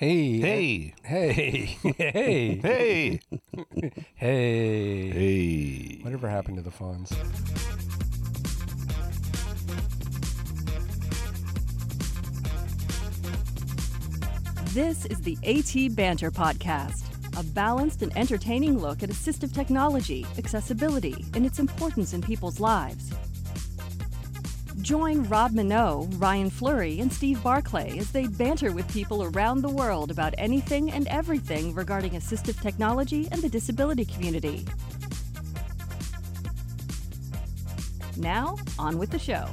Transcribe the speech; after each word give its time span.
Uh, 0.00 0.04
hey. 0.04 0.38
Hey. 0.40 0.94
Hey. 1.02 1.78
Hey. 1.96 2.60
Hey. 2.62 3.20
Hey. 4.14 5.10
hey. 5.10 5.98
Whatever 6.02 6.28
happened 6.28 6.56
to 6.58 6.62
the 6.62 6.70
phones? 6.70 7.10
This 14.72 15.04
is 15.06 15.20
the 15.20 15.36
AT 15.44 15.96
Banter 15.96 16.30
Podcast, 16.30 17.02
a 17.36 17.42
balanced 17.42 18.02
and 18.02 18.16
entertaining 18.16 18.78
look 18.78 19.02
at 19.02 19.08
assistive 19.08 19.52
technology, 19.52 20.24
accessibility, 20.36 21.24
and 21.34 21.44
its 21.44 21.58
importance 21.58 22.12
in 22.12 22.22
people's 22.22 22.60
lives. 22.60 23.12
Join 24.80 25.24
Rob 25.24 25.52
Mineault, 25.52 26.20
Ryan 26.20 26.50
Fleury, 26.50 27.00
and 27.00 27.12
Steve 27.12 27.42
Barclay 27.42 27.98
as 27.98 28.12
they 28.12 28.28
banter 28.28 28.70
with 28.72 28.86
people 28.92 29.24
around 29.24 29.60
the 29.60 29.68
world 29.68 30.12
about 30.12 30.34
anything 30.38 30.92
and 30.92 31.08
everything 31.08 31.74
regarding 31.74 32.12
assistive 32.12 32.62
technology 32.62 33.26
and 33.32 33.42
the 33.42 33.48
disability 33.48 34.04
community. 34.04 34.64
Now, 38.16 38.56
on 38.78 38.98
with 38.98 39.10
the 39.10 39.18
show. 39.18 39.48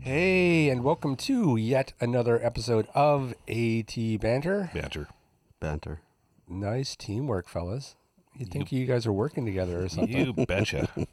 Hey, 0.00 0.68
and 0.68 0.82
welcome 0.82 1.14
to 1.16 1.56
yet 1.56 1.92
another 2.00 2.44
episode 2.44 2.88
of 2.92 3.34
AT 3.48 3.94
Banter. 4.20 4.70
Banter. 4.74 5.06
banter. 5.60 6.00
Nice 6.48 6.96
teamwork, 6.96 7.48
fellas. 7.48 7.96
You 8.36 8.46
think 8.46 8.72
you 8.72 8.86
guys 8.86 9.06
are 9.06 9.12
working 9.12 9.44
together 9.44 9.82
or 9.84 9.88
something? 9.90 10.16
You 10.16 10.32
betcha. 10.32 10.88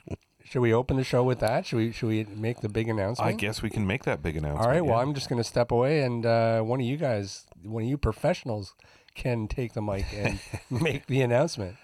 Should 0.44 0.62
we 0.62 0.74
open 0.74 0.98
the 0.98 1.04
show 1.04 1.24
with 1.24 1.40
that? 1.42 1.68
Should 1.68 1.78
we? 1.78 1.92
Should 1.92 2.08
we 2.08 2.24
make 2.24 2.62
the 2.62 2.70
big 2.70 2.90
announcement? 2.90 3.30
I 3.30 3.34
guess 3.34 3.62
we 3.62 3.70
can 3.70 3.86
make 3.86 4.04
that 4.06 4.24
big 4.24 4.36
announcement. 4.36 4.66
All 4.66 4.72
right. 4.74 4.84
Well, 4.84 4.96
yeah. 4.96 5.04
I'm 5.04 5.14
just 5.14 5.30
going 5.30 5.40
to 5.40 5.48
step 5.48 5.70
away, 5.70 6.02
and 6.02 6.26
uh, 6.26 6.62
one 6.62 6.80
of 6.80 6.88
you 6.88 6.98
guys, 6.98 7.46
one 7.62 7.84
of 7.84 7.90
you 7.90 8.00
professionals, 8.00 8.74
can 9.14 9.48
take 9.48 9.74
the 9.74 9.82
mic 9.82 10.06
and 10.12 10.40
make 10.72 11.06
the 11.06 11.22
announcement. 11.22 11.76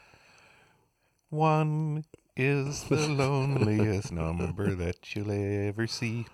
One 1.30 2.06
is 2.36 2.86
the 2.86 3.08
loneliest 3.08 4.12
number 4.12 4.74
that 4.74 5.16
you'll 5.16 5.32
ever 5.32 5.86
see. 5.86 6.26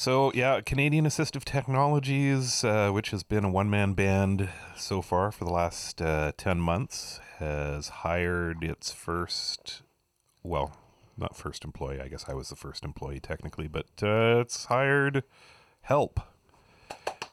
So, 0.00 0.32
yeah, 0.34 0.62
Canadian 0.62 1.04
Assistive 1.04 1.44
Technologies, 1.44 2.64
uh, 2.64 2.90
which 2.90 3.10
has 3.10 3.22
been 3.22 3.44
a 3.44 3.50
one 3.50 3.68
man 3.68 3.92
band 3.92 4.48
so 4.74 5.02
far 5.02 5.30
for 5.30 5.44
the 5.44 5.52
last 5.52 6.00
uh, 6.00 6.32
10 6.38 6.58
months, 6.58 7.20
has 7.36 7.88
hired 7.88 8.64
its 8.64 8.92
first, 8.92 9.82
well, 10.42 10.74
not 11.18 11.36
first 11.36 11.66
employee. 11.66 12.00
I 12.00 12.08
guess 12.08 12.24
I 12.26 12.32
was 12.32 12.48
the 12.48 12.56
first 12.56 12.82
employee 12.82 13.20
technically, 13.20 13.68
but 13.68 13.88
uh, 14.02 14.40
it's 14.40 14.64
hired 14.64 15.22
help. 15.82 16.18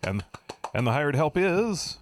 And, 0.03 0.25
and 0.73 0.85
the 0.85 0.91
hired 0.91 1.15
help 1.15 1.38
is 1.38 1.99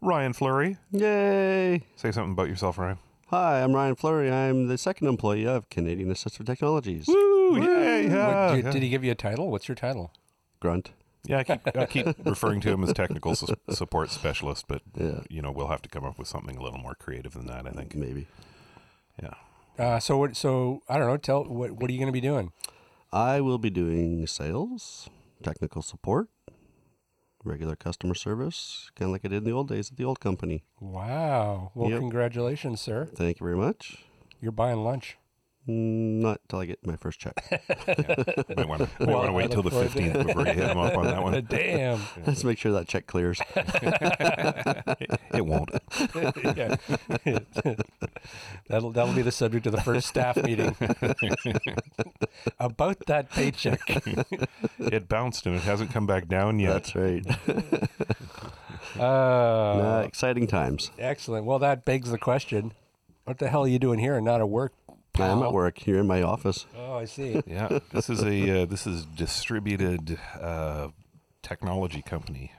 Ryan 0.00 0.32
Fleury. 0.32 0.76
Yay! 0.92 1.82
Say 1.96 2.12
something 2.12 2.34
about 2.34 2.48
yourself, 2.48 2.78
Ryan. 2.78 2.98
Hi, 3.30 3.64
I'm 3.64 3.74
Ryan 3.74 3.96
Fleury. 3.96 4.30
I'm 4.30 4.68
the 4.68 4.78
second 4.78 5.08
employee 5.08 5.48
of 5.48 5.68
Canadian 5.70 6.14
Assistive 6.14 6.46
Technologies. 6.46 7.08
Woo! 7.08 7.33
Yay! 7.62 8.06
Yeah, 8.08 8.46
What- 8.48 8.56
did, 8.56 8.64
yeah. 8.64 8.70
did 8.72 8.82
he 8.82 8.88
give 8.88 9.04
you 9.04 9.12
a 9.12 9.14
title? 9.14 9.50
What's 9.50 9.68
your 9.68 9.74
title? 9.74 10.10
Grunt. 10.60 10.92
Yeah, 11.26 11.38
I 11.38 11.44
keep, 11.44 11.60
I 11.76 11.86
keep 11.86 12.06
referring 12.26 12.60
to 12.62 12.70
him 12.70 12.84
as 12.84 12.92
technical 12.92 13.34
su- 13.34 13.54
support 13.70 14.10
specialist, 14.10 14.66
but 14.68 14.82
Yeah. 14.94 15.20
you 15.30 15.40
know 15.40 15.50
we'll 15.50 15.68
have 15.68 15.80
to 15.82 15.88
come 15.88 16.04
up 16.04 16.18
with 16.18 16.28
something 16.28 16.56
a 16.56 16.62
little 16.62 16.78
more 16.78 16.94
creative 16.94 17.32
than 17.32 17.46
that. 17.46 17.66
I 17.66 17.70
think. 17.70 17.94
Maybe. 17.94 18.26
Yeah. 19.22 19.34
Uh, 19.78 19.98
so 20.00 20.18
what? 20.18 20.36
So 20.36 20.82
I 20.88 20.98
don't 20.98 21.06
know. 21.08 21.16
Tell 21.16 21.44
what? 21.44 21.72
What 21.72 21.88
are 21.88 21.92
you 21.92 21.98
going 21.98 22.08
to 22.08 22.12
be 22.12 22.20
doing? 22.20 22.52
I 23.12 23.40
will 23.40 23.58
be 23.58 23.70
doing 23.70 24.26
sales, 24.26 25.08
technical 25.42 25.80
support, 25.82 26.28
regular 27.44 27.76
customer 27.76 28.14
service, 28.14 28.90
kind 28.96 29.08
of 29.08 29.12
like 29.12 29.24
I 29.24 29.28
did 29.28 29.38
in 29.38 29.44
the 29.44 29.52
old 29.52 29.68
days 29.68 29.90
at 29.90 29.96
the 29.96 30.04
old 30.04 30.20
company. 30.20 30.64
Wow. 30.80 31.70
Well, 31.74 31.90
Yep. 31.90 32.00
congratulations, 32.00 32.80
sir. 32.80 33.08
Thank 33.14 33.40
you 33.40 33.44
very 33.44 33.56
much. 33.56 34.04
You're 34.40 34.52
buying 34.52 34.82
lunch. 34.84 35.16
Not 35.66 36.40
till 36.48 36.58
I 36.58 36.66
get 36.66 36.84
my 36.86 36.96
first 36.96 37.18
check. 37.20 37.34
Might 38.56 38.68
want 38.68 38.82
to 38.82 38.88
Well, 39.00 39.08
want 39.16 39.26
to 39.26 39.28
I 39.28 39.30
wait 39.30 39.50
till 39.50 39.62
the 39.62 39.70
look 39.70 39.72
forward 39.72 39.88
to 39.92 39.94
fifteenth 39.94 40.26
before 40.26 40.46
you 40.46 40.52
hit 40.52 40.68
him 40.70 40.76
up 40.78 40.94
on 40.96 41.04
that 41.06 41.22
one. 41.22 41.46
Damn. 41.48 42.00
Let's 42.26 42.44
make 42.44 42.58
sure 42.58 42.72
that 42.72 42.86
check 42.86 43.06
clears. 43.06 43.40
It 45.32 45.46
won't. 45.46 45.70
yeah. 46.56 46.76
that'll 48.68 48.90
that'll 48.90 49.14
be 49.14 49.22
the 49.22 49.32
subject 49.32 49.64
of 49.66 49.72
the 49.72 49.80
first 49.80 50.06
staff 50.06 50.36
meeting. 50.42 50.76
About 52.58 52.98
that 53.06 53.30
paycheck. 53.30 53.80
It 54.78 55.08
bounced 55.08 55.46
and 55.46 55.56
it 55.56 55.62
hasn't 55.62 55.90
come 55.92 56.06
back 56.06 56.28
down 56.28 56.58
yet. 56.58 56.84
That's 56.84 56.94
right. 56.94 57.24
Uh, 58.98 59.02
Uh, 59.02 60.02
exciting 60.06 60.46
times. 60.46 60.90
excellent. 60.98 61.46
Well, 61.46 61.58
that 61.58 61.84
begs 61.84 62.10
the 62.10 62.18
question: 62.18 62.72
What 63.24 63.38
the 63.38 63.48
hell 63.48 63.64
are 63.64 63.68
you 63.68 63.78
doing 63.78 63.98
here 63.98 64.14
and 64.16 64.24
not 64.24 64.40
at 64.40 64.48
work? 64.48 64.72
I 65.20 65.28
am 65.28 65.42
at 65.42 65.52
work 65.52 65.78
here 65.78 65.98
in 65.98 66.06
my 66.06 66.22
office. 66.22 66.66
Oh, 66.76 66.94
I 66.94 67.04
see. 67.04 67.42
yeah, 67.46 67.78
this 67.92 68.08
is 68.10 68.22
a 68.22 68.62
uh, 68.62 68.66
this 68.66 68.86
is 68.86 69.04
distributed 69.06 70.18
uh, 70.40 70.88
technology 71.42 72.02
company. 72.02 72.52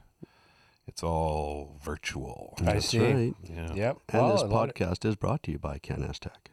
It's 0.87 1.01
all 1.03 1.77
virtual. 1.83 2.53
I 2.61 2.73
That's 2.73 2.87
see. 2.89 2.99
right. 2.99 3.33
Yeah. 3.43 3.73
Yep. 3.73 3.97
And 4.09 4.21
Well, 4.21 4.31
this 4.33 4.41
a 4.43 4.45
lot 4.45 4.69
of- 4.69 4.75
podcast 4.75 5.03
is 5.05 5.15
brought 5.15 5.41
to 5.43 5.51
you 5.51 5.57
by 5.59 5.79
Canas 5.79 6.19
Tech. 6.19 6.49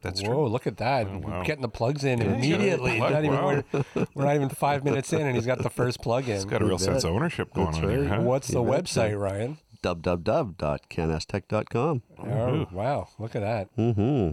That's 0.00 0.20
Whoa! 0.22 0.28
true. 0.34 0.48
Look 0.48 0.66
at 0.66 0.76
that! 0.78 1.06
Oh, 1.06 1.18
wow. 1.18 1.42
Getting 1.44 1.62
the 1.62 1.68
plugs 1.68 2.02
in 2.04 2.18
Yeah, 2.20 2.34
immediately. 2.34 2.92
he's 2.92 3.00
Not 3.00 3.12
a 3.12 3.22
even 3.24 3.38
plug. 3.38 3.64
we're, 3.94 4.06
we're 4.14 4.24
not 4.24 4.34
even 4.34 4.48
five 4.50 4.84
minutes 4.84 5.12
in, 5.14 5.22
and 5.22 5.34
he's 5.34 5.46
got 5.46 5.62
the 5.62 5.70
first 5.70 6.02
plug 6.02 6.28
in. 6.28 6.36
It's 6.36 6.44
got 6.44 6.60
a 6.60 6.64
real 6.66 6.76
sense 6.78 7.04
of 7.04 7.10
ownership 7.14 7.54
going 7.54 7.68
That's 7.72 7.78
on 7.78 7.88
here. 7.90 8.00
right. 8.02 8.10
Huh? 8.10 8.20
What's 8.22 8.48
the 8.48 8.62
You 8.62 8.70
betcha. 8.70 9.00
website, 9.00 9.18
Ryan? 9.18 9.56
www.canastech.com. 9.82 12.02
Oh, 12.18 12.66
wow! 12.72 13.08
Look 13.18 13.34
at 13.36 13.40
that. 13.42 13.74
Mm-hmm. 13.76 14.32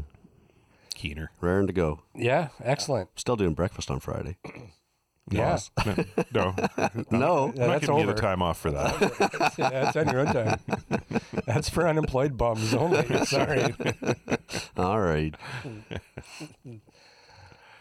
Keener. 1.01 1.31
Raring 1.41 1.66
to 1.67 1.73
go. 1.73 2.01
Yeah, 2.16 2.50
excellent. 2.63 3.09
Still 3.16 3.35
doing 3.35 3.53
breakfast 3.56 3.89
on 3.89 4.00
Friday. 4.00 4.38
Yeah, 5.31 5.57
No, 6.34 6.53
No. 6.53 6.53
I'm 6.57 6.57
Yeah, 6.59 7.12
not 7.12 7.56
that's 7.56 7.79
giving 7.81 7.95
you 7.97 8.03
over. 8.03 8.13
the 8.13 8.22
time 8.22 8.41
off 8.41 8.59
for 8.59 8.69
that. 8.72 9.53
Yeah, 9.57 9.69
that's 9.69 9.95
on 9.97 10.09
your 10.09 10.19
own 10.22 10.28
time. 10.28 10.59
That's 11.47 11.69
for 11.69 11.88
unemployed 11.88 12.38
bums 12.38 12.73
only. 12.73 13.03
Sorry. 13.25 13.73
All 14.78 15.00
right. 15.00 15.34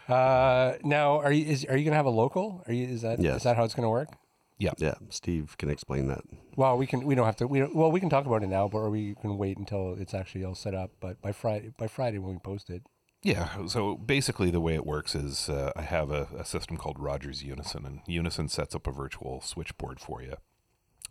Uh, 0.09 0.73
now, 0.83 1.19
are 1.19 1.31
you 1.31 1.45
is, 1.45 1.63
are 1.65 1.77
you 1.77 1.83
going 1.83 1.91
to 1.91 1.97
have 1.97 2.05
a 2.05 2.09
local? 2.09 2.63
Are 2.67 2.73
you 2.73 2.87
is 2.87 3.01
that 3.03 3.19
is 3.19 3.25
Yes. 3.25 3.37
is 3.37 3.43
that 3.43 3.55
how 3.55 3.63
it's 3.63 3.73
going 3.75 3.85
to 3.85 3.89
work? 3.89 4.09
Yeah. 4.57 4.71
Yeah, 4.77 4.95
Steve 5.09 5.55
can 5.57 5.69
explain 5.69 6.07
that. 6.07 6.21
Well, 6.55 6.77
we 6.77 6.85
can 6.85 7.05
we 7.05 7.15
don't 7.15 7.25
have 7.25 7.37
to. 7.37 7.47
We 7.47 7.59
don't, 7.59 7.75
well, 7.75 7.91
we 7.91 7.99
can 7.99 8.09
talk 8.09 8.25
about 8.25 8.43
it 8.43 8.47
now, 8.47 8.67
but 8.67 8.79
or 8.79 8.89
we 8.89 9.15
can 9.15 9.37
wait 9.37 9.57
until 9.57 9.93
it's 9.99 10.13
actually 10.13 10.43
all 10.43 10.55
set 10.55 10.73
up. 10.75 10.91
But 10.99 11.21
by 11.21 11.31
Friday, 11.31 11.71
by 11.77 11.87
Friday 11.87 12.17
when 12.19 12.33
we 12.33 12.39
post 12.39 12.69
it, 12.69 12.83
Yeah. 13.23 13.65
So 13.67 13.95
basically, 13.95 14.49
the 14.49 14.61
way 14.61 14.73
it 14.73 14.85
works 14.85 15.13
is 15.13 15.47
uh, 15.49 15.71
I 15.75 15.83
have 15.83 16.09
a, 16.11 16.27
a 16.37 16.45
system 16.45 16.77
called 16.77 16.99
Rogers 16.99 17.43
Unison, 17.43 17.85
and 17.85 18.01
Unison 18.07 18.47
sets 18.49 18.75
up 18.75 18.87
a 18.87 18.91
virtual 18.91 19.41
switchboard 19.41 19.99
for 19.99 20.21
you, 20.21 20.35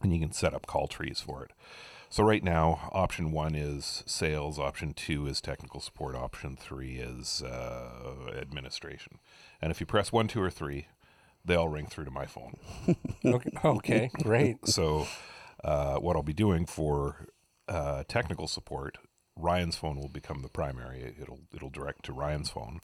and 0.02 0.12
you 0.12 0.18
can 0.18 0.32
set 0.32 0.54
up 0.54 0.66
call 0.66 0.88
trees 0.88 1.20
for 1.20 1.44
it. 1.44 1.52
So 2.12 2.24
right 2.24 2.42
now, 2.42 2.90
option 2.92 3.30
one 3.30 3.54
is 3.54 4.02
sales, 4.04 4.58
option 4.58 4.94
two 4.94 5.28
is 5.28 5.40
technical 5.40 5.78
support, 5.80 6.16
option 6.16 6.56
three 6.56 6.96
is 6.96 7.40
uh, 7.40 8.32
administration. 8.36 9.20
And 9.62 9.70
if 9.70 9.78
you 9.78 9.86
press 9.86 10.10
one, 10.10 10.26
two, 10.26 10.42
or 10.42 10.50
three, 10.50 10.88
they 11.44 11.54
all 11.54 11.68
ring 11.68 11.86
through 11.86 12.06
to 12.06 12.10
my 12.10 12.26
phone. 12.26 12.56
okay, 13.24 13.50
okay 13.64 14.10
great. 14.12 14.66
So, 14.66 15.06
uh, 15.62 15.98
what 15.98 16.16
I'll 16.16 16.24
be 16.24 16.32
doing 16.32 16.66
for 16.66 17.28
uh, 17.68 18.02
technical 18.08 18.48
support, 18.48 18.98
Ryan's 19.40 19.76
phone 19.76 19.96
will 19.96 20.08
become 20.08 20.42
the 20.42 20.48
primary. 20.48 21.14
It'll 21.20 21.40
it'll 21.54 21.70
direct 21.70 22.04
to 22.06 22.12
Ryan's 22.12 22.50
phone, 22.50 22.80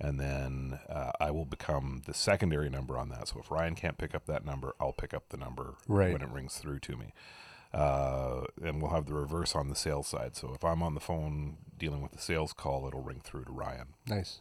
and 0.00 0.18
then 0.18 0.78
uh, 0.88 1.12
I 1.20 1.30
will 1.30 1.44
become 1.44 2.02
the 2.06 2.14
secondary 2.14 2.70
number 2.70 2.96
on 2.98 3.08
that. 3.10 3.28
So 3.28 3.40
if 3.40 3.50
Ryan 3.50 3.74
can't 3.74 3.98
pick 3.98 4.14
up 4.14 4.26
that 4.26 4.44
number, 4.44 4.74
I'll 4.80 4.92
pick 4.92 5.12
up 5.14 5.28
the 5.28 5.36
number 5.36 5.74
Right. 5.86 6.12
when 6.12 6.22
it 6.22 6.28
rings 6.30 6.56
through 6.58 6.80
to 6.80 6.96
me. 6.96 7.12
Uh, 7.72 8.44
and 8.62 8.80
we'll 8.80 8.90
have 8.92 9.04
the 9.06 9.12
reverse 9.14 9.54
on 9.54 9.68
the 9.68 9.74
sales 9.76 10.06
side. 10.08 10.34
So 10.34 10.54
if 10.54 10.64
I'm 10.64 10.82
on 10.82 10.94
the 10.94 11.00
phone 11.00 11.58
dealing 11.76 12.00
with 12.00 12.12
the 12.12 12.18
sales 12.18 12.54
call, 12.54 12.86
it'll 12.88 13.02
ring 13.02 13.20
through 13.22 13.44
to 13.44 13.52
Ryan. 13.52 13.88
Nice. 14.06 14.40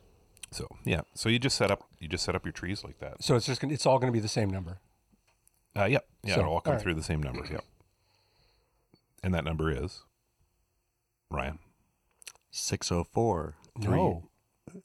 So 0.50 0.66
yeah, 0.86 1.02
so 1.14 1.28
you 1.28 1.40
just 1.40 1.58
set 1.58 1.70
up 1.70 1.84
you 2.00 2.08
just 2.08 2.24
set 2.24 2.34
up 2.36 2.46
your 2.46 2.54
trees 2.54 2.84
like 2.86 3.00
that. 3.00 3.22
So 3.22 3.36
it's 3.36 3.46
just 3.46 3.60
gonna, 3.60 3.74
it's 3.74 3.86
all 3.86 4.00
going 4.00 4.08
to 4.12 4.16
be 4.16 4.22
the 4.22 4.30
same 4.30 4.50
number. 4.50 4.78
Uh, 5.76 5.86
yep. 5.86 6.08
Yeah, 6.24 6.36
So, 6.36 6.40
it'll 6.40 6.54
all 6.54 6.62
come 6.62 6.72
all 6.72 6.76
right. 6.78 6.82
through 6.84 6.94
the 6.94 7.04
same 7.04 7.22
number. 7.22 7.46
Yep. 7.52 7.64
And 9.24 9.34
that 9.34 9.44
number 9.44 9.70
is 9.72 10.04
Ryan. 11.30 11.60
604. 12.52 13.56
No. 13.80 14.24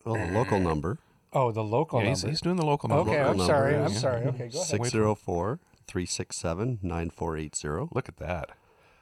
Well, 0.05 0.15
the 0.27 0.33
local 0.33 0.61
number. 0.71 0.99
Oh, 1.33 1.51
the 1.51 1.65
local 1.65 2.01
Yeah, 2.03 2.11
he's, 2.11 2.23
number. 2.23 2.31
he's 2.33 2.41
doing 2.41 2.57
the 2.57 2.67
local 2.67 2.89
number. 2.89 3.11
okay, 3.11 3.21
I'm 3.21 3.37
local 3.39 3.47
sorry. 3.47 3.73
number 3.73 3.87
I'm 3.87 3.93
is- 3.93 4.01
sorry. 4.01 4.21
Okay, 4.27 4.49
go 4.49 4.59
ahead. 4.59 4.67
604 4.67 5.61
367 5.87 6.79
9480. 6.83 7.89
Look 7.95 8.09
at 8.09 8.17
that. 8.19 8.51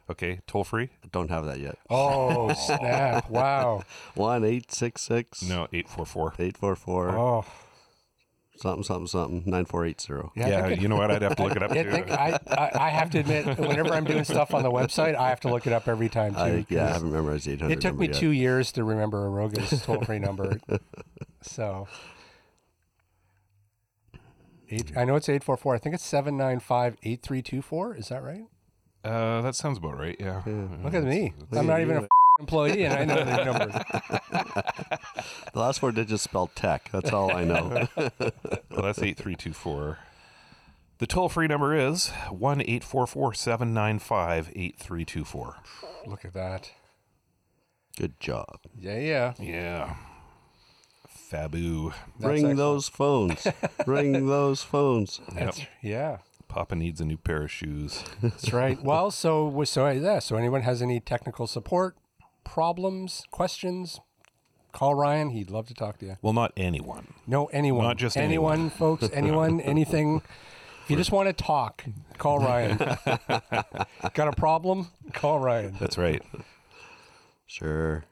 Okay, 0.09 0.41
toll 0.47 0.65
free? 0.65 0.91
Don't 1.13 1.31
have 1.31 1.45
that 1.47 1.61
yet. 1.61 1.79
Oh 1.89 2.53
snap! 2.55 3.31
Wow. 3.31 3.85
One 4.17 4.43
eight 4.45 4.73
six 4.73 5.03
six 5.03 5.41
No, 5.41 5.69
844. 5.73 6.35
eight 6.41 6.57
four 6.57 6.75
four 6.75 7.11
Oh 7.11 7.45
something 8.61 8.83
something 8.85 9.07
something 9.07 9.43
nine 9.47 9.65
four 9.65 9.85
eight 9.87 10.01
zero. 10.01 10.33
yeah. 10.37 10.49
Yeah, 10.49 10.69
you 10.69 10.89
know 10.89 10.97
what? 10.97 11.11
I'd 11.11 11.23
have 11.23 11.37
to 11.37 11.43
look 11.45 11.57
it 11.57 11.63
up 11.63 11.71
I 11.73 11.83
too. 11.83 11.91
think 11.91 12.11
I, 12.11 12.39
I, 12.49 12.71
I 12.75 12.89
have 12.91 13.11
to 13.11 13.19
admit, 13.19 13.59
whenever 13.59 13.93
I'm 13.95 14.05
doing 14.05 14.25
stuff 14.25 14.53
on 14.55 14.63
the 14.63 14.71
website, 14.71 15.15
I 15.15 15.29
have 15.31 15.41
to 15.41 15.49
look 15.49 15.67
it 15.67 15.73
up 15.73 15.89
every 15.89 16.09
time 16.09 16.35
too. 16.35 16.41
I, 16.41 16.67
yeah, 16.69 16.85
I 16.85 16.87
'cause 16.87 16.93
haven't 16.95 17.13
memorized 17.13 17.49
eight 17.49 17.61
hundred. 17.61 17.79
it 17.79 17.81
took 17.81 17.97
me 17.99 18.07
yet. 18.09 18.17
two 18.17 18.31
years 18.31 18.73
to 18.73 18.85
remember 18.85 19.27
Aroga's 19.29 19.83
toll 19.85 20.03
free 20.03 20.19
number. 20.19 20.59
So, 21.43 21.89
eight, 24.71 24.93
I 24.97 25.05
know 25.05 25.17
it's 25.17 25.29
eight 25.29 25.43
four 25.45 25.57
four. 25.57 25.75
I 25.75 25.79
think 25.79 25.95
it's 25.95 26.05
seven 26.05 26.37
nine 26.37 26.61
five 26.61 26.97
eight 27.03 27.23
three 27.23 27.43
two 27.43 27.63
four. 27.63 27.95
Is 27.97 28.09
that 28.09 28.23
right? 28.23 28.45
Uh, 29.03 29.41
that 29.41 29.55
sounds 29.55 29.79
about 29.79 29.99
right. 29.99 30.17
Yeah. 30.21 30.43
Look 30.85 30.93
at 30.95 31.05
me. 31.05 31.33
I'm 31.53 31.67
not 31.67 31.81
even 31.81 31.97
a 31.97 32.09
employee, 32.41 32.85
and 32.85 32.95
I 32.95 33.05
know 33.05 33.25
the 33.25 33.45
numbers. 33.45 33.75
The 35.53 35.59
last 35.59 35.81
four 35.81 35.91
digits 35.93 36.23
spell 36.23 36.47
tech. 36.55 36.91
That's 36.93 37.13
all 37.13 37.35
I 37.35 37.45
know. 37.45 37.89
Well, 38.71 38.83
that's 38.87 39.03
8324. 39.03 39.99
The 40.99 41.07
toll 41.07 41.29
free 41.29 41.49
number 41.49 41.75
is 41.75 42.09
1 42.31 42.61
844 42.61 43.35
795 43.35 44.49
8324. 44.55 45.57
Look 46.07 46.25
at 46.25 46.33
that. 46.35 46.71
Good 47.99 48.19
job. 48.21 48.61
Yeah, 48.79 48.99
yeah. 48.99 49.33
Yeah. 49.41 49.95
Fabu. 51.31 51.93
That's 52.19 52.25
Ring 52.31 52.37
excellent. 52.39 52.57
those 52.59 52.89
phones. 52.89 53.47
Ring 53.87 54.27
those 54.29 54.63
phones. 54.63 55.21
That's, 55.35 55.61
yeah. 55.83 56.19
Papa 56.49 56.75
needs 56.77 57.01
a 57.01 57.05
new 57.05 57.17
pair 57.19 57.43
of 57.43 57.51
shoes. 57.51 58.03
That's 58.23 58.53
right. 58.53 58.83
Well, 58.83 59.11
so 59.11 59.63
so 59.65 59.89
yeah. 59.89 60.19
So 60.21 60.37
anyone 60.37 60.63
has 60.63 60.81
any 60.81 61.01
technical 61.01 61.47
support, 61.47 61.97
problems, 62.51 63.23
questions, 63.31 64.01
call 64.73 64.97
Ryan. 64.97 65.31
He'd 65.31 65.51
love 65.51 65.69
to 65.69 65.75
talk 65.75 65.99
to 65.99 66.07
you. 66.07 66.17
Well, 66.21 66.33
not 66.33 66.53
anyone. 66.57 67.15
No, 67.27 67.47
anyone. 67.47 67.85
Not 67.85 67.97
just 67.97 68.17
anyone, 68.17 68.53
anyone. 68.55 68.71
folks. 68.71 69.09
Anyone, 69.13 69.61
anything. 69.75 70.23
If 70.85 70.91
you 70.91 70.97
just 70.97 71.13
want 71.13 71.29
to 71.29 71.33
talk, 71.33 71.85
call 72.19 72.41
Ryan. 72.41 72.77
Got 74.15 74.29
a 74.29 74.33
problem? 74.33 74.89
Call 75.13 75.39
Ryan. 75.39 75.77
That's 75.79 75.97
right. 75.97 76.23
Sure. 77.47 78.05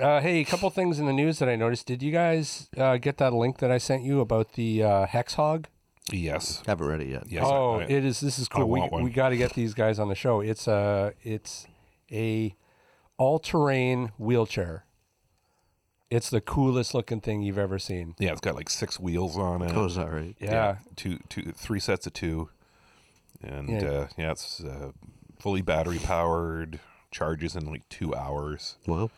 Uh, 0.00 0.20
hey, 0.22 0.40
a 0.40 0.44
couple 0.44 0.70
things 0.70 0.98
in 0.98 1.04
the 1.04 1.12
news 1.12 1.38
that 1.38 1.50
I 1.50 1.56
noticed. 1.56 1.86
Did 1.86 2.02
you 2.02 2.10
guys 2.10 2.70
uh, 2.78 2.96
get 2.96 3.18
that 3.18 3.34
link 3.34 3.58
that 3.58 3.70
I 3.70 3.76
sent 3.76 4.02
you 4.02 4.20
about 4.20 4.54
the 4.54 4.82
uh, 4.82 5.06
HexHog? 5.06 5.66
Yes. 6.10 6.62
Haven't 6.66 6.86
read 6.86 7.02
it 7.02 7.08
yet. 7.08 7.24
Yes. 7.28 7.44
oh, 7.46 7.80
I- 7.80 7.82
it 7.82 8.02
is. 8.04 8.20
This 8.20 8.38
is 8.38 8.48
cool. 8.48 8.66
We 8.70 8.80
want 8.80 8.92
one. 8.92 9.02
we 9.02 9.10
got 9.10 9.28
to 9.28 9.36
get 9.36 9.52
these 9.52 9.74
guys 9.74 9.98
on 9.98 10.08
the 10.08 10.14
show. 10.14 10.40
It's 10.40 10.66
a 10.66 11.12
it's 11.22 11.66
a 12.10 12.54
all 13.22 13.38
terrain 13.38 14.10
wheelchair. 14.18 14.84
It's 16.10 16.28
the 16.28 16.40
coolest 16.40 16.92
looking 16.92 17.20
thing 17.20 17.40
you've 17.42 17.56
ever 17.56 17.78
seen. 17.78 18.14
Yeah, 18.18 18.32
it's 18.32 18.40
got 18.40 18.54
like 18.56 18.68
six 18.68 18.98
wheels 19.00 19.38
on 19.38 19.62
it. 19.62 19.72
Oh, 19.74 19.86
is 19.86 19.94
that 19.94 20.10
right? 20.10 20.34
Yeah. 20.40 20.76
two, 20.96 21.18
two, 21.30 21.52
three 21.56 21.80
sets 21.80 22.06
of 22.06 22.12
two, 22.12 22.50
and 23.42 23.68
Yeah. 23.70 23.84
uh, 23.90 24.08
yeah, 24.18 24.32
it's 24.32 24.60
uh, 24.62 24.90
fully 25.38 25.62
battery 25.62 25.98
powered. 25.98 26.80
Charges 27.10 27.54
in 27.56 27.66
like 27.66 27.86
two 27.90 28.14
hours. 28.14 28.76
Well, 28.86 29.10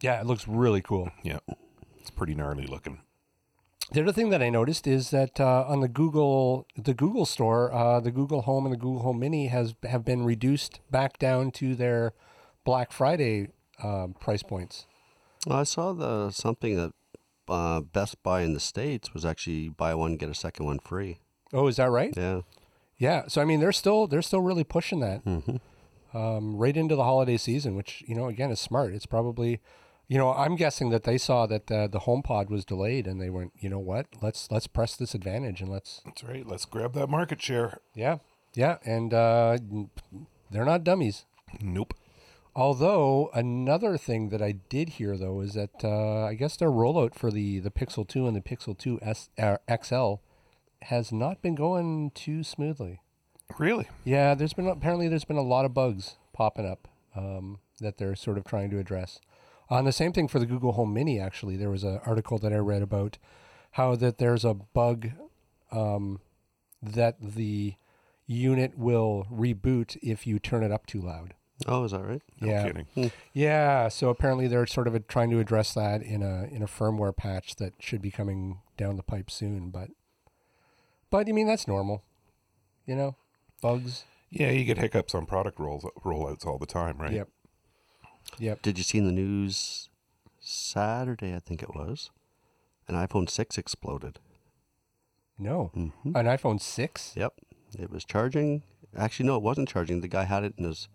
Yeah, 0.00 0.18
it 0.20 0.26
looks 0.26 0.48
really 0.48 0.80
cool. 0.80 1.10
Yeah, 1.22 1.38
it's 2.00 2.10
pretty 2.10 2.34
gnarly 2.34 2.66
looking. 2.66 3.00
The 3.92 4.00
other 4.02 4.12
thing 4.12 4.30
that 4.30 4.42
I 4.42 4.48
noticed 4.48 4.86
is 4.86 5.10
that 5.10 5.38
uh, 5.38 5.66
on 5.68 5.80
the 5.80 5.88
Google 5.88 6.66
the 6.76 6.94
Google 6.94 7.26
store, 7.26 7.70
uh, 7.72 8.00
the 8.00 8.10
Google 8.10 8.42
Home 8.42 8.64
and 8.64 8.72
the 8.72 8.78
Google 8.78 9.02
Home 9.02 9.18
Mini 9.20 9.48
has 9.48 9.74
have 9.84 10.04
been 10.04 10.24
reduced 10.24 10.80
back 10.90 11.18
down 11.18 11.50
to 11.52 11.74
their 11.74 12.14
Black 12.64 12.92
Friday 12.92 13.48
um, 13.82 14.14
price 14.20 14.42
points. 14.42 14.86
I 15.50 15.64
saw 15.64 15.92
the 15.92 16.30
something 16.30 16.76
that 16.76 16.92
uh, 17.48 17.80
Best 17.80 18.22
Buy 18.22 18.42
in 18.42 18.54
the 18.54 18.60
states 18.60 19.12
was 19.12 19.24
actually 19.24 19.68
buy 19.68 19.94
one 19.94 20.16
get 20.16 20.28
a 20.30 20.34
second 20.34 20.66
one 20.66 20.78
free. 20.78 21.18
Oh, 21.52 21.66
is 21.66 21.76
that 21.76 21.90
right? 21.90 22.14
Yeah. 22.16 22.42
Yeah. 22.96 23.24
So 23.26 23.42
I 23.42 23.44
mean, 23.44 23.60
they're 23.60 23.72
still 23.72 24.06
they're 24.06 24.22
still 24.22 24.40
really 24.40 24.64
pushing 24.64 25.00
that 25.00 25.22
um, 26.14 26.56
right 26.56 26.76
into 26.76 26.94
the 26.94 27.04
holiday 27.04 27.36
season, 27.36 27.74
which 27.74 28.02
you 28.06 28.14
know 28.14 28.28
again 28.28 28.50
is 28.50 28.60
smart. 28.60 28.94
It's 28.94 29.06
probably, 29.06 29.60
you 30.06 30.16
know, 30.18 30.32
I'm 30.32 30.56
guessing 30.56 30.90
that 30.90 31.02
they 31.04 31.18
saw 31.18 31.46
that 31.46 31.70
uh, 31.70 31.88
the 31.88 32.00
HomePod 32.00 32.48
was 32.48 32.64
delayed 32.64 33.06
and 33.06 33.20
they 33.20 33.28
went, 33.30 33.52
you 33.58 33.68
know 33.68 33.80
what, 33.80 34.06
let's 34.22 34.48
let's 34.50 34.68
press 34.68 34.94
this 34.94 35.14
advantage 35.14 35.60
and 35.60 35.70
let's 35.70 36.00
That's 36.04 36.22
right. 36.22 36.46
Let's 36.46 36.64
grab 36.64 36.92
that 36.94 37.08
market 37.08 37.42
share. 37.42 37.80
yeah 37.94 38.18
yeah 38.54 38.76
and 38.84 39.12
uh, 39.12 39.58
they're 40.50 40.64
not 40.64 40.84
dummies. 40.84 41.24
Nope. 41.60 41.94
Although 42.54 43.30
another 43.32 43.96
thing 43.96 44.28
that 44.28 44.42
I 44.42 44.52
did 44.52 44.90
hear 44.90 45.16
though 45.16 45.40
is 45.40 45.54
that 45.54 45.82
uh, 45.82 46.24
I 46.24 46.34
guess 46.34 46.56
their 46.56 46.70
rollout 46.70 47.14
for 47.14 47.30
the 47.30 47.60
the 47.60 47.70
Pixel 47.70 48.06
2 48.06 48.26
and 48.26 48.36
the 48.36 48.40
Pixel 48.40 48.76
2 48.76 48.98
S, 49.00 49.30
uh, 49.38 49.56
XL 49.82 50.14
has 50.82 51.12
not 51.12 51.40
been 51.40 51.54
going 51.54 52.10
too 52.10 52.42
smoothly. 52.42 53.00
Really? 53.58 53.88
Yeah, 54.04 54.34
there's 54.34 54.52
been 54.52 54.66
apparently 54.66 55.08
there's 55.08 55.24
been 55.24 55.36
a 55.36 55.42
lot 55.42 55.64
of 55.64 55.72
bugs 55.72 56.16
popping 56.32 56.66
up 56.66 56.88
um, 57.16 57.58
that 57.80 57.98
they're 57.98 58.16
sort 58.16 58.36
of 58.36 58.44
trying 58.44 58.70
to 58.70 58.78
address. 58.78 59.18
On 59.70 59.84
the 59.86 59.92
same 59.92 60.12
thing 60.12 60.28
for 60.28 60.38
the 60.38 60.46
Google 60.46 60.72
Home 60.72 60.92
Mini, 60.92 61.18
actually, 61.18 61.56
there 61.56 61.70
was 61.70 61.84
an 61.84 62.00
article 62.04 62.38
that 62.38 62.52
I 62.52 62.56
read 62.56 62.82
about 62.82 63.16
how 63.72 63.96
that 63.96 64.18
there's 64.18 64.44
a 64.44 64.52
bug 64.52 65.10
um, 65.70 66.20
that 66.82 67.16
the 67.18 67.76
unit 68.26 68.76
will 68.76 69.26
reboot 69.32 69.96
if 70.02 70.26
you 70.26 70.38
turn 70.38 70.62
it 70.62 70.70
up 70.70 70.86
too 70.86 71.00
loud. 71.00 71.32
Oh, 71.66 71.84
is 71.84 71.92
that 71.92 72.04
right? 72.04 72.22
No 72.40 72.48
yeah, 72.48 72.64
kidding. 72.64 73.12
yeah. 73.32 73.88
So 73.88 74.08
apparently 74.08 74.48
they're 74.48 74.66
sort 74.66 74.88
of 74.88 75.06
trying 75.08 75.30
to 75.30 75.38
address 75.38 75.74
that 75.74 76.02
in 76.02 76.22
a 76.22 76.44
in 76.44 76.62
a 76.62 76.66
firmware 76.66 77.16
patch 77.16 77.56
that 77.56 77.74
should 77.78 78.02
be 78.02 78.10
coming 78.10 78.60
down 78.76 78.96
the 78.96 79.02
pipe 79.02 79.30
soon. 79.30 79.70
But 79.70 79.90
but 81.10 81.28
I 81.28 81.32
mean 81.32 81.46
that's 81.46 81.68
normal, 81.68 82.02
you 82.86 82.94
know, 82.94 83.16
bugs. 83.60 84.04
Yeah, 84.30 84.50
you 84.50 84.64
get 84.64 84.78
hiccups 84.78 85.14
on 85.14 85.26
product 85.26 85.58
rolls 85.58 85.84
rollouts 86.04 86.46
all 86.46 86.58
the 86.58 86.66
time, 86.66 86.98
right? 86.98 87.12
Yep. 87.12 87.28
Yep. 88.38 88.62
Did 88.62 88.78
you 88.78 88.84
see 88.84 88.98
in 88.98 89.06
the 89.06 89.12
news 89.12 89.90
Saturday? 90.40 91.34
I 91.34 91.38
think 91.38 91.62
it 91.62 91.74
was. 91.74 92.10
An 92.88 92.94
iPhone 92.94 93.28
six 93.28 93.58
exploded. 93.58 94.18
No. 95.38 95.70
Mm-hmm. 95.76 96.16
An 96.16 96.26
iPhone 96.26 96.60
6? 96.60 97.14
Yep. 97.16 97.34
It 97.78 97.90
was 97.90 98.04
charging. 98.04 98.62
Actually, 98.96 99.26
no, 99.26 99.36
it 99.36 99.42
wasn't 99.42 99.68
charging. 99.68 100.00
The 100.00 100.08
guy 100.08 100.24
had 100.24 100.44
it 100.44 100.54
in 100.56 100.64
his 100.64 100.88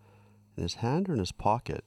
in 0.58 0.64
his 0.64 0.76
hand 0.76 1.08
or 1.08 1.14
in 1.14 1.20
his 1.20 1.32
pocket. 1.32 1.86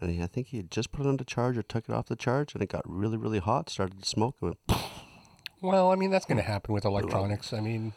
And 0.00 0.10
he, 0.10 0.22
I 0.22 0.26
think 0.26 0.48
he 0.48 0.58
had 0.58 0.70
just 0.70 0.92
put 0.92 1.04
it 1.04 1.08
on 1.08 1.16
the 1.16 1.24
charger, 1.24 1.62
took 1.62 1.88
it 1.88 1.92
off 1.92 2.06
the 2.06 2.16
charge, 2.16 2.54
and 2.54 2.62
it 2.62 2.68
got 2.68 2.82
really, 2.86 3.16
really 3.16 3.38
hot, 3.38 3.68
started 3.70 4.02
to 4.02 4.08
smoke, 4.08 4.36
and 4.40 4.54
went, 4.68 4.80
Well, 5.60 5.90
I 5.90 5.94
mean, 5.94 6.10
that's 6.10 6.26
going 6.26 6.36
to 6.38 6.44
hmm. 6.44 6.50
happen 6.50 6.74
with 6.74 6.84
electronics. 6.84 7.52
I 7.52 7.60
mean, 7.60 7.92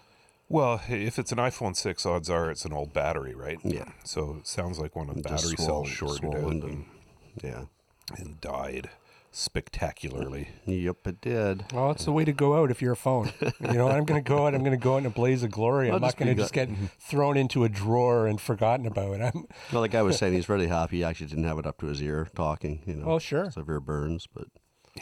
Well, 0.48 0.82
if 0.88 1.20
it's 1.20 1.32
an 1.32 1.38
iPhone 1.38 1.76
6, 1.76 2.06
odds 2.06 2.30
are 2.30 2.50
it's 2.50 2.66
an 2.66 2.74
old 2.74 2.94
battery, 2.94 3.36
right? 3.36 3.60
Yeah. 3.64 3.92
So 4.04 4.38
it 4.40 4.48
sounds 4.48 4.80
like 4.80 4.96
one 4.96 5.10
of 5.10 5.16
the 5.16 5.24
Just 5.24 5.44
battery 5.44 5.56
swollen- 5.58 5.86
cells 5.86 5.90
shorted 5.90 6.36
out 6.36 6.52
and, 6.52 6.64
and- 6.64 6.86
yeah. 7.44 7.64
and 8.18 8.40
died 8.42 8.90
spectacularly. 9.32 10.50
Yep, 10.66 11.08
it 11.08 11.22
did. 11.22 11.66
well, 11.74 11.92
it's 11.92 12.06
the 12.06 12.12
way 12.12 12.26
to 12.26 12.32
go 12.32 12.56
out 12.62 12.72
if 12.72 12.82
you're 12.82 12.94
a 12.94 12.98
phone. 12.98 13.32
You 13.42 13.74
know, 13.74 13.88
I'm 13.90 14.06
going 14.06 14.24
to 14.24 14.28
go 14.28 14.48
out. 14.48 14.54
I'm 14.56 14.62
going 14.62 14.72
to 14.72 14.84
go 14.84 14.96
out 14.96 14.98
in 15.00 15.06
a 15.06 15.10
blaze 15.10 15.44
of 15.44 15.52
glory. 15.52 15.90
I'll 15.90 15.96
I'm 15.96 16.02
not 16.02 16.18
going 16.18 16.36
to 16.36 16.42
just 16.42 16.54
get 16.54 16.70
thrown 17.00 17.38
into 17.38 17.64
a 17.64 17.70
drawer 17.70 18.28
and 18.28 18.40
forgotten 18.42 18.86
about. 18.86 19.22
I'm, 19.22 19.48
Well, 19.72 19.82
the 19.82 19.90
guy 19.90 20.02
was 20.02 20.18
saying 20.18 20.34
he's 20.34 20.50
really 20.50 20.68
happy. 20.68 20.98
He 20.98 21.04
actually 21.04 21.28
didn't 21.28 21.46
have 21.46 21.60
it 21.60 21.66
up 21.66 21.80
to 21.80 21.88
his 21.88 22.02
ear 22.02 22.28
talking, 22.36 22.82
you 22.86 22.96
know. 22.96 23.06
Well, 23.08 23.20
sure. 23.20 23.52
Severe 23.52 23.80
burns, 23.80 24.28
but 24.28 24.48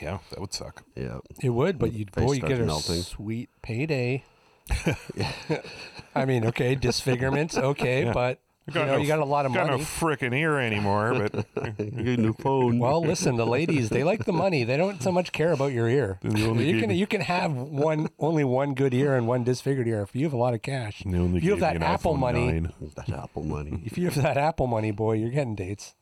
Yeah, 0.01 0.19
that 0.29 0.39
would 0.39 0.53
suck. 0.53 0.83
yeah. 0.95 1.19
it 1.41 1.49
would, 1.49 1.79
but 1.79 1.93
you'd 1.93 2.11
Face 2.11 2.25
boy, 2.25 2.33
you 2.33 2.39
get 2.41 2.47
started 2.47 2.63
a 2.63 2.65
melting. 2.67 3.01
sweet 3.01 3.49
payday. 3.61 4.23
I 6.15 6.25
mean, 6.25 6.45
okay, 6.45 6.75
disfigurement, 6.75 7.55
okay, 7.57 8.09
but 8.13 8.39
you 8.73 8.73
know, 8.85 8.97
you 8.97 9.05
got 9.07 9.19
a 9.19 9.25
lot 9.25 9.45
of 9.45 9.53
got 9.53 9.67
money. 9.67 9.79
no 9.79 9.83
frickin' 9.85 10.33
ear 10.35 10.57
anymore, 10.59 11.13
but 11.29 11.53
Get 11.77 11.89
a 11.89 12.17
new 12.17 12.33
phone. 12.33 12.79
Well, 12.79 13.01
listen, 13.01 13.35
the 13.35 13.45
ladies, 13.45 13.89
they 13.89 14.03
like 14.03 14.25
the 14.25 14.33
money. 14.33 14.63
They 14.63 14.75
don't 14.77 15.01
so 15.03 15.11
much 15.11 15.31
care 15.31 15.51
about 15.51 15.71
your 15.71 15.87
ear. 15.87 16.17
They 16.23 16.45
only 16.47 16.69
You 16.69 16.79
can 16.79 16.89
you 16.89 17.05
can 17.07 17.21
have 17.21 17.51
one 17.53 18.09
only 18.19 18.43
one 18.43 18.73
good 18.73 18.93
ear 18.93 19.15
and 19.15 19.27
one 19.27 19.43
disfigured 19.43 19.87
ear 19.87 20.01
if 20.01 20.15
you 20.15 20.23
have 20.25 20.33
a 20.33 20.37
lot 20.37 20.53
of 20.53 20.61
cash. 20.61 21.03
they 21.05 21.17
only 21.17 21.37
If 21.37 21.43
you 21.43 21.51
have 21.51 21.59
that 21.59 21.81
Apple 21.83 22.15
money, 22.15 22.47
9. 22.61 22.73
that 22.95 23.09
Apple 23.09 23.43
money. 23.43 23.81
if 23.85 23.97
you 23.97 24.05
have 24.05 24.21
that 24.23 24.37
Apple 24.37 24.67
money, 24.67 24.91
boy, 24.91 25.13
you're 25.13 25.29
getting 25.31 25.55
dates. 25.55 25.93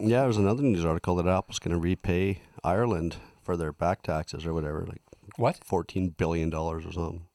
Yeah, 0.00 0.20
there 0.20 0.26
was 0.28 0.36
another 0.38 0.62
news 0.62 0.84
article 0.84 1.16
that 1.16 1.26
Apple's 1.26 1.58
going 1.58 1.72
to 1.74 1.80
repay 1.80 2.40
Ireland 2.64 3.16
for 3.42 3.56
their 3.56 3.72
back 3.72 4.02
taxes 4.02 4.46
or 4.46 4.54
whatever, 4.54 4.86
like 4.86 5.02
What? 5.36 5.58
fourteen 5.64 6.10
billion 6.10 6.50
dollars 6.50 6.84
or 6.86 6.92
something. 6.92 7.26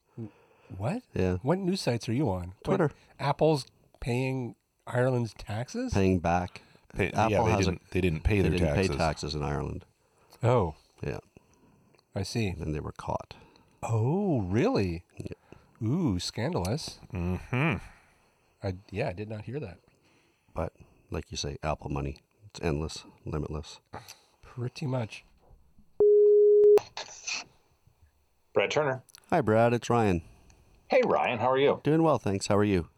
What? 0.77 1.03
Yeah, 1.13 1.37
What 1.41 1.59
news 1.59 1.81
sites 1.81 2.07
are 2.09 2.13
you 2.13 2.29
on? 2.29 2.47
What- 2.47 2.63
Twitter. 2.63 2.91
Apple's 3.19 3.65
paying 3.99 4.55
Ireland's 4.87 5.33
taxes? 5.33 5.93
paying 5.93 6.19
back. 6.19 6.61
Pay, 6.95 7.11
Apple 7.11 7.29
yeah, 7.31 7.43
they 7.45 7.51
has 7.51 7.65
didn't, 7.65 7.81
they 7.91 8.01
didn't 8.01 8.23
pay 8.23 8.37
They 8.41 8.49
their 8.49 8.51
didn't 8.59 8.75
taxes. 8.75 8.89
pay 8.89 8.97
taxes 8.97 9.35
in 9.35 9.43
Ireland. 9.43 9.85
Oh, 10.43 10.75
Yeah, 11.05 11.19
I 12.15 12.23
see. 12.23 12.47
and 12.59 12.75
they 12.75 12.79
were 12.79 12.91
caught. 12.91 13.35
Oh, 13.83 14.41
really? 14.41 15.03
Ooh, 15.83 16.19
scandalous. 16.19 16.99
Mm-hmm. 17.13 17.77
I 18.63 18.73
yeah, 18.91 19.09
I 19.09 19.13
did 19.13 19.29
not 19.29 19.41
hear 19.45 19.59
that. 19.59 19.77
But 20.53 20.73
like 21.09 21.31
you 21.31 21.37
say, 21.37 21.57
Apple 21.63 21.89
money. 21.89 22.17
It's 22.47 22.59
endless, 22.61 23.05
limitless. 23.25 23.79
Pretty 24.43 24.85
much. 24.85 25.23
Brad 28.53 28.69
Turner. 28.71 29.01
Hi, 29.29 29.41
Brad. 29.41 29.73
It's 29.73 29.89
Ryan. 29.89 30.21
Hey, 30.89 31.01
Ryan. 31.05 31.39
How 31.39 31.49
are 31.49 31.57
you? 31.57 31.79
Doing 31.83 32.03
well, 32.03 32.17
thanks. 32.17 32.47
How 32.47 32.57
are 32.57 32.63
you? 32.65 32.89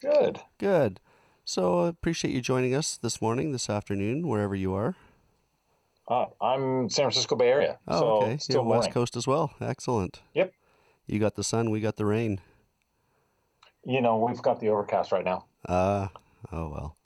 Good. 0.00 0.40
Good. 0.58 1.00
So, 1.44 1.80
I 1.84 1.88
appreciate 1.88 2.32
you 2.32 2.40
joining 2.40 2.74
us 2.74 2.96
this 2.96 3.20
morning, 3.20 3.50
this 3.52 3.68
afternoon, 3.68 4.28
wherever 4.28 4.54
you 4.54 4.74
are. 4.74 4.94
Uh, 6.06 6.26
I'm 6.40 6.88
San 6.88 7.04
Francisco 7.06 7.34
Bay 7.36 7.48
Area. 7.48 7.78
Oh, 7.88 7.98
so 7.98 8.06
okay. 8.22 8.36
Still 8.38 8.62
You're 8.62 8.64
West. 8.64 8.90
Coast 8.92 9.16
as 9.16 9.26
well. 9.26 9.52
Excellent. 9.60 10.20
Yep. 10.34 10.52
You 11.06 11.18
got 11.18 11.34
the 11.34 11.42
sun, 11.44 11.70
we 11.70 11.80
got 11.80 11.96
the 11.96 12.06
rain. 12.06 12.40
You 13.84 14.00
know, 14.00 14.18
we've 14.18 14.40
got 14.40 14.60
the 14.60 14.68
overcast 14.68 15.10
right 15.10 15.24
now. 15.24 15.46
Uh, 15.68 16.08
oh 16.52 16.68
well. 16.68 16.96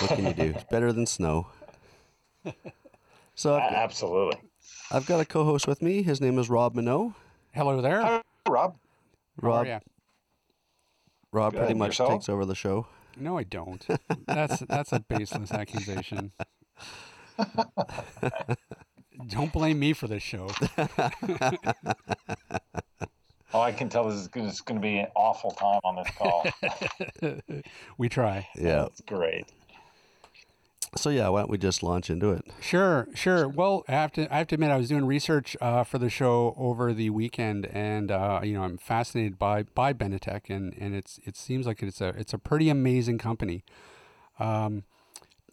What 0.00 0.10
can 0.10 0.26
you 0.26 0.34
do? 0.34 0.52
It's 0.54 0.64
better 0.70 0.92
than 0.92 1.06
snow. 1.06 1.46
So 3.34 3.54
A- 3.54 3.60
I've, 3.62 3.72
absolutely. 3.72 4.38
I've 4.90 5.06
got 5.06 5.20
a 5.20 5.24
co-host 5.24 5.66
with 5.66 5.80
me. 5.80 6.02
His 6.02 6.20
name 6.20 6.38
is 6.38 6.50
Rob 6.50 6.74
Mineault. 6.74 7.14
Hello 7.54 7.80
there. 7.80 8.02
Hi, 8.02 8.22
Rob. 8.48 8.76
How 9.40 9.48
are 9.48 9.50
Rob, 9.50 9.66
ya? 9.66 9.78
Rob 11.32 11.52
Good. 11.52 11.58
pretty 11.60 11.74
much 11.74 11.88
Yourself? 11.98 12.10
takes 12.12 12.28
over 12.28 12.44
the 12.44 12.54
show. 12.54 12.86
No, 13.16 13.38
I 13.38 13.44
don't. 13.44 13.84
That's 14.26 14.60
that's 14.60 14.92
a 14.92 15.00
baseless 15.00 15.52
accusation. 15.52 16.32
don't 19.28 19.52
blame 19.52 19.78
me 19.78 19.92
for 19.92 20.06
this 20.06 20.22
show. 20.22 20.50
Oh, 23.54 23.60
I 23.60 23.72
can 23.72 23.88
tell 23.88 24.04
this 24.08 24.16
is 24.20 24.28
going 24.28 24.80
to 24.80 24.80
be 24.82 24.98
an 24.98 25.06
awful 25.14 25.50
time 25.52 25.80
on 25.84 25.96
this 25.96 26.08
call. 26.18 26.46
We 27.98 28.10
try. 28.10 28.46
Yeah. 28.54 28.84
It's 28.86 29.00
great. 29.00 29.46
So 30.96 31.10
yeah, 31.10 31.28
why 31.28 31.40
don't 31.40 31.50
we 31.50 31.58
just 31.58 31.82
launch 31.82 32.10
into 32.10 32.30
it? 32.30 32.44
Sure, 32.60 33.06
sure. 33.14 33.48
Well, 33.48 33.84
I 33.88 33.92
have 33.92 34.12
to 34.12 34.32
I 34.32 34.38
have 34.38 34.46
to 34.48 34.54
admit 34.54 34.70
I 34.70 34.76
was 34.76 34.88
doing 34.88 35.04
research 35.04 35.56
uh, 35.60 35.84
for 35.84 35.98
the 35.98 36.08
show 36.08 36.54
over 36.56 36.92
the 36.92 37.10
weekend, 37.10 37.66
and 37.66 38.10
uh, 38.10 38.40
you 38.42 38.54
know 38.54 38.62
I'm 38.62 38.78
fascinated 38.78 39.38
by 39.38 39.64
by 39.64 39.92
Benetech, 39.92 40.48
and 40.48 40.74
and 40.78 40.94
it's 40.94 41.20
it 41.24 41.36
seems 41.36 41.66
like 41.66 41.82
it's 41.82 42.00
a 42.00 42.08
it's 42.08 42.32
a 42.32 42.38
pretty 42.38 42.70
amazing 42.70 43.18
company. 43.18 43.64
Um, 44.38 44.84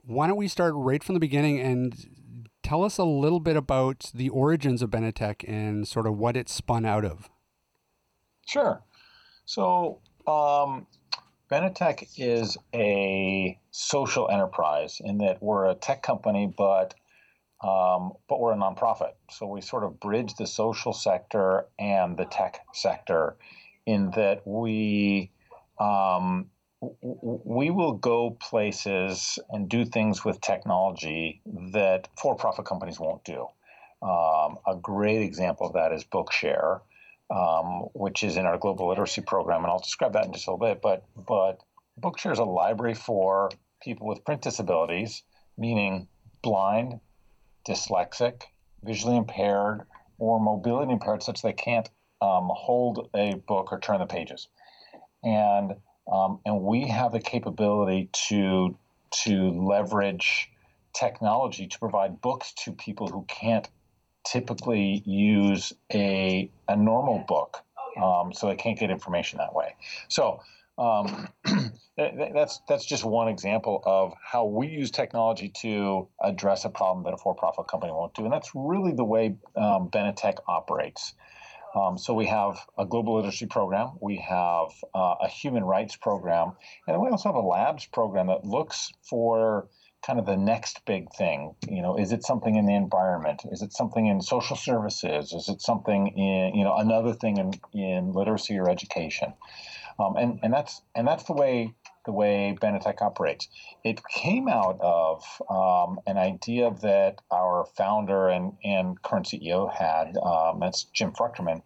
why 0.05 0.27
don't 0.27 0.37
we 0.37 0.47
start 0.47 0.73
right 0.75 1.03
from 1.03 1.13
the 1.13 1.19
beginning 1.19 1.59
and 1.59 2.49
tell 2.61 2.83
us 2.83 2.97
a 2.97 3.03
little 3.03 3.39
bit 3.39 3.55
about 3.55 4.11
the 4.13 4.29
origins 4.29 4.81
of 4.81 4.89
Benetech 4.89 5.47
and 5.47 5.87
sort 5.87 6.07
of 6.07 6.17
what 6.17 6.35
it 6.35 6.49
spun 6.49 6.85
out 6.85 7.05
of? 7.05 7.29
Sure. 8.45 8.83
So, 9.45 9.99
um, 10.27 10.87
Benetech 11.53 12.07
is 12.17 12.57
a 12.73 13.59
social 13.69 14.27
enterprise 14.27 14.99
in 14.99 15.19
that 15.19 15.37
we're 15.39 15.69
a 15.69 15.75
tech 15.75 16.01
company, 16.01 16.51
but 16.57 16.95
um, 17.61 18.13
but 18.27 18.39
we're 18.39 18.53
a 18.53 18.57
nonprofit. 18.57 19.11
So 19.29 19.45
we 19.45 19.61
sort 19.61 19.83
of 19.83 19.99
bridge 19.99 20.33
the 20.33 20.47
social 20.47 20.93
sector 20.93 21.67
and 21.77 22.17
the 22.17 22.25
tech 22.25 22.61
sector, 22.73 23.35
in 23.85 24.09
that 24.15 24.47
we 24.47 25.29
um, 25.79 26.47
we 26.81 27.69
will 27.69 27.93
go 27.93 28.31
places 28.31 29.37
and 29.51 29.69
do 29.69 29.85
things 29.85 30.25
with 30.25 30.41
technology 30.41 31.39
that 31.73 32.09
for-profit 32.17 32.65
companies 32.65 32.99
won't 32.99 33.23
do. 33.23 33.45
Um, 34.01 34.57
a 34.65 34.75
great 34.81 35.21
example 35.21 35.67
of 35.67 35.73
that 35.73 35.91
is 35.93 36.03
Bookshare 36.03 36.81
um, 37.33 37.89
which 37.93 38.23
is 38.23 38.37
in 38.37 38.45
our 38.45 38.57
global 38.57 38.87
literacy 38.89 39.21
program, 39.21 39.63
and 39.63 39.71
I'll 39.71 39.79
describe 39.79 40.13
that 40.13 40.25
in 40.25 40.33
just 40.33 40.47
a 40.47 40.51
little 40.51 40.67
bit. 40.67 40.81
But 40.81 41.03
but 41.15 41.63
Bookshare 41.99 42.31
is 42.31 42.39
a 42.39 42.43
library 42.43 42.93
for 42.93 43.49
people 43.81 44.07
with 44.07 44.23
print 44.23 44.41
disabilities, 44.41 45.23
meaning 45.57 46.07
blind, 46.43 46.99
dyslexic, 47.67 48.43
visually 48.83 49.17
impaired, 49.17 49.81
or 50.19 50.39
mobility 50.39 50.91
impaired, 50.91 51.23
such 51.23 51.41
they 51.41 51.53
can't 51.53 51.89
um, 52.21 52.51
hold 52.53 53.09
a 53.15 53.33
book 53.33 53.71
or 53.71 53.79
turn 53.79 53.99
the 53.99 54.05
pages. 54.05 54.47
And 55.23 55.73
um, 56.11 56.39
and 56.45 56.61
we 56.61 56.87
have 56.87 57.11
the 57.13 57.19
capability 57.19 58.09
to 58.29 58.77
to 59.23 59.49
leverage 59.49 60.51
technology 60.93 61.65
to 61.65 61.79
provide 61.79 62.21
books 62.21 62.53
to 62.53 62.73
people 62.73 63.07
who 63.07 63.25
can't 63.27 63.67
typically 64.25 65.03
use 65.05 65.73
a, 65.93 66.49
a 66.67 66.75
normal 66.75 67.23
book, 67.27 67.63
um, 68.01 68.33
so 68.33 68.47
they 68.47 68.55
can't 68.55 68.79
get 68.79 68.89
information 68.89 69.37
that 69.37 69.53
way. 69.53 69.75
So 70.07 70.41
um, 70.77 71.27
that's 71.97 72.61
that's 72.67 72.85
just 72.85 73.03
one 73.03 73.27
example 73.27 73.83
of 73.85 74.13
how 74.23 74.45
we 74.45 74.67
use 74.67 74.91
technology 74.91 75.49
to 75.61 76.07
address 76.21 76.65
a 76.65 76.69
problem 76.69 77.03
that 77.05 77.13
a 77.13 77.17
for-profit 77.17 77.67
company 77.67 77.91
won't 77.91 78.13
do, 78.15 78.23
and 78.23 78.33
that's 78.33 78.51
really 78.55 78.93
the 78.93 79.03
way 79.03 79.35
um, 79.55 79.89
Benetech 79.89 80.37
operates. 80.47 81.13
Um, 81.75 81.97
so 81.97 82.13
we 82.13 82.27
have 82.27 82.59
a 82.77 82.85
global 82.85 83.15
literacy 83.15 83.47
program, 83.47 83.93
we 83.99 84.17
have 84.17 84.67
uh, 84.93 85.15
a 85.21 85.27
human 85.27 85.63
rights 85.63 85.95
program, 85.95 86.53
and 86.87 86.99
we 87.01 87.09
also 87.09 87.29
have 87.29 87.35
a 87.35 87.41
labs 87.41 87.85
program 87.87 88.27
that 88.27 88.45
looks 88.45 88.91
for 89.01 89.67
kind 90.05 90.19
of 90.19 90.25
the 90.25 90.37
next 90.37 90.85
big 90.85 91.11
thing. 91.13 91.55
You 91.67 91.81
know, 91.81 91.95
is 91.95 92.11
it 92.11 92.23
something 92.23 92.55
in 92.55 92.65
the 92.65 92.75
environment? 92.75 93.43
Is 93.51 93.61
it 93.61 93.73
something 93.73 94.05
in 94.05 94.21
social 94.21 94.55
services? 94.55 95.33
Is 95.33 95.49
it 95.49 95.61
something 95.61 96.07
in 96.07 96.55
you 96.55 96.63
know 96.63 96.75
another 96.75 97.13
thing 97.13 97.37
in, 97.37 97.53
in 97.73 98.11
literacy 98.11 98.57
or 98.57 98.69
education? 98.69 99.33
Um, 99.99 100.15
and 100.17 100.39
and 100.43 100.53
that's 100.53 100.81
and 100.95 101.07
that's 101.07 101.23
the 101.23 101.33
way 101.33 101.73
the 102.05 102.11
way 102.11 102.55
Benetech 102.59 103.01
operates. 103.01 103.47
It 103.83 104.01
came 104.05 104.47
out 104.47 104.77
of 104.81 105.23
um, 105.49 105.99
an 106.05 106.17
idea 106.17 106.71
that 106.81 107.21
our 107.31 107.65
founder 107.77 108.27
and, 108.27 108.53
and 108.63 109.01
current 109.01 109.27
CEO 109.27 109.73
had. 109.73 110.17
Um, 110.17 110.59
that's 110.59 110.83
Jim 110.93 111.13
Fruchterman. 111.13 111.61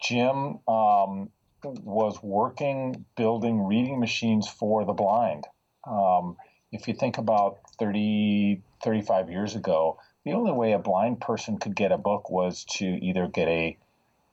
Jim 0.00 0.60
um, 0.68 1.30
was 1.64 2.22
working 2.22 3.06
building 3.16 3.64
reading 3.64 3.98
machines 3.98 4.46
for 4.46 4.84
the 4.84 4.92
blind. 4.92 5.44
Um, 5.88 6.36
if 6.76 6.86
you 6.86 6.94
think 6.94 7.18
about 7.18 7.58
30, 7.78 8.60
35 8.82 9.30
years 9.30 9.56
ago, 9.56 9.98
the 10.24 10.32
only 10.32 10.52
way 10.52 10.72
a 10.72 10.78
blind 10.78 11.20
person 11.20 11.58
could 11.58 11.74
get 11.74 11.90
a 11.90 11.98
book 11.98 12.30
was 12.30 12.64
to 12.64 12.84
either 12.84 13.26
get 13.26 13.48
a 13.48 13.76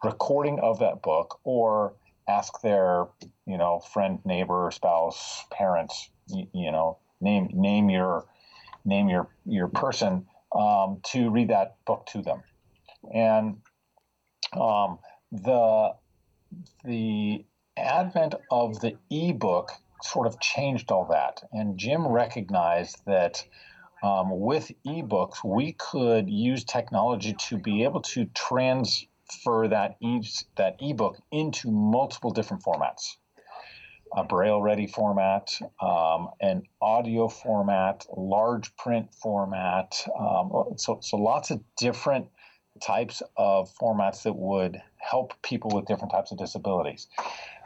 recording 0.03 0.59
of 0.59 0.79
that 0.79 1.01
book 1.01 1.39
or 1.43 1.93
ask 2.27 2.61
their, 2.61 3.05
you 3.45 3.57
know, 3.57 3.79
friend, 3.79 4.19
neighbor, 4.25 4.69
spouse, 4.71 5.45
parents, 5.51 6.09
you, 6.27 6.47
you 6.53 6.71
know, 6.71 6.97
name 7.21 7.49
name 7.53 7.89
your 7.89 8.25
name 8.85 9.07
your 9.07 9.29
your 9.45 9.67
person 9.67 10.25
um, 10.53 10.99
to 11.03 11.29
read 11.29 11.49
that 11.49 11.75
book 11.85 12.05
to 12.07 12.21
them, 12.21 12.43
and 13.13 13.57
um, 14.59 14.99
the 15.31 15.93
the 16.83 17.45
advent 17.77 18.35
of 18.51 18.79
the 18.81 18.95
ebook 19.09 19.71
sort 20.03 20.27
of 20.27 20.39
changed 20.39 20.91
all 20.91 21.05
that. 21.11 21.41
And 21.51 21.77
Jim 21.77 22.07
recognized 22.07 23.01
that 23.05 23.45
um, 24.03 24.39
with 24.39 24.71
ebooks, 24.85 25.43
we 25.45 25.73
could 25.73 26.29
use 26.29 26.63
technology 26.65 27.33
to 27.47 27.57
be 27.57 27.83
able 27.83 28.01
to 28.01 28.25
transfer 28.35 29.67
that 29.69 29.95
e- 30.01 30.27
that 30.57 30.75
ebook 30.81 31.17
into 31.31 31.71
multiple 31.71 32.31
different 32.31 32.63
formats. 32.63 33.15
A 34.15 34.23
braille 34.23 34.61
ready 34.61 34.85
format, 34.85 35.57
um, 35.81 36.29
an 36.39 36.63
audio 36.81 37.27
format, 37.27 38.05
large 38.15 38.75
print 38.75 39.11
format. 39.13 40.05
Um, 40.19 40.73
so, 40.75 40.99
so 41.01 41.17
lots 41.17 41.49
of 41.49 41.61
different 41.77 42.27
types 42.79 43.23
of 43.37 43.73
formats 43.81 44.23
that 44.23 44.35
would 44.35 44.79
help 44.97 45.33
people 45.41 45.71
with 45.73 45.85
different 45.85 46.11
types 46.11 46.31
of 46.31 46.37
disabilities. 46.37 47.07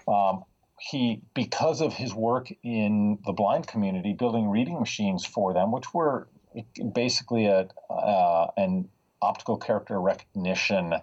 Um, 0.08 0.44
he, 0.80 1.22
because 1.34 1.82
of 1.82 1.94
his 1.94 2.14
work 2.14 2.52
in 2.64 3.20
the 3.26 3.34
blind 3.34 3.68
community, 3.68 4.14
building 4.14 4.50
reading 4.50 4.80
machines 4.80 5.26
for 5.26 5.54
them, 5.54 5.72
which 5.72 5.94
were 5.94 6.28
basically 6.94 7.46
a 7.48 7.68
uh, 7.90 8.48
an 8.58 8.90
optical 9.22 9.58
character 9.58 10.00
recognition 10.00 10.94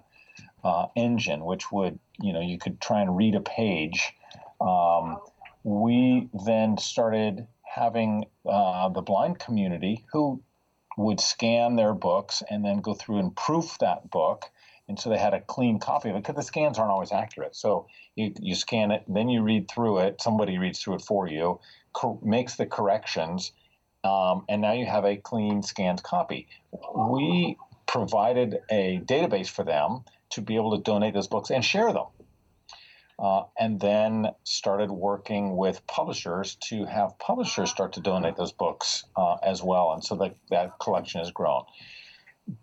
uh, 0.62 0.86
engine, 0.96 1.44
which 1.44 1.70
would 1.72 1.98
you 2.20 2.32
know 2.32 2.40
you 2.40 2.58
could 2.58 2.80
try 2.80 3.00
and 3.00 3.16
read 3.16 3.34
a 3.34 3.40
page. 3.40 4.14
Um, 4.60 5.18
we 5.64 6.28
then 6.46 6.78
started 6.78 7.46
having 7.62 8.26
uh, 8.46 8.88
the 8.90 9.02
blind 9.02 9.38
community 9.38 10.04
who 10.12 10.42
would 10.96 11.20
scan 11.20 11.76
their 11.76 11.92
books 11.92 12.42
and 12.48 12.64
then 12.64 12.78
go 12.78 12.94
through 12.94 13.18
and 13.18 13.34
proof 13.34 13.78
that 13.78 14.10
book. 14.10 14.44
And 14.88 14.98
so 15.00 15.08
they 15.10 15.18
had 15.18 15.34
a 15.34 15.40
clean 15.40 15.78
copy 15.78 16.10
of 16.10 16.16
it 16.16 16.22
because 16.22 16.36
the 16.36 16.42
scans 16.42 16.78
aren't 16.78 16.92
always 16.92 17.12
accurate. 17.12 17.56
So 17.56 17.86
you, 18.16 18.34
you 18.40 18.54
scan 18.54 18.90
it, 18.90 19.04
then 19.08 19.28
you 19.30 19.42
read 19.42 19.68
through 19.70 19.98
it. 20.00 20.20
Somebody 20.20 20.58
reads 20.58 20.80
through 20.82 20.96
it 20.96 21.02
for 21.02 21.26
you, 21.26 21.60
cor- 21.92 22.18
makes 22.22 22.56
the 22.56 22.66
corrections, 22.66 23.52
um, 24.04 24.44
and 24.48 24.60
now 24.60 24.72
you 24.72 24.86
have 24.86 25.06
a 25.06 25.16
clean 25.16 25.62
scanned 25.62 26.02
copy. 26.02 26.48
We 26.94 27.56
provided 27.86 28.58
a 28.70 29.00
database 29.04 29.48
for 29.48 29.64
them 29.64 30.04
to 30.30 30.42
be 30.42 30.56
able 30.56 30.76
to 30.76 30.82
donate 30.82 31.14
those 31.14 31.28
books 31.28 31.50
and 31.50 31.64
share 31.64 31.92
them. 31.92 32.06
uh, 33.18 33.44
and 33.58 33.80
then 33.80 34.28
started 34.44 34.90
working 34.90 35.56
with 35.56 35.86
publishers 35.86 36.56
to 36.56 36.84
have 36.84 37.18
publishers 37.18 37.70
start 37.70 37.92
to 37.94 38.00
donate 38.00 38.36
those 38.36 38.52
books 38.52 39.04
uh, 39.16 39.36
as 39.42 39.62
well. 39.62 39.92
And 39.92 40.02
so 40.04 40.16
that, 40.16 40.36
that 40.50 40.78
collection 40.80 41.20
has 41.20 41.30
grown. 41.30 41.64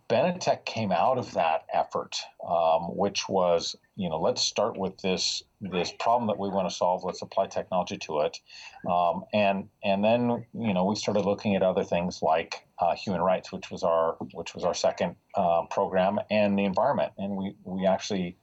Benetech 0.09 0.65
came 0.65 0.91
out 0.91 1.17
of 1.17 1.33
that 1.33 1.65
effort, 1.73 2.17
um, 2.47 2.95
which 2.95 3.27
was, 3.27 3.75
you 3.95 4.09
know, 4.09 4.19
let's 4.19 4.41
start 4.41 4.77
with 4.77 4.97
this 4.99 5.41
this 5.59 5.91
problem 5.99 6.27
that 6.27 6.37
we 6.37 6.49
want 6.49 6.69
to 6.69 6.75
solve. 6.75 7.03
Let's 7.03 7.21
apply 7.21 7.47
technology 7.47 7.97
to 7.97 8.19
it, 8.21 8.39
um, 8.89 9.23
and 9.33 9.69
and 9.83 10.03
then 10.03 10.45
you 10.53 10.73
know 10.73 10.85
we 10.85 10.95
started 10.95 11.25
looking 11.25 11.55
at 11.55 11.63
other 11.63 11.83
things 11.83 12.21
like 12.21 12.67
uh, 12.79 12.93
human 12.93 13.21
rights, 13.21 13.51
which 13.51 13.71
was 13.71 13.83
our 13.83 14.17
which 14.33 14.53
was 14.53 14.63
our 14.63 14.73
second 14.73 15.15
uh, 15.35 15.63
program, 15.71 16.19
and 16.29 16.59
the 16.59 16.65
environment, 16.65 17.13
and 17.17 17.35
we 17.35 17.55
we 17.63 17.87
actually 17.87 18.37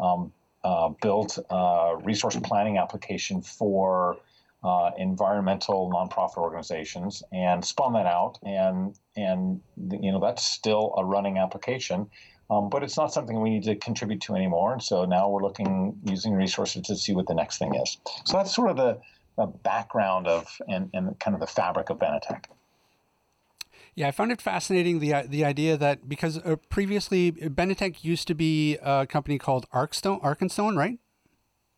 um, 0.00 0.32
uh, 0.64 0.88
built 1.02 1.38
a 1.50 1.96
resource 2.02 2.36
planning 2.42 2.78
application 2.78 3.42
for 3.42 4.16
uh, 4.62 4.90
environmental 4.98 5.90
nonprofit 5.90 6.36
organizations 6.36 7.22
and 7.32 7.64
spun 7.64 7.92
that 7.94 8.06
out. 8.06 8.38
And 8.42 8.98
and 9.16 9.60
you 9.76 10.12
know 10.12 10.20
that's 10.20 10.44
still 10.44 10.94
a 10.96 11.04
running 11.04 11.38
application. 11.38 12.10
Um, 12.50 12.68
but 12.68 12.82
it's 12.82 12.96
not 12.96 13.12
something 13.12 13.40
we 13.40 13.50
need 13.50 13.62
to 13.64 13.76
contribute 13.76 14.20
to 14.22 14.34
anymore. 14.34 14.72
And 14.72 14.82
so 14.82 15.04
now 15.04 15.28
we're 15.28 15.42
looking 15.42 15.96
using 16.04 16.34
resources 16.34 16.82
to 16.82 16.96
see 16.96 17.14
what 17.14 17.28
the 17.28 17.34
next 17.34 17.58
thing 17.58 17.76
is. 17.76 17.98
So 18.24 18.38
that's 18.38 18.52
sort 18.52 18.70
of 18.70 18.76
the, 18.76 18.98
the 19.36 19.46
background 19.46 20.26
of 20.26 20.48
and, 20.66 20.90
and 20.92 21.18
kind 21.20 21.34
of 21.34 21.40
the 21.40 21.46
fabric 21.46 21.90
of 21.90 22.00
benetech. 22.00 22.46
Yeah, 23.94 24.08
I 24.08 24.10
found 24.10 24.32
it 24.32 24.40
fascinating 24.40 24.98
the 24.98 25.26
the 25.28 25.44
idea 25.44 25.76
that 25.76 26.08
because 26.08 26.38
uh, 26.38 26.56
previously 26.68 27.32
Benetech 27.32 28.02
used 28.02 28.26
to 28.28 28.34
be 28.34 28.78
a 28.82 29.06
company 29.06 29.38
called 29.38 29.68
Arkstone, 29.70 30.20
Arkenstone, 30.22 30.76
right? 30.76 30.98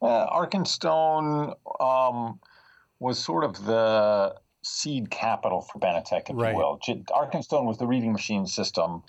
Uh, 0.00 0.26
Arkenstone 0.30 1.54
um, 1.80 2.38
was 3.02 3.18
sort 3.18 3.44
of 3.44 3.64
the 3.66 4.34
seed 4.62 5.10
capital 5.10 5.60
for 5.60 5.78
Benetech, 5.78 6.30
if 6.30 6.36
right. 6.36 6.52
you 6.52 6.56
will. 6.56 6.78
Arkenstone 7.10 7.66
was 7.66 7.78
the 7.78 7.86
reading 7.86 8.12
machine 8.12 8.46
system. 8.46 9.02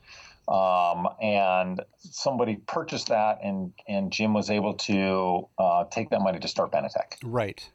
Um, 0.48 1.08
and 1.22 1.82
somebody 1.98 2.58
purchased 2.58 3.08
that, 3.08 3.40
and 3.42 3.72
and 3.88 4.12
Jim 4.12 4.34
was 4.34 4.50
able 4.50 4.74
to 4.74 5.48
uh, 5.58 5.86
take 5.86 6.10
that 6.10 6.20
money 6.20 6.40
to 6.40 6.50
start 6.50 6.70
Benetech. 6.70 7.16
Right, 7.24 7.70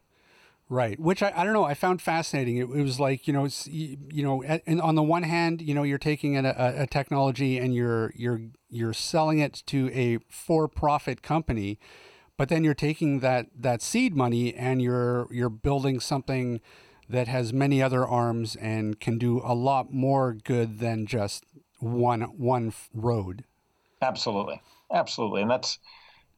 right. 0.69 1.01
Which 1.01 1.23
I, 1.23 1.33
I 1.35 1.45
don't 1.45 1.55
know. 1.55 1.65
I 1.65 1.73
found 1.73 2.03
fascinating. 2.03 2.59
It, 2.59 2.65
it 2.65 2.83
was 2.83 3.01
like 3.01 3.27
you 3.27 3.33
know 3.33 3.49
you 3.67 4.23
know, 4.23 4.43
and 4.43 4.83
on 4.83 4.97
the 4.97 5.03
one 5.03 5.23
hand, 5.23 5.63
you 5.63 5.73
know, 5.73 5.83
you're 5.83 5.97
taking 5.97 6.37
a, 6.37 6.43
a, 6.47 6.83
a 6.83 6.87
technology 6.87 7.57
and 7.57 7.75
you're 7.75 8.13
you're 8.15 8.43
you're 8.69 8.93
selling 8.93 9.39
it 9.39 9.63
to 9.69 9.91
a 9.95 10.19
for-profit 10.29 11.23
company, 11.23 11.79
but 12.38 12.49
then 12.49 12.64
you're 12.64 12.73
taking 12.73 13.21
that 13.21 13.49
that 13.54 13.83
seed 13.83 14.16
money 14.16 14.54
and 14.54 14.80
you're 14.80 15.26
you're 15.30 15.50
building 15.50 16.00
something 16.00 16.62
that 17.11 17.28
has 17.28 17.52
many 17.52 17.83
other 17.83 18.07
arms 18.07 18.54
and 18.57 19.00
can 19.00 19.18
do 19.18 19.42
a 19.45 19.54
lot 19.54 19.92
more 19.92 20.33
good 20.33 20.78
than 20.78 21.04
just 21.04 21.45
one 21.80 22.23
one 22.23 22.73
road. 22.95 23.45
Absolutely, 24.00 24.62
absolutely, 24.90 25.42
and 25.42 25.50
that's 25.50 25.78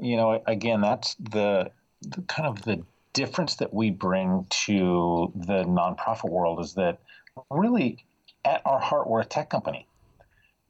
you 0.00 0.16
know 0.16 0.42
again 0.46 0.80
that's 0.80 1.14
the, 1.16 1.70
the 2.00 2.22
kind 2.22 2.48
of 2.48 2.62
the 2.62 2.82
difference 3.12 3.56
that 3.56 3.74
we 3.74 3.90
bring 3.90 4.46
to 4.48 5.32
the 5.34 5.64
nonprofit 5.64 6.30
world 6.30 6.60
is 6.60 6.74
that 6.74 6.98
really 7.50 8.04
at 8.44 8.62
our 8.64 8.78
heart 8.78 9.08
we're 9.08 9.20
a 9.20 9.24
tech 9.24 9.50
company. 9.50 9.86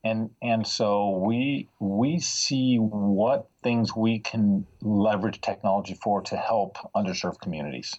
And 0.02 0.30
and 0.40 0.66
so 0.66 1.10
we 1.10 1.68
we 1.78 2.20
see 2.20 2.78
what 2.78 3.49
things 3.62 3.94
we 3.94 4.18
can 4.18 4.66
leverage 4.80 5.40
technology 5.40 5.94
for 5.94 6.22
to 6.22 6.36
help 6.36 6.78
underserved 6.94 7.40
communities. 7.40 7.94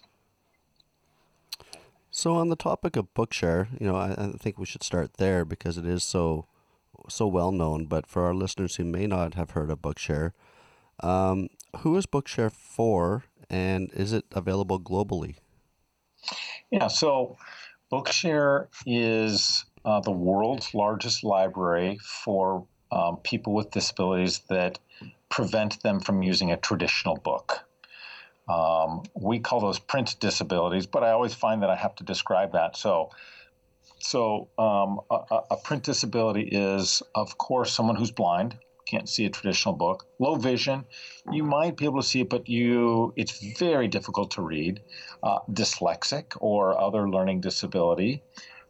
So 2.10 2.34
on 2.34 2.48
the 2.48 2.56
topic 2.56 2.96
of 2.96 3.12
Bookshare, 3.14 3.68
you 3.80 3.86
know, 3.86 3.96
I, 3.96 4.14
I 4.18 4.32
think 4.32 4.58
we 4.58 4.66
should 4.66 4.82
start 4.82 5.14
there 5.14 5.44
because 5.44 5.78
it 5.78 5.86
is 5.86 6.04
so 6.04 6.46
so 7.08 7.26
well 7.26 7.52
known. 7.52 7.86
But 7.86 8.06
for 8.06 8.26
our 8.26 8.34
listeners 8.34 8.76
who 8.76 8.84
may 8.84 9.06
not 9.06 9.34
have 9.34 9.50
heard 9.50 9.70
of 9.70 9.80
Bookshare, 9.80 10.32
um, 11.00 11.48
who 11.78 11.96
is 11.96 12.06
Bookshare 12.06 12.52
for, 12.52 13.24
and 13.48 13.90
is 13.94 14.12
it 14.12 14.24
available 14.32 14.78
globally? 14.78 15.36
Yeah, 16.70 16.88
so 16.88 17.38
Bookshare 17.90 18.68
is 18.86 19.64
uh, 19.84 20.00
the 20.00 20.12
world's 20.12 20.74
largest 20.74 21.24
library 21.24 21.98
for 22.02 22.66
um, 22.92 23.16
people 23.18 23.54
with 23.54 23.70
disabilities 23.70 24.40
that 24.50 24.78
prevent 25.28 25.82
them 25.82 25.98
from 25.98 26.22
using 26.22 26.52
a 26.52 26.56
traditional 26.56 27.16
book. 27.16 27.60
Um, 28.48 29.02
we 29.14 29.38
call 29.38 29.60
those 29.60 29.78
print 29.78 30.16
disabilities, 30.20 30.86
but 30.86 31.02
I 31.02 31.12
always 31.12 31.32
find 31.32 31.62
that 31.62 31.70
I 31.70 31.76
have 31.76 31.94
to 31.96 32.04
describe 32.04 32.52
that. 32.52 32.76
So, 32.76 33.10
so 33.98 34.48
um, 34.58 35.00
a, 35.10 35.40
a, 35.52 35.56
print 35.56 35.84
disability 35.84 36.48
is, 36.52 37.02
of 37.14 37.38
course, 37.38 37.72
someone 37.72 37.96
who's 37.96 38.10
blind, 38.10 38.58
can't 38.86 39.08
see 39.08 39.24
a 39.24 39.30
traditional 39.30 39.74
book. 39.74 40.06
Low 40.18 40.34
vision, 40.34 40.84
you 41.30 41.44
might 41.44 41.76
be 41.76 41.84
able 41.84 42.02
to 42.02 42.06
see 42.06 42.22
it, 42.22 42.28
but 42.28 42.48
you 42.48 43.14
it's 43.16 43.38
very 43.58 43.88
difficult 43.88 44.32
to 44.32 44.42
read. 44.42 44.82
Uh, 45.22 45.38
dyslexic 45.50 46.36
or 46.40 46.78
other 46.78 47.08
learning 47.08 47.40
disability 47.40 48.22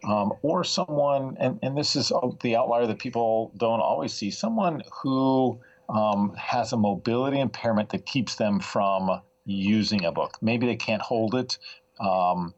um, 0.05 0.33
or 0.43 0.65
someone, 0.65 1.37
and, 1.39 1.59
and 1.63 1.77
this 1.77 1.97
is 1.97 2.13
the 2.41 2.57
outlier 2.57 2.87
that 2.87 2.99
people 2.99 3.53
don't 3.57 3.81
always 3.81 4.13
see, 4.13 4.31
someone 4.31 4.83
who 5.03 5.61
um, 5.89 6.35
has 6.37 6.73
a 6.73 6.77
mobility 6.77 7.39
impairment 7.39 7.91
that 7.91 8.07
keeps 8.07 8.37
them 8.37 8.61
from 8.61 9.21
using 9.45 10.05
a 10.05 10.13
book. 10.13 10.39
Maybe 10.41 10.67
they 10.67 10.77
can't 10.77 11.03
hold 11.03 11.35
it. 11.35 11.59
Um, 12.01 12.55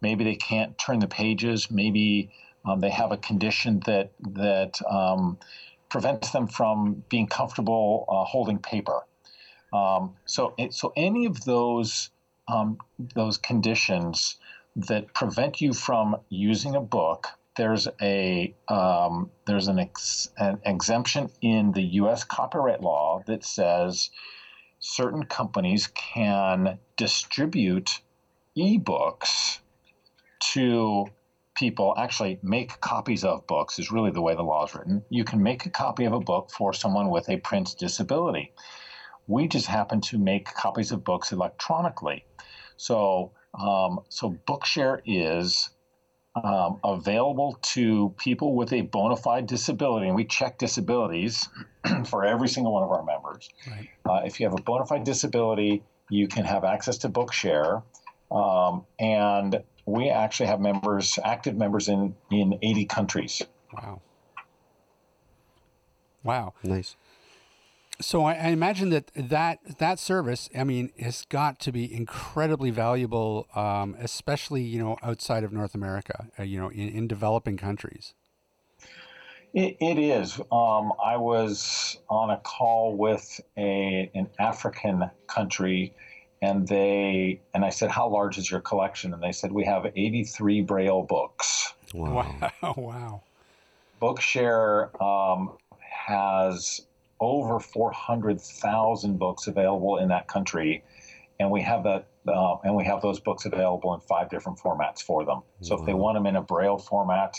maybe 0.00 0.24
they 0.24 0.36
can't 0.36 0.76
turn 0.78 0.98
the 0.98 1.06
pages. 1.06 1.70
Maybe 1.70 2.30
um, 2.64 2.80
they 2.80 2.90
have 2.90 3.12
a 3.12 3.16
condition 3.16 3.80
that 3.86 4.12
that 4.32 4.80
um, 4.88 5.38
prevents 5.88 6.30
them 6.30 6.46
from 6.46 7.04
being 7.08 7.26
comfortable 7.26 8.04
uh, 8.08 8.24
holding 8.24 8.58
paper. 8.58 9.00
Um, 9.72 10.16
so, 10.24 10.54
so 10.70 10.92
any 10.96 11.26
of 11.26 11.44
those 11.44 12.10
those 13.14 13.38
conditions 13.38 14.36
that 14.76 15.12
prevent 15.14 15.60
you 15.60 15.72
from 15.72 16.16
using 16.28 16.74
a 16.74 16.80
book. 16.80 17.28
There's 17.56 17.88
a 18.00 18.54
um, 18.68 19.30
there's 19.46 19.68
an, 19.68 19.78
ex- 19.80 20.28
an 20.38 20.60
exemption 20.64 21.28
in 21.42 21.72
the 21.72 21.82
U.S. 21.82 22.24
copyright 22.24 22.80
law 22.80 23.22
that 23.26 23.44
says 23.44 24.10
certain 24.78 25.24
companies 25.24 25.88
can 25.88 26.78
distribute 26.96 28.00
ebooks 28.56 29.60
to 30.40 31.06
people 31.54 31.94
actually 31.98 32.38
make 32.42 32.80
copies 32.80 33.24
of 33.24 33.46
books 33.46 33.78
is 33.78 33.90
really 33.90 34.10
the 34.10 34.22
way 34.22 34.34
the 34.34 34.42
law 34.42 34.64
is 34.64 34.74
written 34.74 35.02
you 35.10 35.24
can 35.24 35.42
make 35.42 35.66
a 35.66 35.70
copy 35.70 36.04
of 36.04 36.12
a 36.12 36.20
book 36.20 36.50
for 36.50 36.72
someone 36.72 37.10
with 37.10 37.28
a 37.28 37.36
print 37.38 37.74
disability 37.78 38.50
we 39.26 39.46
just 39.46 39.66
happen 39.66 40.00
to 40.00 40.18
make 40.18 40.52
copies 40.54 40.90
of 40.90 41.04
books 41.04 41.32
electronically 41.32 42.24
so 42.76 43.30
um, 43.54 44.00
so 44.08 44.36
Bookshare 44.46 45.00
is 45.04 45.70
um, 46.34 46.78
available 46.84 47.58
to 47.62 48.14
people 48.16 48.54
with 48.54 48.72
a 48.72 48.82
bona 48.82 49.16
fide 49.16 49.46
disability, 49.46 50.06
and 50.06 50.16
we 50.16 50.24
check 50.24 50.58
disabilities 50.58 51.48
for 52.06 52.24
every 52.24 52.48
single 52.48 52.72
one 52.72 52.82
of 52.82 52.90
our 52.90 53.04
members. 53.04 53.50
Right. 53.66 53.88
Uh, 54.08 54.24
if 54.24 54.38
you 54.38 54.46
have 54.48 54.58
a 54.58 54.62
bona 54.62 54.86
fide 54.86 55.04
disability, 55.04 55.82
you 56.08 56.28
can 56.28 56.44
have 56.44 56.64
access 56.64 56.98
to 56.98 57.08
Bookshare, 57.08 57.82
um, 58.30 58.84
and 58.98 59.62
we 59.86 60.08
actually 60.08 60.46
have 60.46 60.60
members, 60.60 61.18
active 61.24 61.56
members 61.56 61.88
in 61.88 62.14
in 62.30 62.58
80 62.62 62.84
countries. 62.86 63.42
Wow. 63.72 64.00
Wow. 66.22 66.54
Nice 66.62 66.96
so 68.00 68.24
I, 68.24 68.34
I, 68.34 68.46
imagine 68.48 68.90
that 68.90 69.10
that 69.14 69.78
that 69.78 69.98
service, 69.98 70.48
I 70.56 70.64
mean, 70.64 70.90
has 70.98 71.24
got 71.28 71.58
to 71.60 71.72
be 71.72 71.92
incredibly 71.92 72.70
valuable, 72.70 73.46
um, 73.54 73.96
especially 73.98 74.62
you 74.62 74.78
know 74.78 74.96
outside 75.02 75.44
of 75.44 75.52
North 75.52 75.74
America, 75.74 76.28
uh, 76.38 76.42
you 76.42 76.58
know, 76.58 76.68
in, 76.70 76.88
in 76.88 77.08
developing 77.08 77.56
countries. 77.56 78.14
it, 79.54 79.76
it 79.80 79.98
is. 79.98 80.38
Um, 80.50 80.92
I 81.02 81.16
was 81.16 81.98
on 82.08 82.30
a 82.30 82.38
call 82.38 82.96
with 82.96 83.40
a 83.56 84.10
an 84.14 84.28
African 84.38 85.10
country, 85.26 85.94
and 86.42 86.66
they 86.66 87.40
and 87.54 87.64
I 87.64 87.70
said, 87.70 87.90
"How 87.90 88.08
large 88.08 88.38
is 88.38 88.50
your 88.50 88.60
collection?" 88.60 89.12
And 89.12 89.22
they 89.22 89.32
said, 89.32 89.52
"We 89.52 89.64
have 89.64 89.86
83 89.94 90.62
Braille 90.62 91.02
books." 91.02 91.74
Wow! 91.92 92.36
Wow! 92.62 92.74
wow. 92.76 93.22
Bookshare 94.00 94.90
um, 95.02 95.58
has 95.80 96.80
over 97.20 97.60
400,000 97.60 99.18
books 99.18 99.46
available 99.46 99.98
in 99.98 100.08
that 100.08 100.28
country, 100.28 100.82
and 101.38 101.50
we 101.50 101.62
have 101.62 101.84
that. 101.84 102.06
Uh, 102.28 102.56
and 102.64 102.76
we 102.76 102.84
have 102.84 103.00
those 103.00 103.18
books 103.18 103.46
available 103.46 103.94
in 103.94 104.00
five 104.00 104.28
different 104.28 104.58
formats 104.58 105.02
for 105.02 105.24
them. 105.24 105.40
So 105.62 105.74
if 105.80 105.86
they 105.86 105.94
want 105.94 106.16
them 106.16 106.26
in 106.26 106.36
a 106.36 106.42
Braille 106.42 106.76
format, 106.76 107.34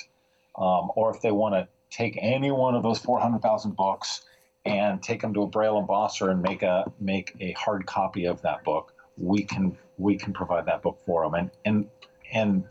um, 0.57 0.91
or 0.95 1.15
if 1.15 1.21
they 1.21 1.31
want 1.31 1.53
to 1.53 1.67
take 1.91 2.17
any 2.19 2.49
one 2.49 2.73
of 2.73 2.81
those 2.81 2.97
400,000 2.97 3.75
books 3.75 4.21
and 4.65 5.01
take 5.03 5.21
them 5.21 5.33
to 5.33 5.43
a 5.43 5.47
braille 5.47 5.85
embosser 5.85 6.31
and 6.31 6.41
make 6.41 6.63
a 6.63 6.91
make 6.99 7.35
a 7.39 7.51
hard 7.53 7.85
copy 7.85 8.25
of 8.25 8.41
that 8.41 8.63
book, 8.63 8.93
we 9.17 9.43
can 9.43 9.77
we 9.97 10.17
can 10.17 10.33
provide 10.33 10.65
that 10.65 10.81
book 10.81 10.99
for 11.05 11.23
them. 11.23 11.35
And 11.35 11.51
and 11.65 11.87
and 12.33 12.63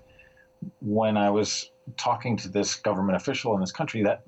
when 0.81 1.17
I 1.17 1.31
was 1.31 1.71
talking 1.97 2.37
to 2.39 2.49
this 2.49 2.75
government 2.75 3.17
official 3.17 3.55
in 3.55 3.61
this 3.61 3.73
country, 3.73 4.03
that 4.03 4.23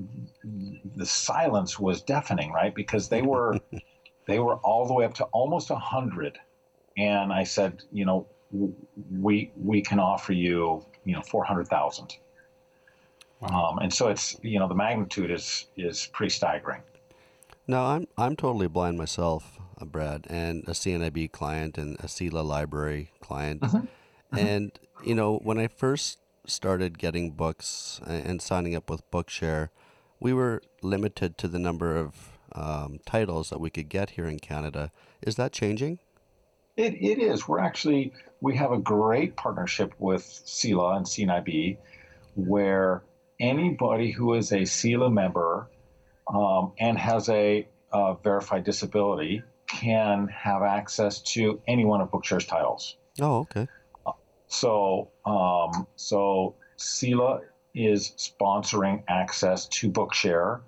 the 0.97 1.07
silence 1.07 1.79
was 1.79 2.03
deafening, 2.03 2.53
right? 2.53 2.75
Because 2.75 3.09
they 3.09 3.23
were 3.23 3.59
they 4.27 4.39
were 4.39 4.57
all 4.57 4.87
the 4.87 4.95
way 4.95 5.05
up 5.05 5.15
to 5.15 5.25
almost 5.25 5.71
a 5.71 5.77
hundred, 5.77 6.39
and 6.97 7.33
I 7.33 7.45
said, 7.45 7.83
you 7.93 8.05
know, 8.05 8.27
we 9.11 9.51
we 9.57 9.83
can 9.83 9.99
offer 9.99 10.33
you, 10.33 10.85
you 11.05 11.15
know, 11.15 11.23
four 11.23 11.45
hundred 11.45 11.69
thousand. 11.69 12.17
Wow. 13.41 13.71
Um, 13.71 13.79
and 13.79 13.93
so 13.93 14.09
it's 14.09 14.37
you 14.43 14.59
know 14.59 14.69
the 14.69 14.75
magnitude 14.75 15.31
is 15.31 15.67
is 15.77 16.09
pretty 16.13 16.31
staggering. 16.31 16.83
No, 17.67 17.85
I'm 17.85 18.07
I'm 18.17 18.37
totally 18.37 18.69
blind 18.69 18.99
myself, 18.99 19.59
uh, 19.81 19.85
Brad, 19.85 20.27
and 20.31 20.63
a 20.69 20.73
CNIB 20.73 21.33
client 21.33 21.79
and 21.79 21.97
a 22.01 22.09
CELA 22.09 22.45
library 22.45 23.11
client. 23.21 23.63
Mm-hmm. 23.63 23.77
Mm-hmm. 23.77 24.39
And 24.39 24.79
you 25.05 25.15
know, 25.15 25.39
when 25.43 25.59
I 25.59 25.69
first 25.69 26.19
started 26.47 26.99
getting 26.99 27.33
books 27.33 28.01
and 28.07 28.41
signing 28.43 28.75
up 28.75 28.91
with 28.91 29.09
Bookshare, 29.11 29.69
we 30.21 30.33
were 30.33 30.63
limited 30.83 31.39
to 31.39 31.49
the 31.49 31.59
number 31.59 31.97
of 31.97 32.39
um, 32.55 32.99
titles 33.07 33.51
that 33.51 33.61
we 33.61 33.71
could 33.71 33.89
get 33.89 34.11
here 34.11 34.27
in 34.27 34.39
Canada. 34.39 34.91
Is 35.23 35.37
that 35.37 35.53
changing? 35.53 35.99
It, 36.77 36.95
it 36.95 37.19
is. 37.19 37.47
We're 37.47 37.59
actually 37.59 38.13
we 38.41 38.57
have 38.57 38.73
a 38.73 38.79
great 38.79 39.37
partnership 39.37 39.95
with 39.99 40.23
CELA 40.23 40.97
and 40.97 41.07
CNIB, 41.07 41.77
where 42.35 43.03
anybody 43.39 44.11
who 44.11 44.35
is 44.35 44.53
a 44.53 44.63
CELA 44.63 45.13
member 45.13 45.69
um, 46.33 46.73
and 46.79 46.99
has 46.99 47.29
a 47.29 47.67
uh, 47.93 48.15
verified 48.15 48.65
disability 48.65 49.43
can 49.67 50.29
have 50.29 50.63
access 50.63 51.21
to 51.21 51.61
any 51.69 51.85
one 51.85 52.01
of 52.01 52.11
Bookshare's 52.11 52.47
titles. 52.47 52.97
Oh, 53.21 53.41
okay. 53.41 53.69
So, 54.53 55.09
um, 55.25 55.87
so 55.97 56.55
CELA 56.77 57.41
is 57.75 58.13
sponsoring 58.19 59.03
access 59.09 59.67
to 59.69 59.91
Bookshare 59.91 60.61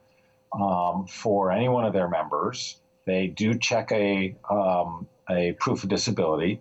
um, 0.59 1.07
for 1.07 1.53
any 1.53 1.68
one 1.68 1.85
of 1.85 1.92
their 1.92 2.09
members. 2.09 2.81
They 3.05 3.27
do 3.27 3.55
check 3.59 3.92
a 3.92 4.35
um, 4.51 5.07
a 5.29 5.53
proof 5.61 5.83
of 5.83 5.90
disability. 5.90 6.61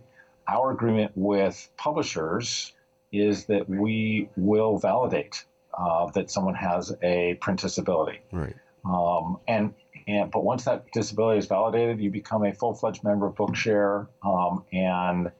Our 0.49 0.71
agreement 0.71 1.13
with 1.15 1.69
publishers 1.77 2.73
is 3.13 3.45
that 3.45 3.69
we 3.69 4.29
will 4.35 4.77
validate 4.77 5.45
uh, 5.77 6.07
that 6.11 6.29
someone 6.29 6.55
has 6.55 6.93
a 7.01 7.35
print 7.35 7.61
disability. 7.61 8.19
Right. 8.33 8.55
Um, 8.83 9.37
and 9.47 9.73
and 10.07 10.29
but 10.29 10.43
once 10.43 10.65
that 10.65 10.91
disability 10.91 11.39
is 11.39 11.45
validated, 11.45 12.01
you 12.01 12.11
become 12.11 12.43
a 12.43 12.53
full 12.53 12.73
fledged 12.73 13.05
member 13.05 13.27
of 13.27 13.35
Bookshare 13.35 14.07
um, 14.23 14.65
and 14.73 15.31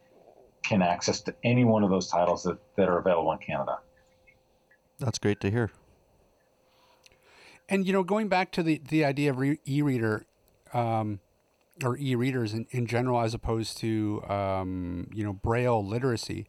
can 0.64 0.82
access 0.82 1.22
to 1.22 1.36
any 1.44 1.66
one 1.66 1.84
of 1.84 1.90
those 1.90 2.08
titles 2.08 2.44
that, 2.44 2.58
that 2.76 2.90
are 2.90 2.98
available 2.98 3.32
in 3.32 3.38
Canada. 3.40 3.80
That's 5.00 5.20
great 5.20 5.40
to 5.42 5.52
hear. 5.52 5.72
And 7.70 7.86
you 7.86 7.94
know, 7.94 8.04
going 8.04 8.28
back 8.28 8.52
to 8.54 8.64
the 8.64 8.82
the 8.90 9.06
idea 9.06 9.30
of 9.32 9.38
re- 9.38 9.60
e-reader 9.66 10.26
um, 10.74 11.20
or 11.84 11.98
e-readers 11.98 12.54
in, 12.54 12.68
in 12.72 12.86
general, 12.86 13.22
as 13.22 13.34
opposed 13.34 13.78
to 13.80 14.24
um, 14.28 15.08
you 15.14 15.24
know 15.24 15.34
braille 15.34 15.86
literacy. 15.86 16.48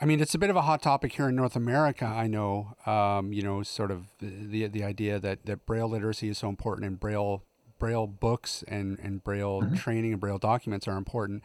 I 0.00 0.04
mean, 0.04 0.20
it's 0.20 0.34
a 0.34 0.38
bit 0.38 0.50
of 0.50 0.56
a 0.56 0.62
hot 0.62 0.82
topic 0.82 1.12
here 1.12 1.28
in 1.28 1.36
North 1.36 1.54
America. 1.54 2.04
I 2.04 2.26
know, 2.26 2.74
um, 2.86 3.32
you 3.32 3.42
know, 3.42 3.62
sort 3.62 3.92
of 3.92 4.06
the 4.18 4.66
the 4.66 4.82
idea 4.82 5.20
that, 5.20 5.46
that 5.46 5.64
braille 5.64 5.88
literacy 5.88 6.28
is 6.28 6.38
so 6.38 6.48
important, 6.48 6.86
and 6.86 6.98
braille 6.98 7.44
braille 7.78 8.08
books 8.08 8.64
and 8.66 8.98
and 8.98 9.22
braille 9.22 9.62
mm-hmm. 9.62 9.74
training 9.74 10.12
and 10.12 10.20
braille 10.20 10.38
documents 10.38 10.88
are 10.88 10.96
important. 10.96 11.42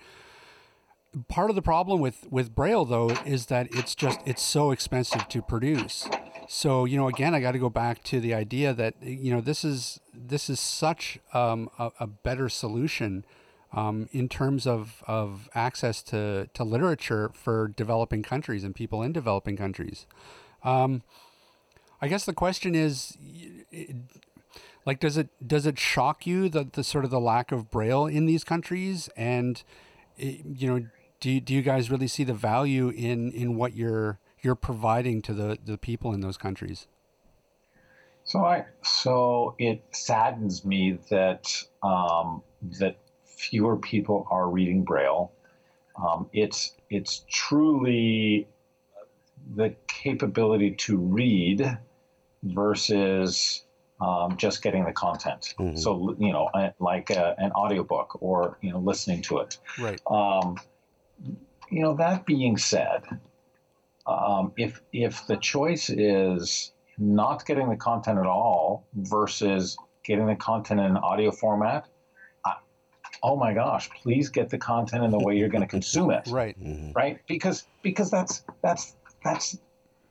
Part 1.28 1.50
of 1.50 1.56
the 1.56 1.62
problem 1.62 2.00
with 2.00 2.28
with 2.30 2.54
braille 2.54 2.86
though 2.86 3.10
is 3.26 3.48
that 3.48 3.68
it's 3.72 3.96
just 3.96 4.20
it's 4.26 4.42
so 4.42 4.72
expensive 4.72 5.28
to 5.30 5.42
produce. 5.42 6.08
So 6.48 6.86
you 6.86 6.98
know, 6.98 7.08
again, 7.08 7.34
I 7.34 7.40
got 7.40 7.54
to 7.54 7.60
go 7.60 7.70
back 7.70 8.04
to 8.04 8.20
the 8.20 8.34
idea 8.34 8.74
that 8.74 8.96
you 9.02 9.34
know 9.34 9.42
this 9.42 9.64
is 9.64 10.00
this 10.14 10.50
is 10.50 10.60
such 10.60 11.20
um, 11.34 11.70
a, 11.80 11.92
a 12.00 12.08
better 12.08 12.50
solution 12.50 13.26
um, 13.74 14.08
in 14.12 14.30
terms 14.30 14.66
of, 14.66 15.04
of 15.08 15.50
access 15.54 16.02
to, 16.04 16.50
to 16.54 16.64
literature 16.64 17.30
for 17.34 17.68
developing 17.68 18.24
countries 18.24 18.64
and 18.64 18.74
people 18.74 19.02
in 19.02 19.12
developing 19.12 19.58
countries. 19.58 20.06
Um, 20.64 21.04
I 22.02 22.08
guess 22.08 22.26
the 22.26 22.34
question 22.34 22.76
is, 22.76 23.18
like, 24.86 25.00
does 25.00 25.18
it 25.18 25.30
does 25.46 25.66
it 25.66 25.80
shock 25.80 26.28
you 26.28 26.48
that 26.50 26.74
the 26.74 26.84
sort 26.84 27.06
of 27.06 27.12
the 27.12 27.20
lack 27.20 27.52
of 27.52 27.72
braille 27.72 28.06
in 28.06 28.26
these 28.26 28.44
countries, 28.44 29.10
and 29.18 29.64
you 30.18 30.68
know, 30.68 30.86
do 31.20 31.32
you, 31.32 31.42
do 31.42 31.54
you 31.54 31.62
guys 31.62 31.90
really 31.90 32.08
see 32.08 32.24
the 32.24 32.34
value 32.34 32.90
in 32.90 33.32
in 33.32 33.56
what 33.56 33.76
you're 33.76 34.20
you're 34.42 34.56
providing 34.56 35.22
to 35.24 35.34
the 35.34 35.58
the 35.64 35.78
people 35.78 36.14
in 36.14 36.22
those 36.22 36.38
countries? 36.38 36.88
So 38.24 38.44
I 38.44 38.66
so 38.84 39.56
it 39.58 39.84
saddens 39.92 40.66
me 40.66 41.00
that 41.10 41.52
um, 41.82 42.44
that 42.80 42.98
fewer 43.26 43.78
people 43.78 44.28
are 44.30 44.50
reading 44.50 44.84
Braille. 44.84 45.32
Um, 45.96 46.30
it's 46.34 46.76
it's 46.90 47.24
truly 47.30 48.48
the 49.56 49.74
capability 49.88 50.72
to 50.72 50.98
read 50.98 51.78
versus 52.44 53.64
um, 54.02 54.38
just 54.38 54.62
getting 54.62 54.86
the 54.86 54.92
content. 54.92 55.56
Mm-hmm. 55.58 55.78
So 55.78 56.16
you 56.20 56.32
know, 56.32 56.50
like 56.80 57.10
a, 57.10 57.34
an 57.38 57.52
audiobook 57.54 58.22
or 58.22 58.58
you 58.62 58.72
know, 58.72 58.80
listening 58.80 59.22
to 59.24 59.40
it. 59.40 59.58
Right. 59.80 60.00
Um, 60.06 60.58
you 61.70 61.82
know, 61.82 61.96
that 61.96 62.26
being 62.26 62.58
said, 62.58 63.04
um, 64.06 64.54
if 64.58 64.82
if 64.94 65.28
the 65.28 65.38
choice 65.38 65.90
is 65.90 66.72
not 66.98 67.46
getting 67.46 67.70
the 67.70 67.76
content 67.76 68.20
at 68.20 68.26
all 68.26 68.88
versus 68.96 69.78
getting 70.04 70.26
the 70.26 70.36
content 70.36 70.80
in 70.80 70.86
an 70.86 70.98
audio 70.98 71.32
format, 71.32 71.88
oh 73.24 73.36
my 73.36 73.54
gosh, 73.54 73.90
please 74.02 74.30
get 74.30 74.50
the 74.50 74.58
content 74.58 75.04
in 75.04 75.12
the 75.12 75.20
way 75.20 75.38
you're 75.38 75.50
going 75.50 75.62
to 75.62 75.68
consume 75.68 76.12
it. 76.12 76.28
Right. 76.28 76.60
Mm-hmm. 76.60 76.92
Right. 76.94 77.20
Because 77.28 77.64
because 77.82 78.10
that's 78.10 78.44
that's 78.62 78.96
that's 79.24 79.58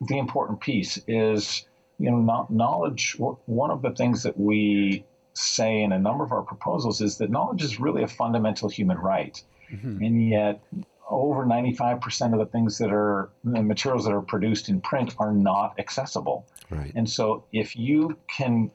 the 0.01 0.17
important 0.17 0.59
piece 0.61 0.99
is 1.07 1.65
you 1.99 2.11
know 2.11 2.47
knowledge. 2.49 3.17
One 3.17 3.71
of 3.71 3.81
the 3.81 3.91
things 3.91 4.23
that 4.23 4.39
we 4.39 5.05
say 5.33 5.81
in 5.81 5.91
a 5.91 5.99
number 5.99 6.23
of 6.23 6.31
our 6.31 6.41
proposals 6.41 7.01
is 7.01 7.17
that 7.17 7.29
knowledge 7.29 7.63
is 7.63 7.79
really 7.79 8.03
a 8.03 8.07
fundamental 8.07 8.69
human 8.69 8.97
right, 8.97 9.41
mm-hmm. 9.71 10.03
and 10.03 10.29
yet 10.29 10.61
over 11.09 11.45
95% 11.45 12.33
of 12.33 12.39
the 12.39 12.45
things 12.45 12.77
that 12.77 12.91
are 12.91 13.29
the 13.43 13.61
materials 13.61 14.05
that 14.05 14.13
are 14.13 14.21
produced 14.21 14.69
in 14.69 14.81
print 14.81 15.15
are 15.19 15.31
not 15.31 15.79
accessible. 15.79 16.47
Right. 16.69 16.91
And 16.95 17.09
so 17.09 17.45
if 17.51 17.75
you 17.75 18.17
can 18.27 18.71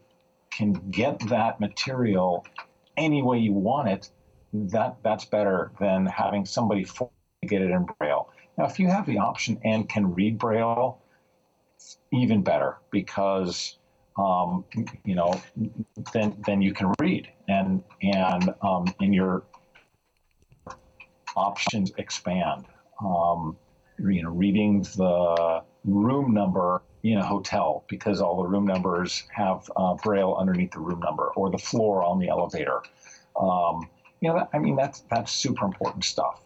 can 0.51 0.75
get 0.91 1.19
that 1.29 1.61
material 1.61 2.45
any 2.97 3.23
way 3.23 3.39
you 3.39 3.53
want 3.53 3.89
it, 3.89 4.11
that 4.53 4.97
that's 5.03 5.25
better 5.25 5.73
than 5.81 6.07
having 6.07 6.45
somebody 6.45 6.87
get 7.47 7.63
it 7.63 7.71
in 7.71 7.87
braille. 7.99 8.29
Now, 8.59 8.67
if 8.67 8.79
you 8.79 8.89
have 8.89 9.07
the 9.07 9.19
option 9.19 9.59
and 9.65 9.89
can 9.89 10.13
read 10.15 10.39
braille, 10.39 10.99
even 12.13 12.43
better 12.43 12.77
because 12.91 13.79
um, 14.17 14.65
you 15.05 15.15
know 15.15 15.41
then 16.13 16.37
then 16.47 16.61
you 16.61 16.73
can 16.75 16.93
read 17.01 17.29
and 17.49 17.83
and 18.03 18.55
um, 18.63 18.95
and 19.01 19.15
your 19.15 19.43
options 21.37 21.93
expand. 21.99 22.67
Um, 23.05 23.57
you 23.99 24.23
know, 24.23 24.31
reading 24.31 24.83
the 24.97 25.63
room 25.85 26.33
number 26.33 26.83
in 27.03 27.19
a 27.19 27.25
hotel 27.25 27.85
because 27.89 28.21
all 28.21 28.43
the 28.43 28.49
room 28.49 28.67
numbers 28.67 29.25
have 29.35 29.69
uh, 29.77 29.95
braille 29.95 30.37
underneath 30.39 30.73
the 30.73 30.79
room 30.79 31.01
number 31.01 31.29
or 31.35 31.51
the 31.51 31.59
floor 31.59 32.03
on 32.05 32.19
the 32.19 32.29
elevator. 32.29 32.83
Um, 33.39 33.89
you 34.21 34.29
know, 34.29 34.49
I 34.53 34.59
mean, 34.59 34.77
that's 34.77 35.01
that's 35.11 35.33
super 35.33 35.65
important 35.65 36.05
stuff. 36.05 36.45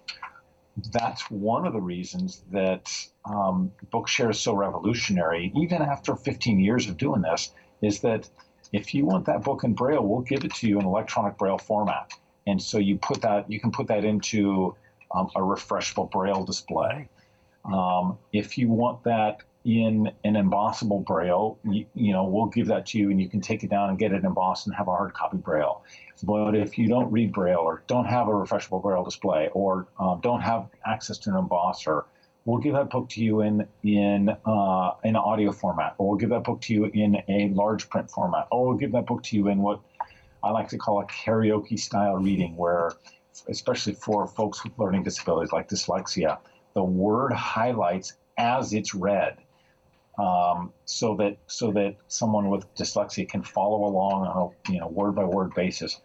That's 0.93 1.31
one 1.31 1.67
of 1.67 1.73
the 1.73 1.81
reasons 1.81 2.43
that 2.53 2.91
um, 3.25 3.73
Bookshare 3.93 4.31
is 4.31 4.41
so 4.41 4.55
revolutionary, 4.55 5.53
even 5.57 5.81
after 5.81 6.17
15 6.17 6.61
years 6.61 6.89
of 6.89 6.99
doing 6.99 7.23
this, 7.23 7.53
is 7.81 8.01
that 8.01 8.29
if 8.73 8.95
you 8.95 9.07
want 9.07 9.27
that 9.27 9.43
book 9.43 9.65
in 9.65 9.75
Braille, 9.75 10.03
we'll 10.03 10.21
give 10.21 10.45
it 10.45 10.55
to 10.55 10.69
you 10.69 10.79
in 10.79 10.85
electronic 10.85 11.39
Braille 11.39 11.59
format. 11.59 12.13
And 12.47 12.63
so 12.63 12.79
you 12.79 12.99
put 12.99 13.23
that, 13.23 13.51
you 13.51 13.61
can 13.61 13.71
put 13.71 13.89
that 13.89 14.05
into 14.05 14.75
um, 15.15 15.31
a 15.37 15.41
refreshable 15.41 16.11
Braille 16.11 16.45
display. 16.45 17.09
Um, 17.65 18.19
if 18.33 18.57
you 18.57 18.69
want 18.69 19.03
that 19.05 19.43
in 19.65 20.13
an 20.23 20.35
embossable 20.35 21.05
Braille, 21.05 21.59
you, 21.65 21.85
you, 21.95 22.13
know, 22.13 22.25
we'll 22.25 22.47
give 22.47 22.69
that 22.69 22.87
to 22.87 22.99
you 22.99 23.11
and 23.11 23.21
you 23.21 23.29
can 23.29 23.41
take 23.41 23.65
it 23.65 23.71
down 23.71 23.91
and 23.91 23.99
get 23.99 24.13
it 24.13 24.25
embossed 24.25 24.69
and 24.69 24.77
have 24.77 24.87
a 24.87 24.93
hard 24.93 25.13
copy 25.13 25.37
Braille. 25.39 25.83
But 26.23 26.55
if 26.55 26.79
you 26.79 26.89
don't 26.89 27.11
read 27.11 27.33
Braille 27.33 27.59
or 27.59 27.83
don't 27.89 28.07
have 28.07 28.29
a 28.29 28.31
refreshable 28.31 28.81
Braille 28.81 29.05
display 29.05 29.51
or 29.53 29.89
um, 29.99 30.21
don't 30.23 30.41
have 30.41 30.69
access 30.87 31.19
to 31.19 31.31
an 31.31 31.37
embosser, 31.37 32.05
we'll 32.45 32.59
give 32.59 32.75
that 32.75 32.89
book 32.89 33.09
to 33.11 33.23
you 33.23 33.43
in 33.43 33.67
in 33.83 34.31
uh, 34.47 34.93
in 35.05 35.17
audio 35.17 35.53
format, 35.53 35.95
or 35.99 36.09
we'll 36.11 36.17
give 36.17 36.31
that 36.31 36.45
book 36.45 36.61
to 36.63 36.73
you 36.73 36.85
in 36.87 37.23
a 37.29 37.49
large 37.49 37.91
print 37.91 38.11
format, 38.11 38.47
or 38.51 38.69
we'll 38.69 38.79
give 38.79 38.93
that 38.93 39.05
book 39.05 39.23
to 39.25 39.37
you 39.37 39.49
in 39.49 39.59
what 39.59 39.81
I 40.47 40.51
like 40.51 40.69
to 40.69 40.79
call 40.79 41.01
a 41.01 41.07
karaoke 41.07 41.79
style 41.79 42.15
reading, 42.15 42.57
where, 42.57 42.93
especially 43.49 43.95
for 43.95 44.29
folks 44.29 44.63
with 44.63 44.79
learning 44.79 45.03
disabilities 45.03 45.53
like 45.53 45.69
dyslexia, 45.69 46.39
the 46.75 46.85
word 46.85 47.33
highlights 47.33 48.15
as 48.39 48.73
it's 48.73 48.95
read. 48.95 49.39
Um, 50.19 50.73
so 50.85 51.17
that 51.17 51.37
so 51.47 51.73
that 51.73 51.97
someone 52.09 52.49
with 52.49 52.73
dyslexia 52.75 53.29
can 53.29 53.43
follow 53.43 53.85
along 53.85 54.27
on 54.27 54.37
a 54.37 54.73
you 54.73 54.79
know 54.79 54.87
word 54.87 55.15
by 55.17 55.25
word 55.25 55.53
basis. 55.55 56.01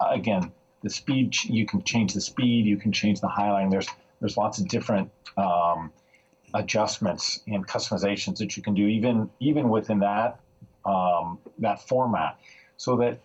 Uh, 0.00 0.08
again, 0.10 0.52
the 0.82 0.90
speed 0.90 1.34
you 1.44 1.64
can 1.64 1.82
change 1.82 2.14
the 2.14 2.20
speed, 2.20 2.66
you 2.66 2.76
can 2.76 2.92
change 2.92 3.20
the 3.20 3.28
highlighting. 3.28 3.70
There's 3.70 3.88
there's 4.20 4.36
lots 4.36 4.58
of 4.58 4.68
different 4.68 5.10
um, 5.36 5.92
adjustments 6.52 7.40
and 7.46 7.66
customizations 7.66 8.38
that 8.38 8.56
you 8.56 8.62
can 8.62 8.74
do 8.74 8.86
even 8.86 9.30
even 9.40 9.68
within 9.68 10.00
that 10.00 10.40
um, 10.84 11.38
that 11.58 11.80
format, 11.88 12.38
so 12.76 12.96
that 12.96 13.20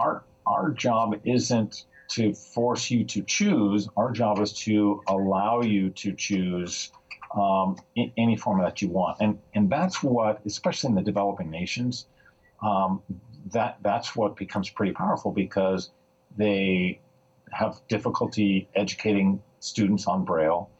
our, 0.00 0.24
our 0.46 0.70
job 0.70 1.20
isn't 1.24 1.84
to 2.08 2.34
force 2.34 2.90
you 2.90 3.04
to 3.04 3.22
choose. 3.22 3.88
Our 3.96 4.10
job 4.10 4.40
is 4.40 4.52
to 4.64 5.02
allow 5.06 5.62
you 5.62 5.90
to 5.90 6.12
choose 6.12 6.90
um, 7.36 7.76
any 7.96 8.36
form 8.36 8.60
that 8.60 8.82
you 8.82 8.88
want, 8.88 9.18
and 9.20 9.38
and 9.54 9.70
that's 9.70 10.02
what, 10.02 10.40
especially 10.44 10.88
in 10.88 10.96
the 10.96 11.02
developing 11.02 11.48
nations, 11.48 12.06
um, 12.62 13.02
that 13.52 13.78
that's 13.82 14.16
what 14.16 14.36
becomes 14.36 14.68
pretty 14.68 14.92
powerful 14.92 15.30
because 15.30 15.90
they 16.36 17.00
have 17.52 17.80
difficulty 17.88 18.68
educating 18.74 19.40
students 19.60 20.06
on 20.08 20.24
Braille. 20.24 20.70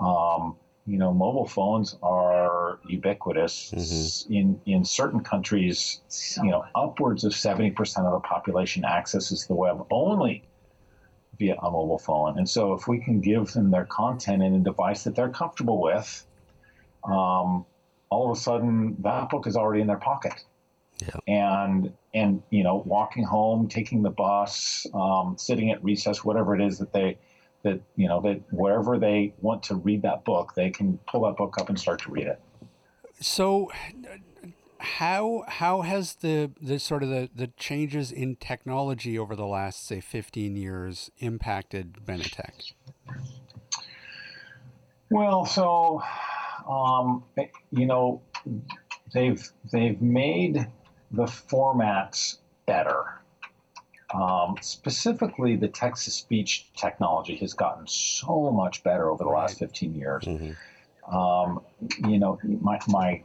Um, 0.00 0.56
you 0.86 0.98
know, 0.98 1.12
mobile 1.12 1.46
phones 1.46 1.96
are 2.02 2.78
ubiquitous. 2.88 3.72
Mm-hmm. 3.76 4.32
In 4.32 4.60
in 4.66 4.84
certain 4.84 5.20
countries, 5.20 6.00
you 6.42 6.50
know, 6.50 6.64
upwards 6.74 7.24
of 7.24 7.34
seventy 7.34 7.70
percent 7.70 8.06
of 8.06 8.12
the 8.12 8.20
population 8.20 8.84
accesses 8.84 9.46
the 9.46 9.54
web 9.54 9.86
only 9.90 10.44
via 11.38 11.56
a 11.56 11.70
mobile 11.70 11.98
phone. 11.98 12.38
And 12.38 12.48
so, 12.48 12.72
if 12.72 12.88
we 12.88 12.98
can 12.98 13.20
give 13.20 13.52
them 13.52 13.70
their 13.70 13.84
content 13.84 14.42
in 14.42 14.54
a 14.54 14.58
device 14.58 15.04
that 15.04 15.14
they're 15.14 15.30
comfortable 15.30 15.80
with, 15.80 16.26
um, 17.04 17.64
all 18.10 18.30
of 18.30 18.36
a 18.36 18.40
sudden 18.40 18.96
that 19.00 19.30
book 19.30 19.46
is 19.46 19.56
already 19.56 19.80
in 19.80 19.86
their 19.86 19.96
pocket. 19.96 20.44
Yeah. 21.00 21.16
And 21.26 21.92
and 22.12 22.42
you 22.50 22.62
know, 22.62 22.82
walking 22.84 23.24
home, 23.24 23.68
taking 23.68 24.02
the 24.02 24.10
bus, 24.10 24.86
um, 24.92 25.36
sitting 25.38 25.70
at 25.70 25.82
recess, 25.82 26.24
whatever 26.24 26.54
it 26.54 26.60
is 26.60 26.78
that 26.78 26.92
they 26.92 27.18
that 27.62 27.80
you 27.96 28.08
know 28.08 28.20
that 28.22 28.40
wherever 28.50 28.98
they 28.98 29.34
want 29.40 29.62
to 29.64 29.74
read 29.76 30.02
that 30.02 30.24
book, 30.24 30.54
they 30.54 30.70
can 30.70 30.98
pull 31.08 31.22
that 31.26 31.36
book 31.36 31.56
up 31.58 31.68
and 31.68 31.78
start 31.78 32.00
to 32.02 32.10
read 32.10 32.26
it. 32.26 32.40
So, 33.20 33.70
how 34.78 35.44
how 35.46 35.82
has 35.82 36.14
the 36.16 36.50
the 36.60 36.78
sort 36.78 37.02
of 37.02 37.10
the, 37.10 37.28
the 37.34 37.48
changes 37.58 38.10
in 38.10 38.36
technology 38.36 39.18
over 39.18 39.36
the 39.36 39.46
last 39.46 39.86
say 39.86 40.00
15 40.00 40.56
years 40.56 41.10
impacted 41.18 41.98
Benetech? 42.04 42.72
Well, 45.10 45.44
so 45.44 46.02
um, 46.68 47.24
you 47.70 47.86
know 47.86 48.22
they've 49.12 49.46
they've 49.70 50.00
made 50.00 50.66
the 51.10 51.24
formats 51.24 52.38
better. 52.66 53.19
Um, 54.14 54.56
specifically, 54.60 55.56
the 55.56 55.68
text 55.68 56.04
to 56.04 56.10
speech 56.10 56.66
technology 56.76 57.36
has 57.36 57.54
gotten 57.54 57.86
so 57.86 58.50
much 58.50 58.82
better 58.82 59.10
over 59.10 59.22
the 59.22 59.30
last 59.30 59.58
15 59.58 59.94
years. 59.94 60.24
Mm-hmm. 60.24 61.14
Um, 61.14 61.60
you 62.08 62.18
know, 62.18 62.38
my, 62.42 62.78
my, 62.88 63.22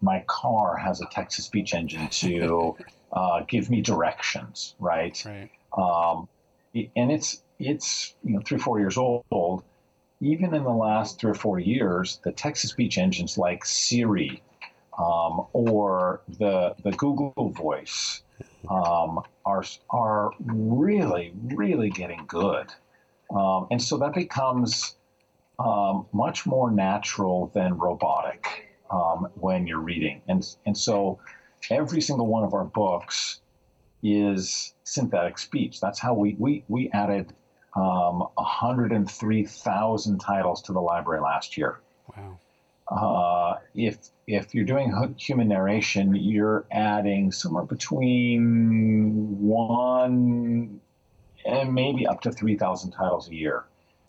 my 0.00 0.24
car 0.26 0.76
has 0.76 1.00
a 1.00 1.06
text 1.06 1.36
to 1.36 1.42
speech 1.42 1.74
engine 1.74 2.08
to 2.08 2.76
uh, 3.12 3.40
give 3.46 3.70
me 3.70 3.80
directions, 3.80 4.74
right? 4.78 5.22
Right. 5.24 5.50
Um, 5.76 6.28
and 6.74 7.12
it's, 7.12 7.42
it's, 7.58 8.14
you 8.24 8.34
know, 8.34 8.40
three, 8.44 8.58
four 8.58 8.80
years 8.80 8.96
old. 8.96 9.62
Even 10.20 10.52
in 10.52 10.64
the 10.64 10.70
last 10.70 11.20
three 11.20 11.30
or 11.30 11.34
four 11.34 11.60
years, 11.60 12.20
the 12.24 12.32
text 12.32 12.62
to 12.62 12.68
speech 12.68 12.98
engines 12.98 13.38
like 13.38 13.64
Siri 13.64 14.42
um, 14.98 15.46
or 15.52 16.22
the, 16.38 16.74
the 16.82 16.90
Google 16.90 17.50
voice 17.50 18.22
um, 18.68 19.20
are 19.44 19.64
are 19.90 20.30
really 20.44 21.32
really 21.54 21.90
getting 21.90 22.24
good, 22.26 22.72
um, 23.34 23.66
and 23.70 23.82
so 23.82 23.96
that 23.98 24.14
becomes 24.14 24.96
um, 25.58 26.06
much 26.12 26.46
more 26.46 26.70
natural 26.70 27.50
than 27.54 27.76
robotic 27.78 28.68
um, 28.90 29.28
when 29.34 29.66
you're 29.66 29.80
reading, 29.80 30.22
and 30.28 30.44
and 30.66 30.76
so 30.76 31.18
every 31.70 32.00
single 32.00 32.26
one 32.26 32.44
of 32.44 32.54
our 32.54 32.64
books 32.64 33.40
is 34.02 34.74
synthetic 34.84 35.38
speech. 35.38 35.80
That's 35.80 35.98
how 35.98 36.14
we 36.14 36.36
we 36.38 36.64
we 36.68 36.90
added 36.90 37.34
um, 37.76 38.26
103,000 38.34 40.18
titles 40.18 40.62
to 40.62 40.72
the 40.72 40.80
library 40.80 41.20
last 41.20 41.56
year. 41.56 41.80
Wow. 42.16 42.38
Uh, 42.90 43.56
if 43.74 43.98
if 44.26 44.54
you're 44.54 44.64
doing 44.64 45.14
human 45.18 45.48
narration, 45.48 46.14
you're 46.14 46.66
adding 46.70 47.32
somewhere 47.32 47.64
between 47.64 49.38
one 49.40 50.80
and 51.44 51.74
maybe 51.74 52.06
up 52.06 52.20
to 52.22 52.32
3,000 52.32 52.90
titles 52.90 53.28
a 53.28 53.34
year. 53.34 53.64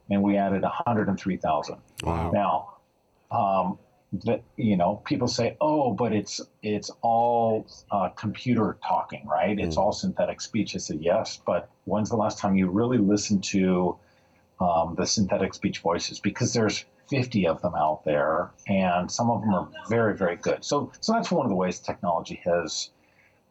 And 0.10 0.24
we 0.24 0.38
added 0.38 0.64
103,000. 0.64 1.78
Wow. 2.04 2.32
Now, 2.32 3.38
um, 3.38 3.80
that 4.26 4.42
you 4.58 4.76
know, 4.76 4.96
people 5.06 5.28
say, 5.28 5.56
"Oh, 5.62 5.92
but 5.92 6.14
it's 6.14 6.42
it's 6.64 6.90
all 7.02 7.68
uh, 7.92 8.10
computer 8.10 8.78
talking, 8.84 9.28
right? 9.28 9.58
It's 9.60 9.76
mm. 9.76 9.80
all 9.80 9.92
synthetic 9.92 10.42
speech." 10.42 10.76
I 10.76 10.80
said, 10.80 10.98
"Yes, 11.00 11.40
but 11.46 11.70
when's 11.86 12.10
the 12.10 12.16
last 12.16 12.40
time 12.40 12.56
you 12.56 12.70
really 12.70 12.98
listened 12.98 13.44
to 13.46 13.98
um, 14.60 14.96
the 14.98 15.06
synthetic 15.06 15.54
speech 15.54 15.80
voices? 15.80 16.20
Because 16.20 16.54
there's 16.54 16.86
50 17.10 17.48
of 17.48 17.62
them 17.62 17.74
out 17.76 18.04
there, 18.06 18.52
and 18.68 19.10
some 19.10 19.30
of 19.30 19.42
them 19.42 19.54
are 19.54 19.68
very, 19.90 20.16
very 20.16 20.36
good. 20.36 20.64
So, 20.64 20.92
so 21.02 21.14
that's 21.14 21.32
one 21.32 21.46
of 21.46 21.50
the 21.50 21.56
ways 21.56 21.80
technology 21.80 22.42
has 22.46 22.92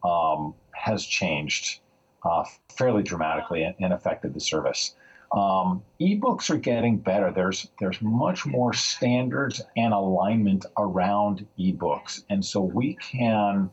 um, 0.03 0.53
has 0.71 1.05
changed 1.05 1.81
uh, 2.23 2.43
fairly 2.77 3.03
dramatically 3.03 3.63
and, 3.63 3.75
and, 3.79 3.93
affected 3.93 4.33
the 4.33 4.39
service. 4.39 4.95
Um, 5.33 5.83
ebooks 5.99 6.49
are 6.49 6.57
getting 6.57 6.97
better. 6.97 7.31
There's 7.31 7.67
there's 7.79 8.01
much 8.01 8.45
more 8.45 8.73
standards 8.73 9.61
and 9.77 9.93
alignment 9.93 10.65
around 10.77 11.45
ebooks, 11.59 12.23
and 12.29 12.43
so 12.43 12.61
we 12.61 12.95
can, 12.95 13.69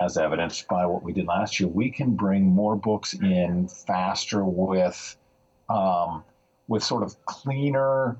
as 0.00 0.16
evidenced 0.16 0.68
by 0.68 0.86
what 0.86 1.02
we 1.02 1.12
did 1.12 1.26
last 1.26 1.60
year, 1.60 1.68
we 1.68 1.90
can 1.90 2.14
bring 2.14 2.46
more 2.46 2.76
books 2.76 3.14
in 3.14 3.68
faster 3.68 4.44
with 4.44 5.16
um, 5.68 6.24
with 6.68 6.82
sort 6.82 7.02
of 7.02 7.24
cleaner 7.26 8.16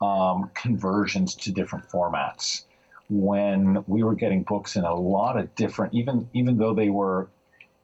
um, 0.00 0.50
conversions 0.54 1.34
to 1.34 1.52
different 1.52 1.88
formats. 1.88 2.64
When 3.08 3.84
we 3.86 4.02
were 4.02 4.14
getting 4.14 4.42
books 4.42 4.76
in 4.76 4.84
a 4.84 4.94
lot 4.94 5.38
of 5.38 5.54
different, 5.54 5.94
even 5.94 6.28
even 6.32 6.56
though 6.56 6.74
they 6.74 6.90
were 6.90 7.28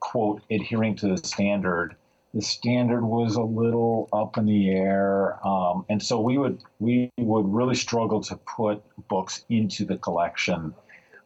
quote 0.00 0.42
adhering 0.50 0.96
to 0.96 1.08
the 1.08 1.16
standard, 1.16 1.94
the 2.34 2.42
standard 2.42 3.04
was 3.04 3.36
a 3.36 3.42
little 3.42 4.08
up 4.12 4.36
in 4.36 4.46
the 4.46 4.70
air, 4.70 5.38
um, 5.46 5.84
and 5.88 6.02
so 6.02 6.20
we 6.20 6.38
would 6.38 6.62
we 6.80 7.10
would 7.18 7.46
really 7.46 7.76
struggle 7.76 8.20
to 8.22 8.36
put 8.36 8.82
books 9.08 9.44
into 9.48 9.84
the 9.84 9.96
collection 9.96 10.74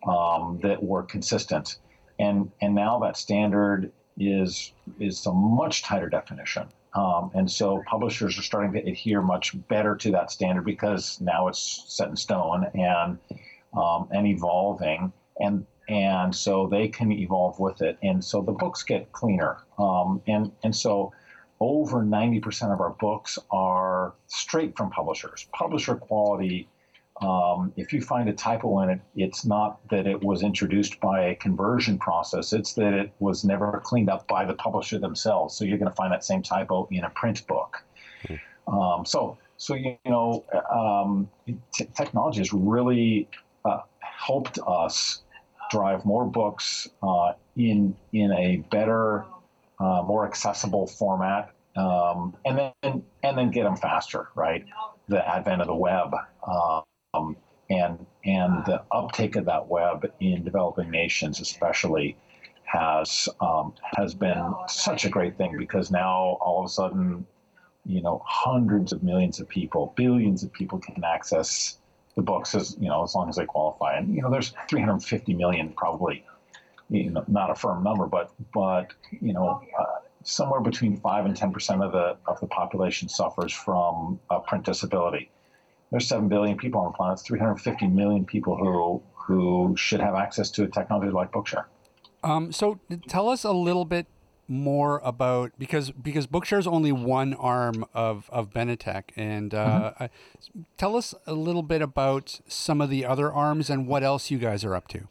um, 0.07 0.61
that 0.63 0.83
were 0.83 1.03
consistent. 1.03 1.79
And 2.19 2.51
and 2.61 2.75
now 2.75 2.99
that 3.01 3.17
standard 3.17 3.93
is 4.19 4.73
is 4.99 5.25
a 5.27 5.33
much 5.33 5.83
tighter 5.83 6.09
definition. 6.09 6.69
Um, 6.97 7.31
and 7.35 7.51
so 7.51 7.83
publishers 7.87 8.39
are 8.39 8.43
starting 8.43 8.73
to 8.73 8.91
adhere 8.91 9.21
much 9.21 9.55
better 9.69 9.95
to 9.97 10.11
that 10.13 10.31
standard 10.31 10.65
because 10.65 11.21
now 11.21 11.49
it's 11.49 11.85
set 11.87 12.09
in 12.09 12.17
stone 12.17 12.67
and 12.75 13.19
um, 13.77 14.09
and 14.11 14.27
evolving, 14.27 15.13
and 15.39 15.67
and 15.89 16.35
so 16.35 16.67
they 16.67 16.89
can 16.89 17.13
evolve 17.13 17.61
with 17.61 17.83
it, 17.83 17.99
and 18.03 18.25
so 18.25 18.41
the 18.41 18.53
books 18.53 18.83
get 18.83 19.13
cleaner, 19.13 19.59
um, 19.79 20.23
and 20.27 20.51
and 20.65 20.75
so 20.75 21.13
over 21.61 22.03
90% 22.03 22.73
of 22.73 22.81
our 22.81 22.91
books 23.01 23.39
are 23.51 24.15
straight 24.27 24.77
from 24.77 24.91
publishers, 24.91 25.47
publisher 25.53 25.95
quality 25.95 26.69
um, 27.23 27.73
if 27.77 27.93
you 27.93 28.03
find 28.03 28.29
a 28.29 28.33
typo 28.33 28.81
in 28.81 28.91
it, 28.91 29.01
it's 29.15 29.47
not 29.47 29.87
that 29.89 30.07
it 30.07 30.23
was 30.23 30.43
introduced 30.43 31.01
by 31.01 31.25
a 31.27 31.35
conversion 31.35 31.99
process, 31.99 32.53
it's 32.53 32.75
that 32.75 32.93
it 32.93 33.11
was 33.21 33.45
never 33.45 33.81
cleaned 33.85 34.11
up 34.11 34.29
by 34.29 34.45
the 34.45 34.55
publisher 34.55 34.99
themselves. 34.99 35.57
So 35.57 35.65
you're 35.65 35.79
going 35.79 35.91
to 35.91 35.97
find 35.97 36.13
that 36.13 36.25
same 36.25 36.43
typo 36.43 36.87
in 36.91 37.05
a 37.05 37.11
print 37.11 37.47
book. 37.47 37.83
Mm-hmm. 38.29 38.75
Um, 38.75 39.07
so, 39.07 39.39
so 39.57 39.75
you 39.75 39.97
know, 40.05 40.45
um, 40.71 41.31
t- 41.73 41.89
technology 41.95 42.41
has 42.41 42.53
really 42.53 43.29
uh, 43.65 43.81
helped 44.01 44.59
us 44.67 45.23
drive 45.71 46.05
more 46.05 46.27
books 46.27 46.89
uh, 47.03 47.33
in 47.57 47.97
in 48.13 48.33
a 48.33 48.59
better, 48.71 49.25
uh, 49.81 50.03
more 50.03 50.27
accessible 50.27 50.87
format, 50.87 51.51
um, 51.77 52.37
and 52.45 52.59
then 52.59 53.03
and 53.23 53.39
then 53.39 53.51
get 53.51 53.65
them 53.65 53.77
faster. 53.77 54.29
Right, 54.35 54.67
the 55.09 55.27
advent 55.27 55.63
of 55.63 55.67
the 55.67 55.75
web. 55.75 56.15
Uh, 56.47 56.83
um, 57.17 57.37
and 57.71 58.07
and 58.25 58.65
the 58.65 58.83
uptake 58.93 59.37
of 59.37 59.45
that 59.47 59.69
web 59.69 60.11
in 60.21 60.45
developing 60.45 60.91
nations, 60.91 61.41
especially, 61.41 62.17
has 62.65 63.29
um, 63.41 63.75
has 63.97 64.15
been 64.15 64.55
such 64.69 65.05
a 65.05 65.09
great 65.09 65.37
thing 65.37 65.57
because 65.59 65.91
now 65.91 66.39
all 66.41 66.61
of 66.61 66.67
a 66.67 66.69
sudden, 66.69 67.27
you 67.85 68.03
know, 68.03 68.23
hundreds 68.25 68.93
of 68.93 69.03
millions 69.03 69.41
of 69.41 69.49
people, 69.49 69.93
billions 69.97 70.43
of 70.43 70.53
people 70.53 70.79
can 70.79 71.03
access 71.05 71.79
the 72.15 72.23
books 72.23 72.55
as 72.55 72.77
you 72.81 72.89
know 72.89 73.03
as 73.03 73.15
long 73.15 73.29
as 73.29 73.37
they 73.37 73.47
qualify. 73.47 73.97
And 73.97 74.15
you 74.15 74.23
know, 74.23 74.31
there's 74.31 74.55
350 74.69 75.35
million 75.35 75.73
probably, 75.77 76.25
you 76.89 77.11
know, 77.11 77.25
not 77.29 77.51
a 77.51 77.55
firm 77.55 77.83
number, 77.83 78.07
but 78.07 78.33
but 78.53 78.93
you 79.11 79.33
know. 79.33 79.63
Uh, 79.79 79.85
somewhere 80.29 80.61
between 80.61 80.97
five 80.97 81.25
and 81.25 81.37
ten 81.37 81.53
percent 81.53 81.81
of 81.85 81.93
the 81.93 82.17
of 82.27 82.41
the 82.41 82.49
population 82.49 83.09
suffers 83.09 83.53
from 83.53 84.19
a 84.29 84.41
print 84.41 84.65
disability. 84.65 85.31
There's 85.91 86.09
seven 86.09 86.29
billion 86.29 86.57
people 86.57 86.81
on 86.81 86.93
the 86.93 86.97
planet. 86.97 87.21
350 87.21 87.87
million 87.89 88.25
people 88.25 88.57
who 88.57 89.03
who 89.15 89.75
should 89.77 90.01
have 90.01 90.15
access 90.15 90.51
to 90.53 90.63
a 90.63 90.69
technology 90.69 91.11
like 91.11 91.33
Bookshare. 91.33 91.65
Um, 92.23 92.53
so 92.53 92.79
tell 93.09 93.29
us 93.29 93.45
a 93.45 93.53
little 93.53 93.85
bit 93.85 94.07
more 94.49 95.01
about 95.03 95.53
because 95.59 95.91
because 95.91 96.27
Bookshare 96.27 96.59
is 96.59 96.67
only 96.67 96.93
one 96.93 97.35
arm 97.35 97.85
of 97.95 98.29
of 98.31 98.51
Benetech, 98.51 99.05
and 99.17 99.55
uh, 99.55 99.93
mm-hmm. 100.01 100.63
tell 100.77 100.97
us 100.97 101.15
a 101.27 101.35
little 101.35 101.63
bit 101.63 101.83
about 101.83 102.41
some 102.47 102.81
of 102.81 102.91
the 102.91 103.05
other 103.05 103.33
arms 103.33 103.71
and 103.71 103.87
what 103.87 104.03
else 104.03 104.31
you 104.31 104.39
guys 104.39 104.65
are 104.65 104.75
up 104.75 104.89
to. 104.89 105.09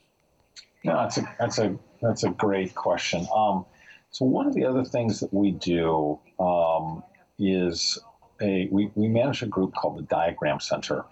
Yeah, 0.84 0.96
that's 0.96 1.18
a 1.18 1.36
that's 1.40 1.60
a 1.60 1.78
that's 2.02 2.24
a 2.24 2.30
great 2.30 2.76
question. 2.76 3.28
Um, 3.36 3.66
so 4.12 4.26
one 4.26 4.48
of 4.48 4.54
the 4.54 4.66
other 4.66 4.86
things 4.86 5.20
that 5.20 5.34
we 5.34 5.52
do 5.52 6.20
um, 6.40 7.04
is 7.38 8.00
a 8.42 8.68
we, 8.72 8.92
we 8.96 9.08
manage 9.08 9.42
a 9.42 9.48
group 9.48 9.74
called 9.76 9.98
the 9.98 10.04
Diagram 10.04 10.60
Center, 10.60 11.06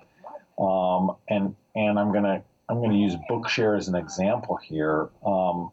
um, 0.60 1.16
and 1.28 1.56
and 1.76 2.00
I'm 2.00 2.12
gonna 2.12 2.44
I'm 2.70 2.82
gonna 2.82 2.98
use 2.98 3.16
Bookshare 3.30 3.78
as 3.78 3.88
an 3.88 3.96
example 3.96 4.58
here. 4.58 5.10
Um, 5.26 5.72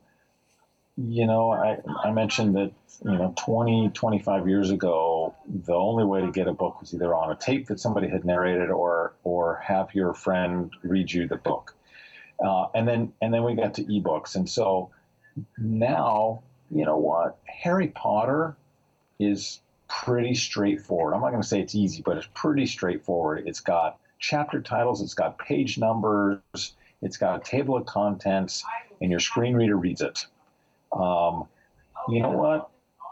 you 1.09 1.27
know, 1.27 1.51
I, 1.51 1.79
I 2.03 2.13
mentioned 2.13 2.57
that, 2.57 2.73
you 3.05 3.13
know, 3.13 3.33
20, 3.39 3.91
25 3.95 4.49
years 4.49 4.71
ago, 4.71 5.35
the 5.49 5.73
only 5.73 6.05
way 6.05 6.21
to 6.21 6.31
get 6.31 6.47
a 6.47 6.53
book 6.53 6.81
was 6.81 6.93
either 6.93 7.15
on 7.15 7.31
a 7.31 7.37
tape 7.37 7.69
that 7.69 7.81
somebody 7.81 8.09
had 8.09 8.25
narrated 8.25 8.71
or, 8.71 9.15
or 9.25 9.63
have 9.65 9.95
your 9.95 10.13
friend 10.13 10.71
read 10.83 11.11
you 11.11 11.27
the 11.27 11.37
book. 11.37 11.75
Uh, 12.45 12.67
and 12.75 12.87
then, 12.87 13.13
and 13.23 13.33
then 13.33 13.45
we 13.45 13.55
got 13.55 13.75
to 13.75 13.85
ebooks. 13.85 14.35
And 14.35 14.49
so 14.49 14.91
now, 15.57 16.43
you 16.71 16.85
know 16.85 16.99
what? 16.99 17.39
Harry 17.47 17.89
Potter 17.89 18.57
is 19.19 19.61
pretty 19.91 20.35
straightforward. 20.35 21.15
I'm 21.15 21.21
not 21.21 21.31
going 21.31 21.43
to 21.43 21.49
say 21.49 21.61
it's 21.61 21.75
easy, 21.75 22.03
but 22.03 22.17
it's 22.17 22.29
pretty 22.35 22.67
straightforward. 22.67 23.47
It's 23.47 23.61
got 23.61 23.99
chapter 24.19 24.63
titles, 24.63 25.03
it's 25.03 25.15
got 25.15 25.39
page 25.39 25.79
numbers, 25.79 26.75
it's 27.03 27.17
got 27.17 27.41
a 27.41 27.51
table 27.51 27.77
of 27.77 27.87
contents, 27.87 28.65
and 29.01 29.11
your 29.11 29.21
screen 29.21 29.55
reader 29.55 29.77
reads 29.77 30.01
it. 30.01 30.27
Um, 30.93 31.47
you 32.09 32.23
know 32.23 32.31
what? 32.31 32.71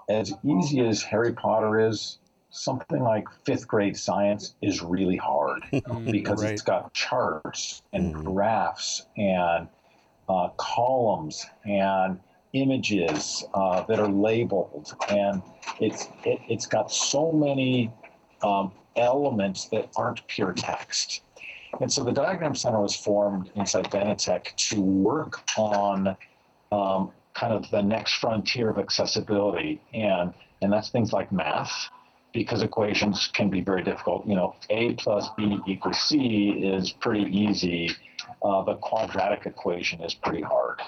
As 0.08 0.32
easy 0.44 0.80
as 0.86 1.02
Harry 1.02 1.32
Potter 1.32 1.88
is, 1.88 2.18
something 2.50 3.02
like 3.02 3.26
fifth 3.44 3.68
grade 3.68 3.96
science 3.96 4.54
is 4.62 4.82
really 4.82 5.16
hard 5.16 5.62
mm, 5.72 6.10
because 6.10 6.42
right. 6.42 6.52
it's 6.52 6.62
got 6.62 6.94
charts 6.94 7.82
and 7.92 8.14
mm-hmm. 8.14 8.32
graphs 8.32 9.06
and 9.16 9.68
uh, 10.28 10.48
columns 10.56 11.46
and 11.64 12.18
images 12.52 13.44
uh, 13.54 13.82
that 13.82 13.98
are 14.00 14.08
labeled 14.08 14.94
and 15.10 15.42
it's 15.80 16.08
it, 16.24 16.40
has 16.50 16.66
got 16.66 16.90
so 16.90 17.30
many 17.30 17.92
um, 18.42 18.72
elements 18.96 19.66
that 19.66 19.88
aren't 19.96 20.26
pure 20.28 20.52
text 20.52 21.22
and 21.80 21.92
so 21.92 22.02
the 22.02 22.12
diagram 22.12 22.54
center 22.54 22.80
was 22.80 22.96
formed 22.96 23.50
inside 23.54 23.90
benetech 23.90 24.54
to 24.56 24.80
work 24.80 25.42
on 25.56 26.16
um, 26.72 27.12
kind 27.34 27.52
of 27.52 27.70
the 27.70 27.82
next 27.82 28.14
frontier 28.14 28.68
of 28.70 28.78
accessibility, 28.78 29.80
and 29.94 30.34
and 30.60 30.72
that's 30.72 30.90
things 30.90 31.12
like 31.12 31.30
math, 31.30 31.72
because 32.32 32.62
equations 32.62 33.28
can 33.32 33.48
be 33.48 33.60
very 33.60 33.82
difficult. 33.82 34.26
You 34.26 34.34
know, 34.34 34.56
a 34.70 34.94
plus 34.94 35.28
b 35.36 35.60
equals 35.66 36.00
c 36.00 36.50
is 36.64 36.92
pretty 36.92 37.24
easy. 37.24 37.90
Uh, 38.42 38.62
the 38.62 38.74
quadratic 38.74 39.46
equation 39.46 40.02
is 40.02 40.14
pretty 40.14 40.42
hard, 40.42 40.80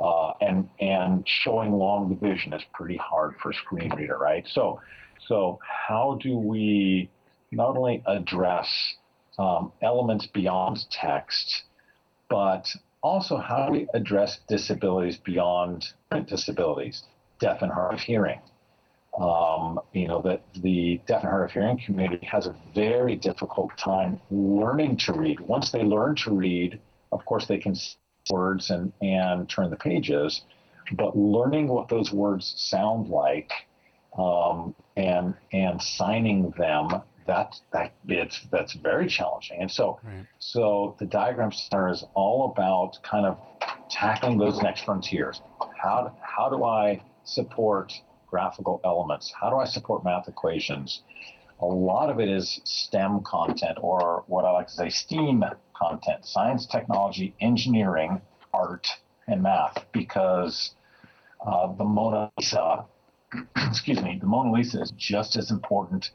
uh, 0.00 0.32
and 0.40 0.68
and 0.80 1.24
showing 1.26 1.72
long 1.72 2.08
division 2.08 2.52
is 2.52 2.62
pretty 2.72 2.96
hard 2.96 3.34
for 3.42 3.50
a 3.50 3.54
screen 3.54 3.90
reader, 3.94 4.18
right? 4.18 4.46
So, 4.48 4.80
so 5.28 5.58
how 5.62 6.18
do 6.22 6.36
we 6.36 7.10
not 7.52 7.76
only 7.76 8.02
address 8.06 8.68
um, 9.38 9.72
elements 9.82 10.26
beyond 10.26 10.84
text, 10.90 11.64
but 12.28 12.66
also 13.02 13.36
how 13.36 13.66
do 13.66 13.72
we 13.72 13.88
address 13.94 14.40
disabilities 14.48 15.18
beyond 15.18 15.86
disabilities, 16.26 17.04
deaf 17.38 17.62
and 17.62 17.72
hard 17.72 17.94
of 17.94 18.00
hearing. 18.00 18.40
Um, 19.18 19.78
you 19.92 20.08
know 20.08 20.20
that 20.22 20.42
the 20.54 21.00
deaf 21.06 21.22
and 21.22 21.30
hard 21.30 21.44
of 21.44 21.52
hearing 21.52 21.78
community 21.78 22.26
has 22.26 22.46
a 22.46 22.56
very 22.74 23.14
difficult 23.14 23.70
time 23.78 24.20
learning 24.30 24.96
to 24.98 25.12
read. 25.12 25.38
Once 25.38 25.70
they 25.70 25.84
learn 25.84 26.16
to 26.16 26.32
read, 26.32 26.80
of 27.12 27.24
course 27.24 27.46
they 27.46 27.58
can 27.58 27.76
words 28.30 28.70
and 28.70 28.92
and 29.00 29.48
turn 29.48 29.70
the 29.70 29.76
pages, 29.76 30.42
but 30.92 31.16
learning 31.16 31.68
what 31.68 31.88
those 31.88 32.12
words 32.12 32.54
sound 32.56 33.08
like 33.08 33.52
um, 34.18 34.74
and 34.96 35.34
and 35.52 35.80
signing 35.82 36.52
them 36.56 36.88
that 37.26 37.56
that 37.72 37.92
it's 38.08 38.40
that's 38.50 38.74
very 38.74 39.06
challenging. 39.06 39.60
And 39.60 39.70
so 39.70 39.98
right. 40.04 40.26
so 40.38 40.96
the 40.98 41.06
diagram 41.06 41.52
center 41.52 41.88
is 41.88 42.04
all 42.14 42.52
about 42.52 43.02
kind 43.02 43.26
of 43.26 43.38
tackling 43.90 44.38
those 44.38 44.60
next 44.60 44.84
frontiers. 44.84 45.40
How 45.82 46.16
how 46.20 46.48
do 46.48 46.64
I 46.64 47.02
support 47.24 47.92
graphical 48.26 48.80
elements? 48.84 49.32
How 49.38 49.50
do 49.50 49.56
I 49.56 49.64
support 49.64 50.04
math 50.04 50.28
equations? 50.28 51.02
A 51.60 51.66
lot 51.66 52.10
of 52.10 52.18
it 52.18 52.28
is 52.28 52.60
STEM 52.64 53.22
content, 53.22 53.78
or 53.80 54.24
what 54.26 54.44
I 54.44 54.50
like 54.50 54.66
to 54.66 54.72
say, 54.72 54.88
STEAM 54.88 55.44
content: 55.74 56.24
science, 56.24 56.66
technology, 56.66 57.34
engineering, 57.40 58.20
art, 58.52 58.88
and 59.26 59.42
math. 59.42 59.84
Because 59.92 60.74
uh, 61.46 61.72
the 61.74 61.84
Mona 61.84 62.30
Lisa, 62.38 62.84
excuse 63.56 64.00
me, 64.02 64.18
the 64.20 64.26
Mona 64.26 64.52
Lisa 64.52 64.80
is 64.80 64.92
just 64.92 65.36
as 65.36 65.50
important 65.50 66.10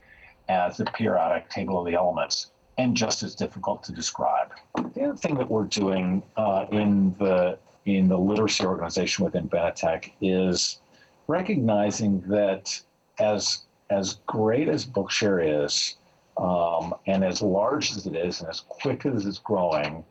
as 0.47 0.77
the 0.77 0.85
periodic 0.85 1.49
table 1.49 1.79
of 1.79 1.85
the 1.85 1.93
elements 1.93 2.51
and 2.77 2.95
just 2.95 3.23
as 3.23 3.35
difficult 3.35 3.83
to 3.83 3.91
describe. 3.91 4.51
The 4.75 5.03
other 5.03 5.15
thing 5.15 5.35
that 5.35 5.49
we're 5.49 5.65
doing 5.65 6.23
uh, 6.37 6.65
in 6.71 7.15
the 7.19 7.59
in 7.85 8.07
the 8.07 8.17
literacy 8.17 8.65
organization 8.65 9.25
within 9.25 9.49
Benetech 9.49 10.11
is 10.21 10.79
recognizing 11.27 12.21
that 12.21 12.81
as 13.19 13.63
as 13.89 14.19
great 14.27 14.69
as 14.69 14.85
Bookshare 14.85 15.65
is, 15.65 15.97
um, 16.39 16.95
and 17.05 17.23
as 17.23 17.41
large 17.41 17.91
as 17.91 18.07
it 18.07 18.15
is, 18.15 18.39
and 18.39 18.49
as 18.49 18.61
quick 18.61 19.05
as 19.05 19.25
it's 19.25 19.39
growing, 19.39 20.05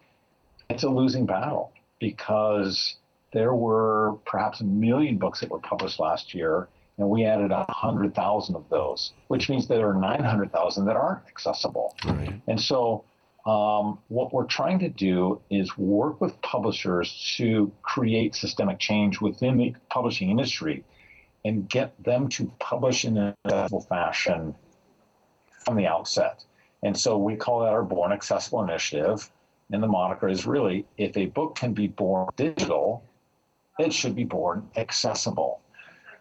it's 0.69 0.83
a 0.83 0.89
losing 0.89 1.25
battle 1.25 1.73
because 1.99 2.97
there 3.33 3.55
were 3.55 4.17
perhaps 4.27 4.61
a 4.61 4.65
million 4.65 5.17
books 5.17 5.41
that 5.41 5.51
were 5.51 5.59
published 5.59 5.99
last 5.99 6.35
year, 6.35 6.69
and 6.99 7.09
we 7.09 7.25
added 7.25 7.51
100,000 7.51 8.55
of 8.55 8.69
those, 8.69 9.15
which 9.29 9.49
means 9.49 9.69
there 9.69 9.89
are 9.89 9.95
900,000 9.95 10.85
that 10.85 10.97
aren't 10.97 11.27
accessible. 11.29 11.97
Right. 12.05 12.41
And 12.47 12.61
so 12.61 13.05
um, 13.47 13.99
what 14.09 14.35
we're 14.35 14.45
trying 14.45 14.81
to 14.81 14.91
do 14.91 15.41
is 15.49 15.79
work 15.79 16.21
with 16.21 16.41
publishers 16.43 17.35
to 17.39 17.73
create 17.81 18.35
systemic 18.35 18.79
change 18.79 19.21
within 19.23 19.57
the 19.57 19.75
publishing 19.89 20.29
industry 20.29 20.85
and 21.43 21.67
get 21.71 21.95
them 22.05 22.29
to 22.29 22.53
publish 22.59 23.07
in 23.07 23.17
a 23.17 23.35
accessible 23.47 23.81
fashion 23.81 24.55
from 25.69 25.77
the 25.77 25.87
outset. 25.87 26.45
And 26.83 26.97
so 26.97 27.19
we 27.19 27.37
call 27.37 27.61
that 27.61 27.69
our 27.69 27.83
Born 27.83 28.11
Accessible 28.11 28.63
Initiative. 28.63 29.31
And 29.71 29.83
the 29.83 29.87
moniker 29.87 30.29
is 30.29 30.47
really 30.47 30.87
if 30.97 31.15
a 31.17 31.27
book 31.27 31.57
can 31.57 31.75
be 31.75 31.89
born 31.89 32.29
digital, 32.37 33.05
it 33.79 33.93
should 33.93 34.17
be 34.17 34.25
born 34.25 34.67
accessible. 34.77 35.61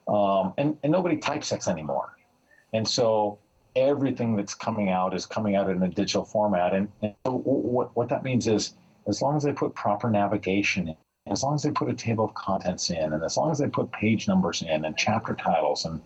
Um, 0.08 0.54
and, 0.58 0.78
and 0.84 0.92
nobody 0.92 1.16
typesets 1.16 1.70
anymore. 1.70 2.18
And 2.74 2.86
so 2.86 3.40
everything 3.78 4.36
that's 4.36 4.54
coming 4.54 4.90
out 4.90 5.14
is 5.14 5.26
coming 5.26 5.56
out 5.56 5.70
in 5.70 5.82
a 5.82 5.88
digital 5.88 6.26
format. 6.26 6.74
And, 6.74 6.90
and 7.02 7.14
what, 7.24 7.96
what 7.96 8.10
that 8.10 8.24
means 8.24 8.48
is 8.48 8.74
as 9.08 9.22
long 9.22 9.38
as 9.38 9.44
they 9.44 9.54
put 9.54 9.74
proper 9.76 10.10
navigation 10.10 10.90
in, 10.90 10.96
as 11.32 11.42
long 11.42 11.56
as 11.56 11.64
they 11.64 11.72
put 11.72 11.90
a 11.90 11.94
table 11.94 12.26
of 12.26 12.34
contents 12.34 12.90
in, 12.90 13.14
and 13.14 13.24
as 13.24 13.38
long 13.38 13.52
as 13.52 13.60
they 13.60 13.68
put 13.68 13.92
page 13.94 14.28
numbers 14.28 14.62
in 14.62 14.84
and 14.84 14.98
chapter 14.98 15.34
titles 15.34 15.86
and 15.86 16.02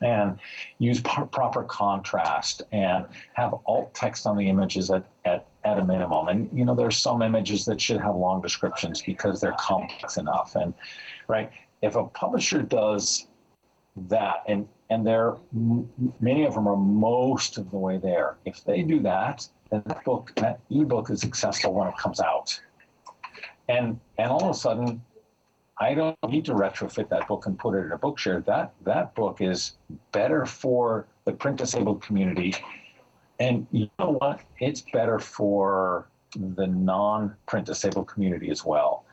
and 0.00 0.38
use 0.78 1.00
p- 1.00 1.22
proper 1.30 1.62
contrast 1.64 2.62
and 2.72 3.06
have 3.34 3.54
alt 3.66 3.94
text 3.94 4.26
on 4.26 4.36
the 4.36 4.48
images 4.48 4.90
at, 4.90 5.04
at, 5.24 5.46
at 5.64 5.78
a 5.78 5.84
minimum. 5.84 6.28
And 6.28 6.50
you 6.52 6.64
know, 6.64 6.74
there's 6.74 6.96
some 6.96 7.22
images 7.22 7.64
that 7.66 7.80
should 7.80 8.00
have 8.00 8.16
long 8.16 8.40
descriptions 8.40 9.02
because 9.02 9.40
they're 9.40 9.56
complex 9.58 10.16
enough. 10.16 10.56
And 10.56 10.74
right, 11.28 11.50
if 11.82 11.96
a 11.96 12.04
publisher 12.04 12.62
does 12.62 13.26
that, 14.08 14.42
and 14.48 14.68
and 14.90 15.06
they're 15.06 15.36
many 16.20 16.44
of 16.44 16.54
them 16.54 16.68
are 16.68 16.76
most 16.76 17.58
of 17.58 17.70
the 17.70 17.78
way 17.78 17.98
there. 17.98 18.36
If 18.44 18.64
they 18.64 18.82
do 18.82 19.00
that, 19.00 19.48
then 19.70 19.82
that 19.86 20.04
book, 20.04 20.32
that 20.36 20.60
ebook, 20.70 21.10
is 21.10 21.24
accessible 21.24 21.74
when 21.74 21.88
it 21.88 21.96
comes 21.96 22.20
out. 22.20 22.58
And 23.68 23.98
and 24.18 24.30
all 24.30 24.44
of 24.44 24.50
a 24.50 24.58
sudden, 24.58 25.02
I 25.82 25.94
don't 25.94 26.16
need 26.28 26.44
to 26.44 26.54
retrofit 26.54 27.08
that 27.08 27.26
book 27.26 27.46
and 27.46 27.58
put 27.58 27.74
it 27.74 27.84
in 27.84 27.90
a 27.90 27.98
bookshare. 27.98 28.44
That 28.44 28.72
that 28.84 29.16
book 29.16 29.40
is 29.40 29.72
better 30.12 30.46
for 30.46 31.08
the 31.24 31.32
print 31.32 31.56
disabled 31.56 32.02
community. 32.02 32.54
And 33.40 33.66
you 33.72 33.90
know 33.98 34.12
what? 34.20 34.42
It's 34.60 34.82
better 34.92 35.18
for 35.18 36.06
the 36.36 36.68
non 36.68 37.34
print 37.46 37.66
disabled 37.66 38.06
community 38.06 38.48
as 38.50 38.64
well. 38.64 39.04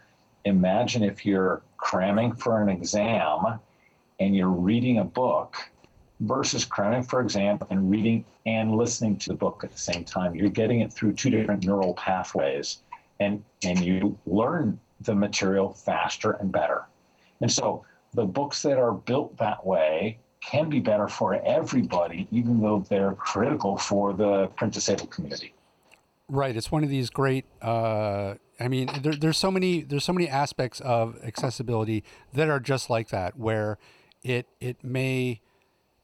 Imagine 0.46 1.02
if 1.02 1.26
you're 1.26 1.64
cramming 1.78 2.34
for 2.34 2.62
an 2.62 2.70
exam 2.70 3.60
and 4.20 4.36
you're 4.36 4.50
reading 4.50 5.00
a 5.00 5.04
book 5.04 5.56
versus 6.20 6.66
cramming 6.66 7.02
for 7.02 7.20
exam 7.20 7.58
and 7.72 7.90
reading 7.90 8.24
and 8.46 8.78
listening 8.78 9.18
to 9.18 9.30
the 9.30 9.36
book 9.36 9.64
at 9.64 9.72
the 9.72 9.78
same 9.80 10.04
time. 10.04 10.36
You're 10.36 10.50
getting 10.50 10.82
it 10.82 10.94
through 10.94 11.14
two 11.14 11.32
different 11.32 11.66
neural 11.66 11.96
pathways 11.96 12.84
and 13.20 13.44
and 13.64 13.80
you 13.80 14.20
learn 14.28 14.80
the 15.02 15.16
material 15.16 15.74
faster 15.74 16.32
and 16.32 16.52
better. 16.52 16.86
And 17.42 17.52
so 17.52 17.86
the 18.14 18.26
books 18.26 18.62
that 18.64 18.78
are 18.78 18.94
built 18.94 19.38
that 19.38 19.66
way 19.66 20.20
can 20.42 20.70
be 20.70 20.80
better 20.80 21.08
for 21.08 21.36
everybody, 21.46 22.28
even 22.32 22.62
though 22.62 22.86
they're 22.90 23.14
critical 23.14 23.78
for 23.78 24.14
the 24.14 24.48
print 24.48 24.74
disabled 24.74 25.12
community. 25.12 25.54
Right. 26.28 26.56
It's 26.56 26.72
one 26.72 26.84
of 26.84 26.90
these 26.90 27.10
great. 27.10 27.46
Uh, 27.62 28.36
I 28.60 28.68
mean, 28.68 28.90
there, 29.02 29.14
there's 29.14 29.38
so 29.38 29.52
many. 29.52 29.82
There's 29.82 30.04
so 30.04 30.14
many 30.14 30.28
aspects 30.28 30.80
of 30.82 31.18
accessibility 31.24 32.04
that 32.34 32.50
are 32.50 32.60
just 32.60 32.90
like 32.90 33.10
that, 33.10 33.38
where 33.38 33.78
it 34.22 34.48
it 34.60 34.84
may 34.84 35.42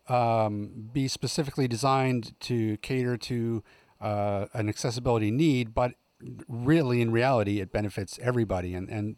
um, 0.08 0.90
be 0.92 1.08
specifically 1.08 1.68
designed 1.68 2.34
to 2.42 2.78
cater 2.78 3.18
to 3.18 3.64
uh, 4.02 4.48
an 4.54 4.70
accessibility 4.70 5.32
need, 5.32 5.74
but 5.74 5.94
really, 6.48 7.02
in 7.02 7.12
reality, 7.12 7.60
it 7.60 7.72
benefits 7.72 8.20
everybody, 8.22 8.74
and 8.74 8.90
and 8.90 9.16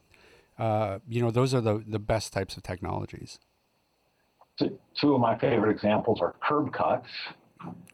uh, 0.57 0.99
you 1.07 1.21
know 1.21 1.31
those 1.31 1.53
are 1.53 1.61
the 1.61 1.83
the 1.87 1.99
best 1.99 2.33
types 2.33 2.57
of 2.57 2.63
technologies. 2.63 3.39
Two 4.59 5.13
of 5.13 5.21
my 5.21 5.37
favorite 5.37 5.69
examples 5.69 6.19
are 6.19 6.35
curb 6.41 6.73
cuts, 6.73 7.09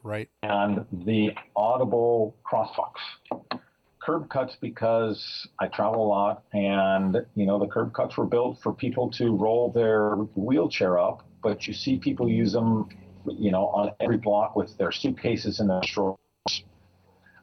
right, 0.03 0.29
and 0.43 0.85
the 0.91 1.31
audible 1.55 2.35
crosswalks. 2.49 3.59
Curb 4.01 4.29
cuts 4.29 4.57
because 4.59 5.47
I 5.59 5.67
travel 5.67 6.05
a 6.05 6.07
lot, 6.07 6.43
and 6.53 7.25
you 7.35 7.45
know 7.45 7.59
the 7.59 7.67
curb 7.67 7.93
cuts 7.93 8.17
were 8.17 8.25
built 8.25 8.59
for 8.61 8.73
people 8.73 9.09
to 9.11 9.35
roll 9.35 9.71
their 9.71 10.15
wheelchair 10.35 10.99
up, 10.99 11.25
but 11.41 11.67
you 11.67 11.73
see 11.73 11.97
people 11.97 12.29
use 12.29 12.53
them, 12.53 12.89
you 13.25 13.51
know, 13.51 13.67
on 13.67 13.91
every 13.99 14.17
block 14.17 14.55
with 14.55 14.77
their 14.77 14.91
suitcases 14.91 15.59
and 15.59 15.69
their 15.69 15.83
strollers. 15.83 16.17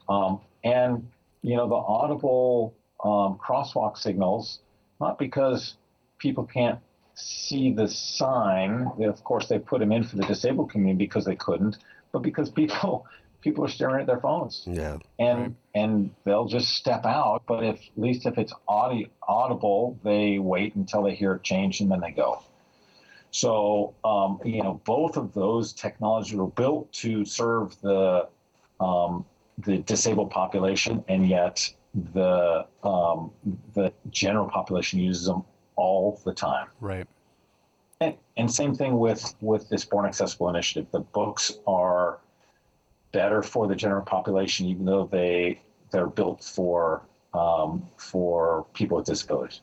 Um, 0.08 0.40
and 0.64 1.06
you 1.42 1.56
know, 1.56 1.68
the 1.68 1.74
audible 1.74 2.74
um, 3.02 3.38
crosswalk 3.38 3.96
signals, 3.96 4.60
not 5.00 5.18
because 5.18 5.76
people 6.18 6.44
can't 6.44 6.78
see 7.14 7.72
the 7.72 7.88
sign. 7.88 8.90
Of 9.02 9.24
course, 9.24 9.48
they 9.48 9.58
put 9.58 9.80
them 9.80 9.92
in 9.92 10.04
for 10.04 10.16
the 10.16 10.24
disabled 10.24 10.70
community 10.70 11.06
because 11.06 11.24
they 11.24 11.36
couldn't, 11.36 11.78
but 12.12 12.20
because 12.20 12.50
people 12.50 13.06
people 13.40 13.64
are 13.64 13.68
staring 13.68 14.02
at 14.02 14.06
their 14.06 14.20
phones. 14.20 14.64
Yeah. 14.66 14.98
And 15.18 15.38
right. 15.38 15.52
and 15.74 16.10
they'll 16.24 16.46
just 16.46 16.74
step 16.74 17.06
out. 17.06 17.44
But 17.46 17.64
if 17.64 17.76
at 17.76 17.98
least 17.98 18.26
if 18.26 18.38
it's 18.38 18.52
audi- 18.68 19.10
audible, 19.26 19.98
they 20.04 20.38
wait 20.38 20.74
until 20.74 21.02
they 21.02 21.14
hear 21.14 21.34
it 21.34 21.42
change 21.42 21.80
and 21.80 21.90
then 21.90 22.00
they 22.00 22.10
go. 22.10 22.42
So 23.30 23.94
um, 24.04 24.40
you 24.44 24.62
know, 24.62 24.80
both 24.84 25.16
of 25.16 25.32
those 25.32 25.72
technologies 25.72 26.34
were 26.34 26.48
built 26.48 26.92
to 26.94 27.24
serve 27.24 27.80
the 27.80 28.28
um, 28.80 29.24
the 29.64 29.78
disabled 29.78 30.30
population, 30.30 31.04
and 31.08 31.28
yet 31.28 31.72
the 32.12 32.66
um, 32.82 33.30
the 33.74 33.92
general 34.10 34.48
population 34.48 35.00
uses 35.00 35.26
them 35.26 35.44
all 35.76 36.20
the 36.24 36.32
time. 36.32 36.68
Right. 36.80 37.06
And, 38.00 38.14
and 38.36 38.50
same 38.50 38.74
thing 38.74 38.98
with 38.98 39.34
with 39.40 39.68
this 39.68 39.84
Born 39.84 40.06
Accessible 40.06 40.48
initiative. 40.48 40.86
The 40.90 41.00
books 41.00 41.58
are 41.66 42.20
better 43.12 43.42
for 43.42 43.66
the 43.66 43.74
general 43.74 44.04
population, 44.04 44.66
even 44.66 44.84
though 44.84 45.08
they 45.10 45.60
they're 45.90 46.06
built 46.06 46.44
for 46.44 47.02
um, 47.34 47.86
for 47.96 48.66
people 48.74 48.98
with 48.98 49.06
disabilities. 49.06 49.60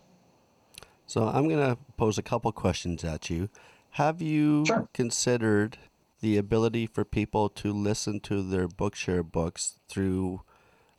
So 1.06 1.26
I'm 1.28 1.48
going 1.48 1.66
to 1.66 1.78
pose 1.96 2.18
a 2.18 2.22
couple 2.22 2.52
questions 2.52 3.04
at 3.04 3.30
you. 3.30 3.50
Have 3.92 4.22
you 4.22 4.66
sure. 4.66 4.88
considered 4.94 5.78
the 6.22 6.38
ability 6.38 6.88
for 6.88 7.06
people 7.06 7.50
to 7.50 7.72
listen 7.72 8.20
to 8.22 8.42
their 8.42 8.68
Bookshare 8.68 9.24
books 9.24 9.80
through 9.88 10.42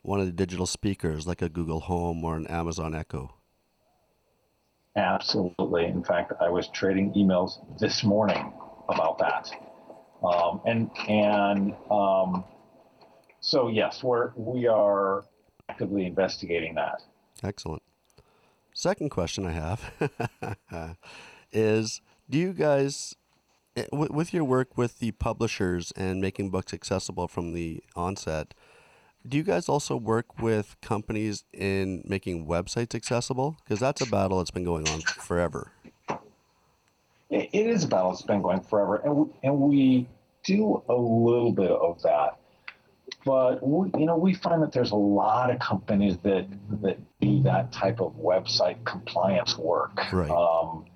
one 0.02 0.20
of 0.20 0.26
the 0.26 0.32
digital 0.32 0.66
speakers 0.66 1.26
like 1.26 1.42
a 1.42 1.48
Google 1.48 1.80
Home 1.80 2.24
or 2.24 2.36
an 2.36 2.46
Amazon 2.46 2.94
Echo? 2.94 3.34
Absolutely. 4.96 5.86
In 5.86 6.02
fact, 6.02 6.32
I 6.40 6.48
was 6.48 6.68
trading 6.68 7.12
emails 7.14 7.58
this 7.78 8.02
morning 8.02 8.52
about 8.88 9.18
that. 9.18 9.50
Um, 10.24 10.60
and 10.64 10.90
and 11.08 11.74
um, 11.90 12.44
so 13.40 13.68
yes, 13.68 14.02
we're 14.02 14.32
we 14.34 14.66
are 14.66 15.24
actively 15.68 16.06
investigating 16.06 16.74
that. 16.74 17.02
Excellent. 17.44 17.82
Second 18.74 19.10
question 19.10 19.46
I 19.46 19.52
have 19.52 20.96
is: 21.52 22.00
Do 22.28 22.38
you 22.38 22.52
guys 22.52 23.14
with 23.92 24.32
your 24.32 24.44
work 24.44 24.76
with 24.76 24.98
the 24.98 25.12
publishers 25.12 25.92
and 25.96 26.20
making 26.20 26.50
books 26.50 26.72
accessible 26.72 27.28
from 27.28 27.52
the 27.52 27.82
onset, 27.94 28.54
do 29.26 29.36
you 29.36 29.42
guys 29.42 29.68
also 29.68 29.96
work 29.96 30.40
with 30.40 30.76
companies 30.80 31.44
in 31.52 32.02
making 32.06 32.46
websites 32.46 32.94
accessible? 32.94 33.58
Because 33.64 33.80
that's 33.80 34.00
a 34.00 34.06
battle 34.06 34.38
that's 34.38 34.50
been 34.50 34.64
going 34.64 34.88
on 34.88 35.00
forever. 35.00 35.72
It 37.30 37.50
is 37.52 37.84
a 37.84 37.88
battle 37.88 38.10
that's 38.10 38.22
been 38.22 38.40
going 38.40 38.60
forever, 38.62 38.96
and 38.96 39.14
we, 39.14 39.26
and 39.42 39.60
we 39.60 40.08
do 40.44 40.82
a 40.88 40.94
little 40.94 41.52
bit 41.52 41.70
of 41.70 42.00
that. 42.02 42.38
But 43.24 43.66
we, 43.66 43.90
you 43.98 44.06
know, 44.06 44.16
we 44.16 44.32
find 44.32 44.62
that 44.62 44.72
there's 44.72 44.92
a 44.92 44.96
lot 44.96 45.50
of 45.50 45.58
companies 45.58 46.16
that 46.18 46.46
that 46.82 46.98
do 47.20 47.42
that 47.42 47.72
type 47.72 48.00
of 48.00 48.14
website 48.14 48.82
compliance 48.84 49.58
work. 49.58 50.00
Right. 50.12 50.30
Um, 50.30 50.86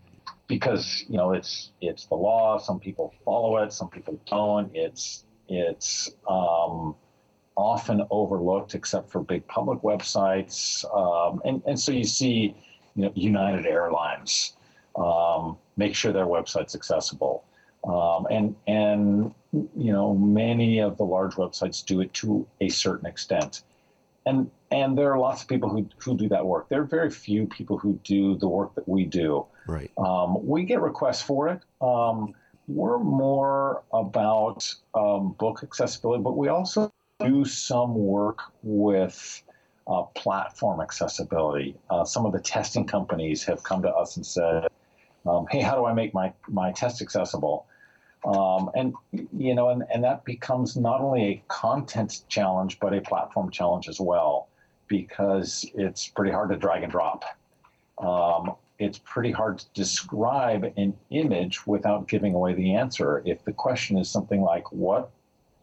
because 0.53 1.07
you 1.09 1.17
know 1.17 1.33
it's 1.33 1.71
it's 1.81 2.05
the 2.05 2.15
law. 2.15 2.59
Some 2.59 2.79
people 2.79 3.15
follow 3.25 3.57
it, 3.63 3.73
some 3.73 3.89
people 3.89 4.21
don't. 4.27 4.71
It's 4.75 5.25
it's 5.49 6.11
um, 6.29 6.95
often 7.57 8.03
overlooked, 8.11 8.75
except 8.75 9.11
for 9.11 9.21
big 9.23 9.47
public 9.47 9.81
websites. 9.81 10.85
Um, 10.95 11.41
and 11.47 11.63
and 11.67 11.81
so 11.81 11.91
you 11.91 12.05
see, 12.05 12.55
you 12.95 13.05
know, 13.05 13.13
United 13.15 13.65
Airlines 13.65 14.55
um, 14.95 15.57
make 15.79 15.95
sure 15.95 16.13
their 16.13 16.27
website's 16.27 16.75
accessible. 16.75 17.45
Um, 17.85 18.27
and 18.31 18.55
and 18.67 19.35
you 19.53 19.93
know 19.95 20.15
many 20.15 20.81
of 20.81 20.99
the 20.99 21.05
large 21.05 21.37
websites 21.37 21.83
do 21.83 22.03
it 22.03 22.13
to 22.15 22.47
a 22.61 22.69
certain 22.69 23.07
extent 23.07 23.63
and 24.27 24.51
and 24.71 24.97
there 24.97 25.13
are 25.13 25.19
lots 25.19 25.43
of 25.43 25.49
people 25.49 25.69
who, 25.69 25.87
who 25.99 26.17
do 26.17 26.29
that 26.29 26.47
work. 26.47 26.69
There 26.69 26.81
are 26.81 26.85
very 26.85 27.11
few 27.11 27.47
people 27.47 27.77
who 27.77 27.99
do 28.05 28.37
the 28.39 28.49
work 28.49 28.75
that 28.75 28.89
we 28.89 29.05
do. 29.05 29.45
Right. 29.67 29.91
Um, 29.99 30.47
we 30.47 30.65
get 30.65 30.81
requests 30.81 31.23
for 31.23 31.49
it. 31.49 31.61
Um, 31.81 32.35
we're 32.69 32.99
more 32.99 33.83
about 33.93 34.73
um, 34.95 35.35
book 35.39 35.61
accessibility, 35.63 36.23
but 36.23 36.37
we 36.37 36.49
also 36.49 36.93
do 37.21 37.45
some 37.45 37.95
work 37.95 38.41
with 38.63 39.43
uh, 39.87 40.03
platform 40.15 40.81
accessibility. 40.81 41.77
Uh, 41.91 42.05
some 42.05 42.25
of 42.27 42.33
the 42.33 42.41
testing 42.41 42.87
companies 42.87 43.45
have 43.45 43.63
come 43.63 43.83
to 43.83 43.89
us 43.89 44.17
and 44.17 44.25
said, 44.25 44.69
um, 45.27 45.47
"Hey, 45.51 45.61
how 45.61 45.75
do 45.75 45.85
I 45.85 45.93
make 45.93 46.15
my 46.15 46.33
my 46.49 46.73
test 46.73 47.03
accessible?" 47.03 47.67
Um, 48.25 48.71
and 48.75 48.95
you 49.13 49.55
know, 49.55 49.71
and, 49.71 49.83
and 49.93 50.05
that 50.05 50.25
becomes 50.25 50.77
not 50.77 51.01
only 51.01 51.23
a 51.25 51.43
content 51.49 52.23
challenge 52.29 52.79
but 52.79 52.95
a 52.95 53.01
platform 53.01 53.51
challenge 53.51 53.89
as 53.89 54.01
well, 54.01 54.49
because 54.87 55.67
it's 55.75 56.09
pretty 56.09 56.33
hard 56.33 56.51
to 56.51 56.57
drag 56.57 56.83
and 56.83 56.93
drop. 56.93 57.25
Um, 57.99 58.55
it's 58.83 58.99
pretty 58.99 59.31
hard 59.31 59.59
to 59.59 59.67
describe 59.75 60.65
an 60.77 60.95
image 61.11 61.67
without 61.67 62.09
giving 62.09 62.35
away 62.35 62.55
the 62.55 62.75
answer. 62.75 63.23
If 63.25 63.45
the 63.45 63.53
question 63.53 63.99
is 63.99 64.11
something 64.11 64.43
like, 64.43 64.71
"What 64.73 65.11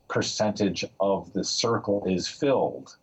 percentage 0.07 0.85
of 0.99 1.31
the 1.33 1.43
circle 1.43 2.03
is 2.05 2.27
filled?" 2.27 2.97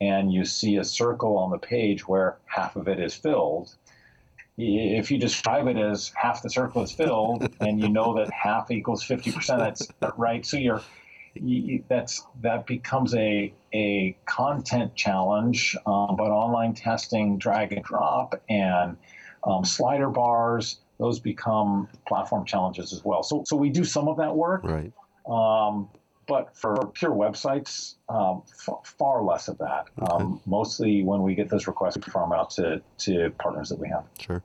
and 0.00 0.32
you 0.32 0.44
see 0.44 0.78
a 0.78 0.84
circle 0.84 1.38
on 1.38 1.52
the 1.52 1.58
page 1.58 2.08
where 2.08 2.38
half 2.46 2.74
of 2.74 2.88
it 2.88 2.98
is 2.98 3.14
filled, 3.14 3.76
if 4.58 5.10
you 5.10 5.18
describe 5.18 5.66
it 5.66 5.76
as 5.76 6.12
half 6.14 6.42
the 6.42 6.50
circle 6.50 6.82
is 6.82 6.92
filled 6.92 7.48
and 7.60 7.80
you 7.80 7.88
know 7.88 8.14
that 8.14 8.30
half 8.30 8.70
equals 8.70 9.02
50% 9.04 9.58
that's 9.58 9.88
right 10.16 10.44
so 10.44 10.56
you're 10.56 10.82
you, 11.34 11.82
that's 11.88 12.26
that 12.42 12.66
becomes 12.66 13.14
a 13.14 13.52
a 13.72 14.14
content 14.26 14.94
challenge 14.94 15.74
um, 15.86 16.16
but 16.16 16.30
online 16.30 16.74
testing 16.74 17.38
drag 17.38 17.72
and 17.72 17.82
drop 17.82 18.40
and 18.50 18.98
um, 19.44 19.64
slider 19.64 20.08
bars 20.08 20.80
those 20.98 21.18
become 21.18 21.88
platform 22.06 22.44
challenges 22.44 22.92
as 22.92 23.04
well 23.04 23.22
so 23.22 23.42
so 23.46 23.56
we 23.56 23.70
do 23.70 23.84
some 23.84 24.08
of 24.08 24.16
that 24.16 24.34
work 24.34 24.62
right 24.64 24.92
um, 25.26 25.88
but 26.26 26.56
for 26.56 26.74
pure 26.94 27.10
websites, 27.10 27.96
um, 28.08 28.42
f- 28.66 28.94
far 28.98 29.22
less 29.22 29.48
of 29.48 29.58
that. 29.58 29.88
Okay. 30.00 30.12
Um, 30.12 30.40
mostly 30.46 31.02
when 31.02 31.22
we 31.22 31.34
get 31.34 31.48
those 31.48 31.66
requests, 31.66 31.96
we 31.96 32.10
farm 32.10 32.32
out 32.32 32.50
to, 32.52 32.80
to 32.98 33.30
partners 33.38 33.68
that 33.70 33.78
we 33.78 33.88
have. 33.88 34.04
Sure. 34.18 34.42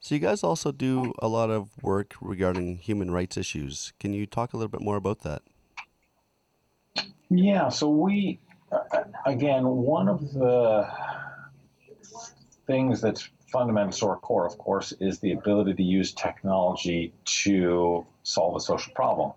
So 0.00 0.14
you 0.14 0.20
guys 0.20 0.44
also 0.44 0.70
do 0.72 1.12
a 1.18 1.28
lot 1.28 1.50
of 1.50 1.70
work 1.82 2.14
regarding 2.20 2.78
human 2.78 3.10
rights 3.10 3.36
issues. 3.36 3.92
Can 3.98 4.12
you 4.12 4.26
talk 4.26 4.52
a 4.52 4.56
little 4.56 4.68
bit 4.68 4.80
more 4.80 4.96
about 4.96 5.20
that? 5.20 5.42
Yeah, 7.30 7.68
so 7.68 7.90
we, 7.90 8.38
uh, 8.72 9.04
again, 9.26 9.66
one 9.66 10.08
of 10.08 10.32
the 10.32 10.88
things 12.66 13.00
that's 13.00 13.28
fundamental 13.50 14.08
or 14.08 14.16
core, 14.18 14.46
of 14.46 14.58
course, 14.58 14.92
is 15.00 15.18
the 15.20 15.32
ability 15.32 15.74
to 15.74 15.82
use 15.82 16.12
technology 16.12 17.12
to 17.24 18.06
solve 18.22 18.56
a 18.56 18.60
social 18.60 18.92
problem. 18.94 19.32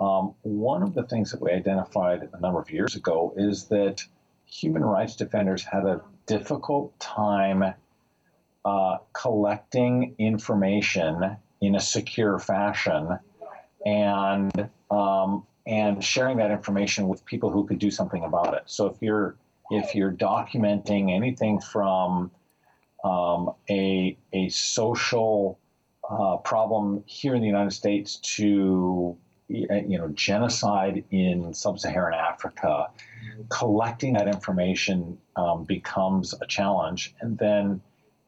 Um, 0.00 0.34
one 0.42 0.82
of 0.82 0.94
the 0.94 1.02
things 1.02 1.30
that 1.32 1.42
we 1.42 1.50
identified 1.50 2.28
a 2.32 2.40
number 2.40 2.60
of 2.60 2.70
years 2.70 2.94
ago 2.94 3.34
is 3.36 3.64
that 3.66 4.02
human 4.46 4.84
rights 4.84 5.16
defenders 5.16 5.64
had 5.64 5.84
a 5.84 6.00
difficult 6.26 6.98
time 7.00 7.74
uh, 8.64 8.98
collecting 9.12 10.14
information 10.18 11.36
in 11.60 11.74
a 11.74 11.80
secure 11.80 12.38
fashion 12.38 13.18
and 13.84 14.68
um, 14.90 15.46
and 15.66 16.02
sharing 16.02 16.38
that 16.38 16.50
information 16.50 17.08
with 17.08 17.24
people 17.24 17.50
who 17.50 17.66
could 17.66 17.78
do 17.78 17.90
something 17.90 18.24
about 18.24 18.54
it. 18.54 18.62
So 18.66 18.86
if 18.86 18.96
you're 19.00 19.36
if 19.70 19.94
you're 19.94 20.12
documenting 20.12 21.14
anything 21.14 21.60
from 21.60 22.30
um, 23.04 23.52
a 23.68 24.16
a 24.32 24.48
social 24.48 25.58
uh, 26.08 26.36
problem 26.38 27.02
here 27.06 27.34
in 27.34 27.40
the 27.40 27.46
United 27.46 27.72
States 27.72 28.16
to 28.16 29.16
you 29.48 29.98
know 29.98 30.08
genocide 30.14 31.04
in 31.10 31.52
sub-Saharan 31.52 32.14
Africa, 32.14 32.86
collecting 33.48 34.14
that 34.14 34.28
information 34.28 35.18
um, 35.36 35.64
becomes 35.64 36.34
a 36.40 36.46
challenge, 36.46 37.14
and 37.20 37.36
then 37.38 37.80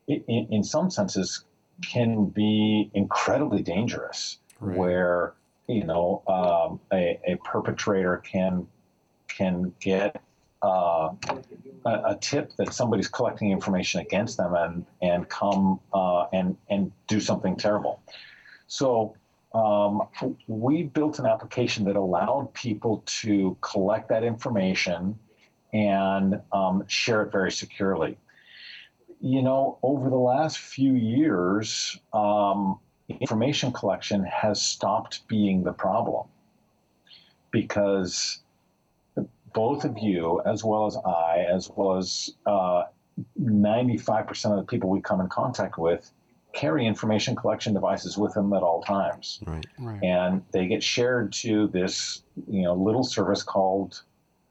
it, 0.08 0.24
in, 0.26 0.48
in 0.50 0.64
some 0.64 0.90
senses 0.90 1.44
can 1.82 2.26
be 2.26 2.90
incredibly 2.94 3.62
dangerous. 3.62 4.38
Right. 4.60 4.76
Where 4.76 5.34
you 5.68 5.84
know 5.84 6.22
um, 6.26 6.80
a, 6.92 7.20
a 7.26 7.36
perpetrator 7.44 8.18
can 8.18 8.66
can 9.28 9.72
get 9.80 10.20
uh, 10.62 11.10
a, 11.84 11.90
a, 11.90 12.18
tip 12.20 12.52
that 12.56 12.72
somebody's 12.72 13.08
collecting 13.08 13.50
information 13.50 14.00
against 14.00 14.36
them 14.36 14.54
and 14.54 14.86
and 15.02 15.28
come 15.28 15.80
uh, 15.92 16.26
and 16.32 16.56
and 16.70 16.92
do 17.08 17.20
something 17.20 17.56
terrible. 17.56 18.00
So 18.68 19.16
um, 19.54 20.02
we 20.46 20.84
built 20.84 21.18
an 21.18 21.26
application 21.26 21.84
that 21.84 21.96
allowed 21.96 22.54
people 22.54 23.02
to 23.06 23.56
collect 23.60 24.08
that 24.08 24.24
information 24.24 25.18
and 25.72 26.40
um, 26.52 26.84
share 26.86 27.22
it 27.22 27.32
very 27.32 27.50
securely. 27.50 28.16
You 29.20 29.42
know, 29.42 29.78
over 29.82 30.10
the 30.10 30.16
last 30.16 30.58
few 30.58 30.94
years, 30.94 31.98
um, 32.12 32.78
information 33.20 33.72
collection 33.72 34.24
has 34.24 34.60
stopped 34.60 35.26
being 35.28 35.62
the 35.64 35.72
problem 35.72 36.26
because 37.50 38.42
both 39.54 39.84
of 39.84 39.98
you, 39.98 40.40
as 40.44 40.64
well 40.64 40.86
as 40.86 40.96
I, 40.96 41.46
as 41.50 41.70
well 41.74 41.96
as 41.96 42.30
uh, 42.46 42.84
95% 43.40 44.50
of 44.50 44.56
the 44.56 44.64
people 44.64 44.90
we 44.90 45.00
come 45.00 45.20
in 45.20 45.28
contact 45.28 45.78
with, 45.78 46.10
carry 46.52 46.86
information 46.86 47.34
collection 47.34 47.72
devices 47.72 48.18
with 48.18 48.34
them 48.34 48.52
at 48.52 48.62
all 48.62 48.82
times. 48.82 49.40
Right. 49.46 49.66
Right. 49.78 50.02
And 50.02 50.42
they 50.52 50.66
get 50.66 50.82
shared 50.82 51.32
to 51.34 51.68
this, 51.68 52.22
you 52.48 52.62
know, 52.62 52.74
little 52.74 53.04
service 53.04 53.42
called 53.42 54.02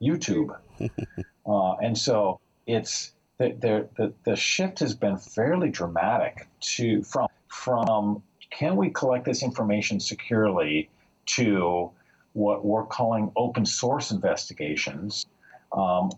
YouTube. 0.01 0.55
uh, 1.45 1.73
and 1.75 1.97
so 1.97 2.39
it's 2.65 3.13
the, 3.37 3.49
the, 3.59 3.87
the, 3.97 4.13
the 4.23 4.35
shift 4.35 4.79
has 4.79 4.95
been 4.95 5.17
fairly 5.17 5.69
dramatic 5.69 6.47
to 6.61 7.03
from 7.03 7.27
from 7.47 8.23
can 8.49 8.75
we 8.75 8.89
collect 8.89 9.25
this 9.25 9.43
information 9.43 9.99
securely 9.99 10.89
to 11.25 11.91
what 12.33 12.65
we're 12.65 12.85
calling 12.85 13.31
open 13.35 13.65
source 13.65 14.11
investigations. 14.11 15.25
Um, 15.71 16.11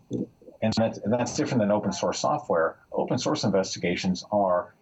and, 0.61 0.73
that's, 0.77 0.99
that's 1.05 1.35
different 1.35 1.59
than 1.61 1.71
open 1.71 1.91
source 1.91 2.19
software. 2.19 2.77
Open 2.91 3.17
source 3.17 3.43
investigations 3.43 4.23
are 4.31 4.73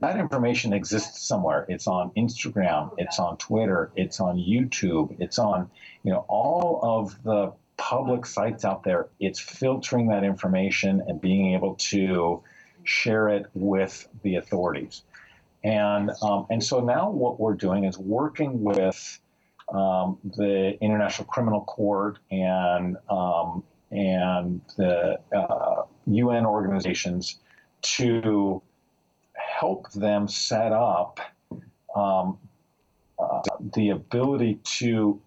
that 0.00 0.18
information 0.18 0.72
exists 0.72 1.26
somewhere. 1.26 1.66
It's 1.68 1.86
on 1.86 2.10
Instagram, 2.16 2.90
it's 2.98 3.18
on 3.18 3.36
Twitter, 3.36 3.92
it's 3.96 4.20
on 4.20 4.36
YouTube, 4.36 5.16
it's 5.20 5.38
on, 5.38 5.70
you 6.02 6.12
know, 6.12 6.24
all 6.28 6.80
of 6.82 7.22
the 7.22 7.52
public 7.76 8.26
sites 8.26 8.64
out 8.64 8.82
there. 8.82 9.08
It's 9.20 9.38
filtering 9.38 10.08
that 10.08 10.24
information 10.24 11.02
and 11.06 11.20
being 11.20 11.54
able 11.54 11.74
to 11.76 12.42
share 12.84 13.28
it 13.28 13.46
with 13.54 14.08
the 14.22 14.36
authorities. 14.36 15.02
And, 15.62 16.10
um, 16.22 16.46
and 16.50 16.62
so 16.62 16.80
now 16.80 17.10
what 17.10 17.40
we're 17.40 17.54
doing 17.54 17.84
is 17.84 17.98
working 17.98 18.62
with 18.62 19.20
um, 19.72 20.18
the 20.36 20.76
International 20.80 21.26
Criminal 21.26 21.62
Court 21.62 22.18
and, 22.30 22.96
um, 23.08 23.62
and 23.90 24.60
the 24.76 25.18
uh, 25.34 25.82
UN 26.06 26.46
organizations 26.46 27.40
to 27.82 28.62
help 29.34 29.90
them 29.92 30.28
set 30.28 30.72
up 30.72 31.20
um, 31.94 32.38
uh, 33.18 33.40
the 33.74 33.90
ability 33.90 34.58
to 34.64 35.20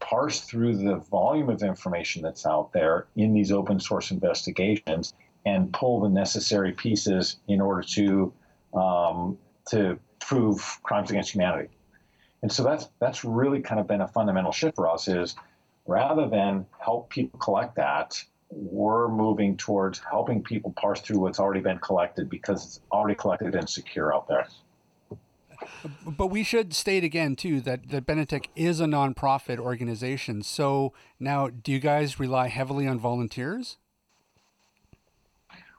parse 0.00 0.40
through 0.40 0.76
the 0.76 0.96
volume 1.10 1.48
of 1.48 1.62
information 1.62 2.22
that's 2.22 2.46
out 2.46 2.72
there 2.72 3.06
in 3.16 3.32
these 3.32 3.50
open 3.50 3.80
source 3.80 4.10
investigations 4.10 5.14
and 5.46 5.72
pull 5.72 6.00
the 6.00 6.08
necessary 6.08 6.72
pieces 6.72 7.36
in 7.48 7.60
order 7.60 7.82
to 7.82 8.32
um, 8.74 9.38
to 9.68 9.98
prove 10.20 10.78
crimes 10.82 11.10
against 11.10 11.32
humanity. 11.32 11.68
And 12.44 12.52
so 12.52 12.62
that's 12.62 12.90
that's 13.00 13.24
really 13.24 13.62
kind 13.62 13.80
of 13.80 13.88
been 13.88 14.02
a 14.02 14.06
fundamental 14.06 14.52
shift 14.52 14.76
for 14.76 14.86
us 14.86 15.08
is 15.08 15.34
rather 15.86 16.28
than 16.28 16.66
help 16.78 17.08
people 17.08 17.38
collect 17.38 17.74
that, 17.76 18.22
we're 18.50 19.08
moving 19.08 19.56
towards 19.56 19.98
helping 19.98 20.42
people 20.42 20.70
parse 20.76 21.00
through 21.00 21.20
what's 21.20 21.40
already 21.40 21.62
been 21.62 21.78
collected 21.78 22.28
because 22.28 22.66
it's 22.66 22.80
already 22.92 23.14
collected 23.14 23.54
and 23.54 23.66
secure 23.66 24.14
out 24.14 24.28
there. 24.28 24.46
But 26.06 26.26
we 26.26 26.42
should 26.42 26.74
state 26.74 27.02
again 27.02 27.34
too 27.34 27.62
that 27.62 27.88
that 27.88 28.04
Benetech 28.04 28.48
is 28.54 28.78
a 28.78 28.84
nonprofit 28.84 29.58
organization. 29.58 30.42
So 30.42 30.92
now, 31.18 31.48
do 31.48 31.72
you 31.72 31.78
guys 31.78 32.20
rely 32.20 32.48
heavily 32.48 32.86
on 32.86 32.98
volunteers? 32.98 33.78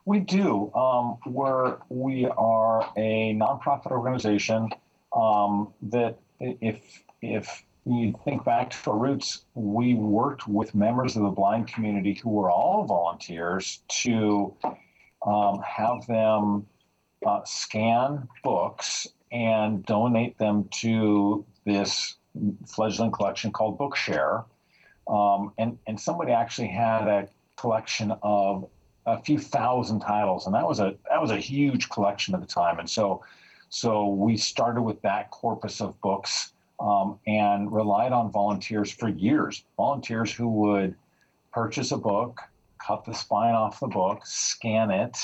We 0.06 0.20
do. 0.20 0.74
Um, 0.74 1.20
we're 1.28 1.78
we 1.90 2.26
are 2.26 2.92
a 2.98 3.36
nonprofit 3.36 3.92
organization 3.92 4.70
um, 5.16 5.72
that 5.84 6.18
if 6.40 7.04
if 7.22 7.64
you 7.86 8.14
think 8.24 8.44
back 8.44 8.72
to 8.72 8.92
our 8.92 8.98
roots, 8.98 9.46
we 9.54 9.94
worked 9.94 10.48
with 10.48 10.74
members 10.74 11.16
of 11.16 11.24
the 11.24 11.30
blind 11.30 11.68
community 11.68 12.16
who 12.16 12.30
were 12.30 12.50
all 12.50 12.86
volunteers 12.86 13.84
to 13.88 14.54
um, 15.26 15.62
have 15.62 16.06
them 16.08 16.66
uh, 17.26 17.42
scan 17.46 18.28
books 18.44 19.08
and 19.32 19.86
donate 19.86 20.38
them 20.38 20.68
to 20.72 21.46
this 21.66 22.16
fledgling 22.68 23.12
collection 23.12 23.52
called 23.52 23.78
Bookshare. 23.78 24.46
Um, 25.08 25.54
and, 25.58 25.78
and 25.88 26.00
somebody 26.00 26.32
actually 26.32 26.70
had 26.70 27.08
a 27.08 27.28
collection 27.56 28.14
of 28.24 28.68
a 29.06 29.22
few 29.22 29.38
thousand 29.38 30.00
titles, 30.00 30.48
and 30.48 30.56
that 30.56 30.68
was 30.68 30.80
a 30.80 30.96
that 31.10 31.22
was 31.22 31.30
a 31.30 31.38
huge 31.38 31.90
collection 31.90 32.34
at 32.34 32.42
the 32.42 32.48
time. 32.48 32.80
And 32.80 32.90
so, 32.90 33.24
so 33.70 34.08
we 34.10 34.38
started 34.38 34.82
with 34.82 35.02
that 35.02 35.32
corpus 35.32 35.82
of 35.82 36.00
books 36.02 36.54
um, 36.80 37.20
and 37.28 37.72
relied 37.72 38.12
on 38.12 38.32
volunteers 38.32 38.92
for 38.92 39.10
years. 39.10 39.64
Volunteers 39.78 40.32
who 40.32 40.48
would 40.48 40.96
purchase 41.54 41.92
a 41.92 41.98
book, 41.98 42.42
cut 42.86 43.06
the 43.06 43.14
spine 43.14 43.54
off 43.54 43.80
the 43.80 43.88
book, 43.88 44.26
scan 44.26 44.92
it, 44.92 45.18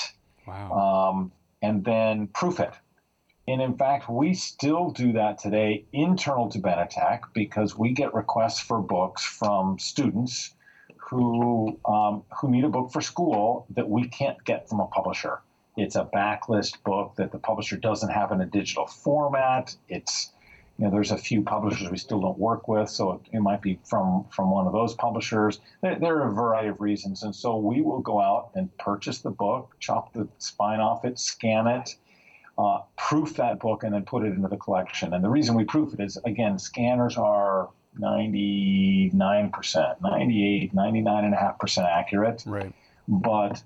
wow. 0.46 0.72
um, 0.72 1.32
and 1.60 1.84
then 1.84 2.26
proof 2.28 2.60
it. 2.60 2.72
And 3.48 3.60
in 3.60 3.76
fact, 3.76 4.08
we 4.08 4.34
still 4.34 4.90
do 4.90 5.12
that 5.14 5.38
today 5.38 5.84
internal 5.92 6.48
to 6.50 6.58
Benetech 6.58 7.20
because 7.34 7.76
we 7.76 7.92
get 7.92 8.14
requests 8.14 8.60
for 8.60 8.80
books 8.80 9.24
from 9.24 9.78
students 9.78 10.54
who 10.96 11.78
um, 11.84 12.22
who 12.40 12.50
need 12.50 12.64
a 12.64 12.68
book 12.68 12.92
for 12.92 13.00
school 13.00 13.66
that 13.70 13.88
we 13.88 14.08
can't 14.08 14.42
get 14.44 14.68
from 14.68 14.80
a 14.80 14.86
publisher. 14.86 15.40
It's 15.76 15.96
a 15.96 16.04
backlist 16.04 16.82
book 16.84 17.14
that 17.16 17.32
the 17.32 17.38
publisher 17.38 17.76
doesn't 17.76 18.10
have 18.10 18.32
in 18.32 18.40
a 18.40 18.46
digital 18.46 18.86
format. 18.86 19.74
It's 19.88 20.32
you 20.78 20.86
know, 20.86 20.90
there's 20.90 21.10
a 21.10 21.16
few 21.16 21.42
publishers 21.42 21.90
we 21.90 21.98
still 21.98 22.20
don't 22.20 22.38
work 22.38 22.66
with, 22.66 22.88
so 22.88 23.12
it, 23.12 23.20
it 23.36 23.40
might 23.40 23.60
be 23.62 23.78
from 23.84 24.24
from 24.30 24.50
one 24.50 24.66
of 24.66 24.72
those 24.72 24.94
publishers. 24.94 25.60
There, 25.82 25.98
there, 25.98 26.16
are 26.16 26.28
a 26.28 26.32
variety 26.32 26.68
of 26.68 26.80
reasons, 26.80 27.22
and 27.22 27.34
so 27.34 27.56
we 27.56 27.82
will 27.82 28.00
go 28.00 28.20
out 28.20 28.50
and 28.54 28.76
purchase 28.78 29.20
the 29.20 29.30
book, 29.30 29.76
chop 29.80 30.12
the 30.12 30.28
spine 30.38 30.80
off 30.80 31.04
it, 31.04 31.18
scan 31.18 31.66
it, 31.66 31.94
uh, 32.58 32.80
proof 32.96 33.36
that 33.36 33.60
book, 33.60 33.82
and 33.84 33.94
then 33.94 34.04
put 34.04 34.24
it 34.24 34.32
into 34.32 34.48
the 34.48 34.56
collection. 34.56 35.12
And 35.12 35.22
the 35.22 35.28
reason 35.28 35.54
we 35.54 35.64
proof 35.64 35.92
it 35.94 36.00
is, 36.00 36.16
again, 36.24 36.58
scanners 36.58 37.16
are 37.16 37.68
99%, 38.00 39.12
98, 39.12 40.74
99.5% 40.74 41.84
accurate. 41.84 42.42
Right. 42.46 42.72
But 43.06 43.62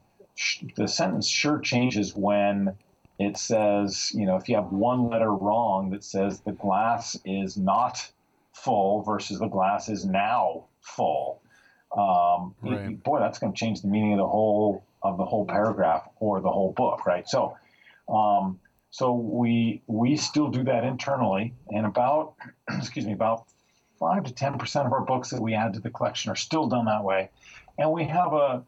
the 0.77 0.89
sentence 0.89 1.29
sure 1.29 1.59
changes 1.59 2.15
when 2.15 2.77
it 3.19 3.37
says, 3.37 4.13
you 4.15 4.27
know, 4.27 4.37
if 4.37 4.49
you 4.49 4.57
have 4.57 4.73
one 4.73 5.09
letter 5.09 5.33
wrong 5.33 5.91
that 5.91 6.05
says 6.05 6.41
the 6.41 6.53
glass 6.53 7.19
is 7.25 7.57
not 7.57 8.11
full 8.53 9.03
versus 9.03 9.39
the 9.39 9.49
glass 9.49 9.89
is 9.89 10.05
now 10.05 10.65
full, 10.81 11.41
um, 11.97 12.55
right. 12.63 12.91
it, 12.91 13.03
boy, 13.03 13.19
that's 13.21 13.39
going 13.39 13.53
to 13.53 13.59
change 13.59 13.81
the 13.81 13.89
meaning 13.89 14.13
of 14.13 14.19
the 14.19 14.27
whole 14.27 14.85
of 15.03 15.19
the 15.19 15.25
whole 15.25 15.47
paragraph 15.47 16.09
or 16.21 16.41
the 16.41 16.51
whole 16.51 16.73
book, 16.73 17.07
right? 17.07 17.29
So, 17.29 17.57
um, 18.09 18.59
so 18.91 19.15
we 19.15 19.83
we 19.87 20.17
still 20.17 20.49
do 20.49 20.65
that 20.65 20.85
internally, 20.85 21.55
and 21.71 21.87
about 21.87 22.35
excuse 22.71 23.07
me, 23.07 23.13
about 23.13 23.47
five 23.99 24.25
to 24.25 24.33
ten 24.33 24.59
percent 24.59 24.87
of 24.87 24.93
our 24.93 25.05
books 25.05 25.31
that 25.31 25.41
we 25.41 25.55
add 25.55 25.73
to 25.75 25.81
the 25.81 25.91
collection 25.91 26.31
are 26.31 26.37
still 26.37 26.67
done 26.67 26.85
that 26.85 27.03
way, 27.03 27.31
and 27.79 27.91
we 27.93 28.05
have 28.05 28.35
a 28.35 28.63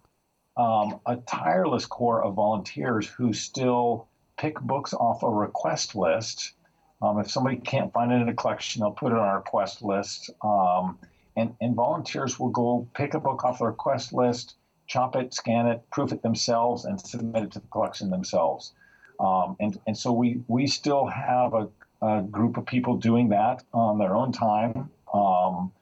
um, 0.59 1.00
a 1.06 1.16
tireless 1.16 1.86
core 1.86 2.22
of 2.22 2.34
volunteers 2.34 3.06
who 3.06 3.32
still 3.32 4.09
pick 4.36 4.61
books 4.61 4.92
off 4.92 5.22
a 5.22 5.30
request 5.30 5.94
list. 5.94 6.52
Um, 7.00 7.20
if 7.20 7.30
somebody 7.30 7.56
can't 7.59 7.92
find 7.92 8.11
it 8.11 8.16
in 8.16 8.28
a 8.28 8.34
collection, 8.34 8.80
they'll 8.80 8.90
put 8.90 9.12
it 9.12 9.18
on 9.18 9.20
our 9.20 9.36
request 9.36 9.82
list. 9.82 10.30
Um, 10.42 10.98
and, 11.36 11.54
and 11.61 11.76
volunteers 11.76 12.40
will 12.40 12.48
go 12.48 12.88
pick 12.94 13.14
a 13.14 13.20
book 13.20 13.44
off 13.44 13.61
the 13.61 13.66
request 13.66 14.12
list, 14.12 14.56
chop 14.88 15.14
it, 15.14 15.32
scan 15.32 15.68
it, 15.68 15.88
proof 15.90 16.12
it 16.12 16.22
themselves, 16.22 16.84
and 16.84 17.00
submit 17.00 17.44
it 17.44 17.52
to 17.52 17.61
the 17.61 17.66
collection 17.68 18.11
themselves. 18.11 18.72
Um, 19.20 19.56
and, 19.61 19.78
and 19.86 19.96
so 19.96 20.12
we, 20.12 20.42
we 20.48 20.66
still 20.66 21.06
have 21.06 21.54
a, 21.54 21.68
a, 22.02 22.22
group 22.22 22.56
of 22.56 22.66
people 22.66 22.96
doing 22.96 23.28
that 23.28 23.62
on 23.72 23.98
their 23.98 24.14
own 24.16 24.32
time. 24.32 24.90
Um, 25.12 25.72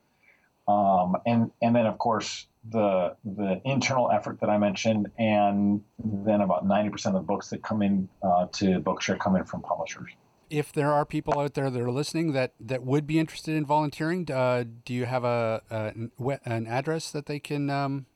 um, 0.69 1.17
and, 1.25 1.51
and 1.63 1.77
then, 1.77 1.87
of 1.87 1.99
course, 1.99 2.47
the 2.71 3.17
the 3.25 3.61
internal 3.65 4.11
effort 4.11 4.41
that 4.41 4.51
I 4.51 4.59
mentioned, 4.59 5.11
and 5.19 5.83
then 5.99 6.41
about 6.41 6.67
ninety 6.67 6.91
percent 6.91 7.17
of 7.17 7.23
the 7.23 7.27
books 7.27 7.51
that 7.51 7.63
come 7.63 7.83
in 7.83 8.09
uh, 8.23 8.47
to 8.53 8.81
Bookshare 8.81 9.19
come 9.19 9.37
in 9.37 9.45
from 9.45 9.63
publishers. 9.63 10.11
If 10.49 10.73
there 10.73 10.93
are 10.93 11.05
people 11.05 11.39
out 11.41 11.55
there 11.55 11.71
that 11.71 11.81
are 11.81 11.91
listening 11.91 12.33
that, 12.33 12.53
that 12.61 12.85
would 12.85 13.05
be 13.05 13.19
interested 13.19 13.57
in 13.57 13.67
volunteering, 13.67 14.31
uh, 14.31 14.63
do 14.85 14.95
you 14.95 15.05
have 15.05 15.25
a, 15.25 15.61
a, 15.69 16.39
an 16.45 16.69
address 16.69 17.11
that 17.11 17.27
they 17.27 17.41
can 17.41 17.69
um, 17.69 18.07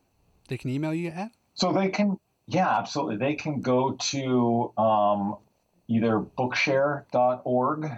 they 0.49 0.57
can 0.57 0.71
email 0.71 0.95
you 0.95 1.09
at? 1.09 1.33
So 1.55 1.73
they 1.73 1.89
can, 1.89 2.19
yeah, 2.47 2.79
absolutely. 2.79 3.17
They 3.17 3.35
can 3.35 3.61
go 3.61 3.93
to 3.93 4.73
um, 4.79 5.37
either 5.89 6.21
bookshare.org 6.21 7.91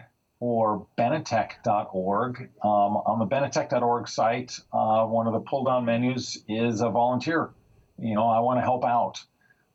or 0.43 0.89
benetech.org. 0.99 2.51
Um, 2.65 2.97
on 2.97 3.21
the 3.21 3.27
benetech.org 3.27 4.09
site, 4.09 4.59
uh, 4.73 5.07
one 5.07 5.29
of 5.29 5.35
the 5.35 5.39
pull 5.39 5.63
down 5.63 5.85
menus 5.85 6.43
is 6.49 6.81
a 6.81 6.91
volunteer. 6.91 7.51
You 7.97 8.17
know, 8.17 8.27
I 8.27 8.41
want 8.41 8.59
to 8.59 8.63
help 8.63 8.85
out. 8.85 9.23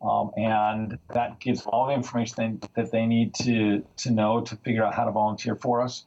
Um, 0.01 0.31
and 0.35 0.99
that 1.13 1.39
gives 1.39 1.65
all 1.65 1.87
the 1.87 1.93
information 1.93 2.59
they, 2.59 2.81
that 2.81 2.91
they 2.91 3.05
need 3.05 3.33
to, 3.35 3.85
to 3.99 4.11
know 4.11 4.41
to 4.41 4.57
figure 4.57 4.83
out 4.83 4.93
how 4.93 5.05
to 5.05 5.11
volunteer 5.11 5.55
for 5.55 5.81
us. 5.81 6.05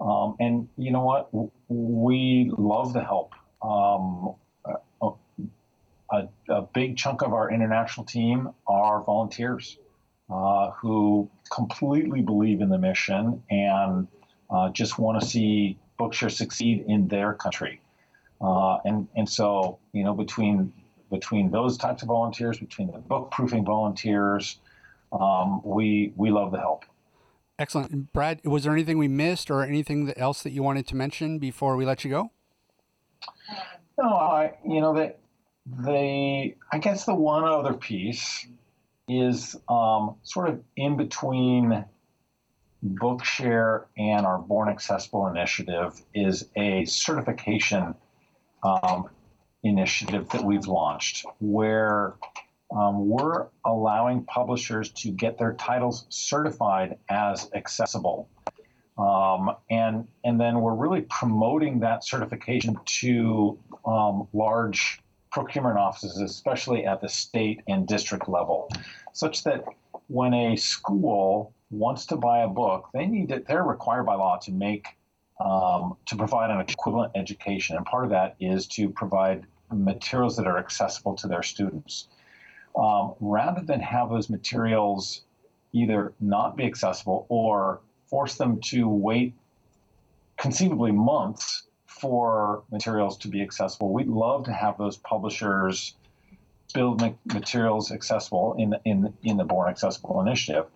Um, 0.00 0.36
and 0.40 0.68
you 0.78 0.90
know 0.90 1.04
what? 1.04 1.28
We 1.68 2.50
love 2.56 2.94
the 2.94 3.04
help. 3.04 3.34
Um, 3.60 4.36
a, 6.10 6.28
a, 6.48 6.62
big 6.62 6.96
chunk 6.96 7.20
of 7.20 7.34
our 7.34 7.52
international 7.52 8.06
team 8.06 8.48
are 8.66 9.02
volunteers 9.02 9.76
uh, 10.30 10.70
who 10.72 11.28
completely 11.50 12.20
believe 12.20 12.60
in 12.60 12.68
the 12.68 12.78
mission 12.78 13.42
and 13.50 14.06
uh, 14.50 14.68
just 14.70 14.98
want 14.98 15.20
to 15.20 15.26
see 15.26 15.78
Bookshare 15.98 16.30
succeed 16.30 16.84
in 16.86 17.08
their 17.08 17.34
country. 17.34 17.80
Uh, 18.40 18.78
and 18.84 19.08
and 19.16 19.28
so 19.28 19.78
you 19.92 20.04
know 20.04 20.14
between 20.14 20.72
between 21.10 21.50
those 21.50 21.76
types 21.76 22.02
of 22.02 22.08
volunteers, 22.08 22.58
between 22.58 22.90
the 22.92 22.98
book 22.98 23.30
proofing 23.30 23.64
volunteers, 23.64 24.60
um, 25.12 25.60
we 25.64 26.12
we 26.16 26.30
love 26.30 26.52
the 26.52 26.58
help. 26.58 26.84
Excellent, 27.58 28.12
Brad. 28.12 28.40
Was 28.44 28.62
there 28.62 28.72
anything 28.72 28.98
we 28.98 29.08
missed, 29.08 29.50
or 29.50 29.64
anything 29.64 30.12
else 30.16 30.42
that 30.44 30.52
you 30.52 30.62
wanted 30.62 30.86
to 30.88 30.94
mention 30.94 31.38
before 31.38 31.74
we 31.74 31.84
let 31.84 32.04
you 32.04 32.10
go? 32.10 32.30
No, 34.00 34.08
I 34.08 34.54
you 34.64 34.80
know 34.80 34.94
that 34.94 35.18
the 35.66 36.54
I 36.72 36.78
guess 36.78 37.04
the 37.04 37.14
one 37.14 37.44
other 37.44 37.74
piece 37.74 38.46
is 39.08 39.56
um, 39.68 40.16
sort 40.22 40.50
of 40.50 40.60
in 40.76 40.96
between 40.96 41.84
Bookshare 42.84 43.86
and 43.96 44.24
our 44.24 44.38
Born 44.38 44.68
Accessible 44.68 45.26
initiative 45.26 46.00
is 46.14 46.48
a 46.56 46.84
certification 46.84 47.94
um, 48.62 49.08
initiative 49.62 50.28
that 50.30 50.44
we've 50.44 50.66
launched 50.66 51.26
where 51.40 52.14
um, 52.74 53.08
we're 53.08 53.46
allowing 53.64 54.24
publishers 54.24 54.90
to 54.90 55.10
get 55.10 55.38
their 55.38 55.54
titles 55.54 56.06
certified 56.10 56.98
as 57.08 57.50
accessible. 57.54 58.28
Um, 58.98 59.56
and, 59.70 60.06
and 60.24 60.40
then 60.40 60.60
we're 60.60 60.74
really 60.74 61.02
promoting 61.02 61.80
that 61.80 62.04
certification 62.04 62.76
to 63.00 63.58
um, 63.84 64.28
large 64.32 65.00
procurement 65.30 65.78
offices, 65.78 66.20
especially 66.20 66.84
at 66.84 67.00
the 67.00 67.08
state 67.08 67.62
and 67.68 67.86
district 67.86 68.28
level, 68.28 68.70
such 69.12 69.44
that 69.44 69.64
when 70.08 70.32
a 70.34 70.56
school 70.56 71.52
wants 71.70 72.06
to 72.06 72.16
buy 72.16 72.40
a 72.40 72.48
book, 72.48 72.88
they 72.94 73.06
need 73.06 73.28
to, 73.28 73.42
they're 73.46 73.64
required 73.64 74.04
by 74.04 74.14
law 74.14 74.38
to 74.38 74.52
make 74.52 74.88
um, 75.40 75.96
to 76.06 76.16
provide 76.16 76.50
an 76.50 76.60
equivalent 76.60 77.12
education, 77.14 77.76
and 77.76 77.86
part 77.86 78.04
of 78.04 78.10
that 78.10 78.34
is 78.40 78.66
to 78.66 78.88
provide 78.88 79.46
materials 79.72 80.36
that 80.36 80.46
are 80.46 80.58
accessible 80.58 81.14
to 81.14 81.28
their 81.28 81.42
students. 81.42 82.08
Um, 82.76 83.14
rather 83.20 83.60
than 83.60 83.80
have 83.80 84.10
those 84.10 84.30
materials 84.30 85.22
either 85.72 86.12
not 86.20 86.56
be 86.56 86.64
accessible 86.64 87.26
or 87.28 87.80
force 88.06 88.34
them 88.34 88.60
to 88.62 88.88
wait 88.88 89.34
conceivably 90.38 90.92
months 90.92 91.64
for 92.00 92.62
materials 92.70 93.16
to 93.18 93.28
be 93.28 93.42
accessible. 93.42 93.92
We'd 93.92 94.08
love 94.08 94.44
to 94.44 94.52
have 94.52 94.78
those 94.78 94.96
publishers 94.96 95.94
build 96.74 97.02
materials 97.32 97.90
accessible 97.90 98.54
in 98.58 98.74
in 98.84 99.12
in 99.22 99.36
the 99.36 99.44
Born 99.44 99.70
Accessible 99.70 100.20
initiative. 100.20 100.66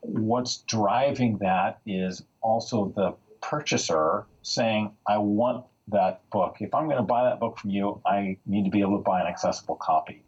What's 0.00 0.58
driving 0.58 1.38
that 1.38 1.80
is 1.86 2.22
also 2.40 2.92
the 2.96 3.14
purchaser 3.40 4.26
saying, 4.42 4.92
"I 5.06 5.18
want 5.18 5.66
that 5.88 6.28
book. 6.30 6.56
If 6.60 6.74
I'm 6.74 6.86
going 6.86 6.96
to 6.96 7.02
buy 7.02 7.24
that 7.24 7.38
book 7.38 7.58
from 7.58 7.70
you, 7.70 8.00
I 8.06 8.38
need 8.46 8.64
to 8.64 8.70
be 8.70 8.80
able 8.80 8.98
to 8.98 9.02
buy 9.02 9.20
an 9.20 9.26
accessible 9.26 9.76
copy." 9.76 10.22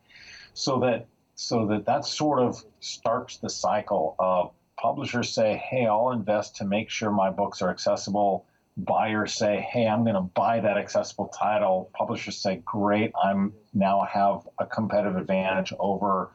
So 0.54 0.80
that 0.80 1.06
so 1.34 1.66
that 1.66 1.86
that 1.86 2.04
sort 2.04 2.40
of 2.40 2.62
starts 2.80 3.38
the 3.38 3.48
cycle 3.48 4.14
of 4.18 4.52
publishers 4.76 5.30
say, 5.32 5.56
"Hey, 5.56 5.86
I'll 5.86 6.10
invest 6.10 6.56
to 6.56 6.64
make 6.64 6.90
sure 6.90 7.10
my 7.10 7.30
books 7.30 7.62
are 7.62 7.70
accessible." 7.70 8.44
Buyers 8.78 9.34
say, 9.34 9.60
"Hey, 9.60 9.86
I'm 9.86 10.04
going 10.04 10.14
to 10.14 10.20
buy 10.20 10.60
that 10.60 10.78
accessible 10.78 11.28
title." 11.28 11.90
Publishers 11.94 12.38
say, 12.38 12.56
"Great, 12.64 13.12
I'm 13.22 13.52
now 13.74 14.02
have 14.02 14.48
a 14.58 14.66
competitive 14.66 15.16
advantage 15.16 15.72
over 15.78 16.30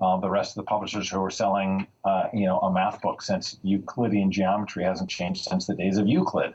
uh, 0.00 0.16
the 0.18 0.28
rest 0.28 0.52
of 0.52 0.64
the 0.64 0.68
publishers 0.68 1.08
who 1.08 1.22
are 1.22 1.30
selling, 1.30 1.86
uh, 2.04 2.28
you 2.32 2.46
know, 2.46 2.58
a 2.60 2.72
math 2.72 3.00
book 3.00 3.22
since 3.22 3.58
Euclidean 3.62 4.32
geometry 4.32 4.82
hasn't 4.82 5.08
changed 5.08 5.44
since 5.44 5.66
the 5.66 5.74
days 5.74 5.98
of 5.98 6.08
Euclid." 6.08 6.54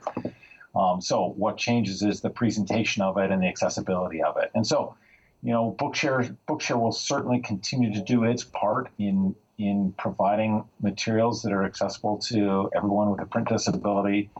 Um, 0.74 1.00
so 1.00 1.30
what 1.36 1.56
changes 1.56 2.02
is 2.02 2.20
the 2.20 2.30
presentation 2.30 3.02
of 3.02 3.16
it 3.18 3.30
and 3.30 3.42
the 3.42 3.48
accessibility 3.48 4.22
of 4.22 4.36
it. 4.36 4.50
And 4.54 4.64
so, 4.64 4.94
you 5.42 5.52
know, 5.52 5.74
Bookshare 5.78 6.36
Bookshare 6.48 6.78
will 6.80 6.92
certainly 6.92 7.40
continue 7.40 7.92
to 7.94 8.00
do 8.02 8.24
its 8.24 8.44
part 8.44 8.90
in 8.98 9.34
in 9.58 9.92
providing 9.98 10.64
materials 10.80 11.42
that 11.42 11.52
are 11.52 11.64
accessible 11.64 12.16
to 12.16 12.70
everyone 12.74 13.10
with 13.10 13.20
a 13.20 13.26
print 13.26 13.48
disability 13.48 14.30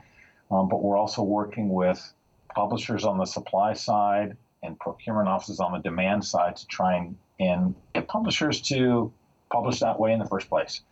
um, 0.51 0.69
but 0.69 0.83
we're 0.83 0.97
also 0.97 1.23
working 1.23 1.69
with 1.69 2.13
publishers 2.55 3.05
on 3.05 3.19
the 3.19 3.25
supply 3.25 3.73
side 3.73 4.37
and 4.63 4.79
procurement 4.79 5.29
offices 5.29 5.61
on 5.61 5.73
the 5.73 5.79
demand 5.79 6.25
side 6.25 6.57
to 6.57 6.67
try 6.67 6.97
and, 6.97 7.17
and 7.39 7.75
get 7.95 8.09
publishers 8.09 8.61
to 8.61 9.13
publish 9.51 9.81
that 9.81 9.99
way 9.99 10.13
in 10.13 10.19
the 10.19 10.27
first 10.27 10.49
place. 10.49 10.83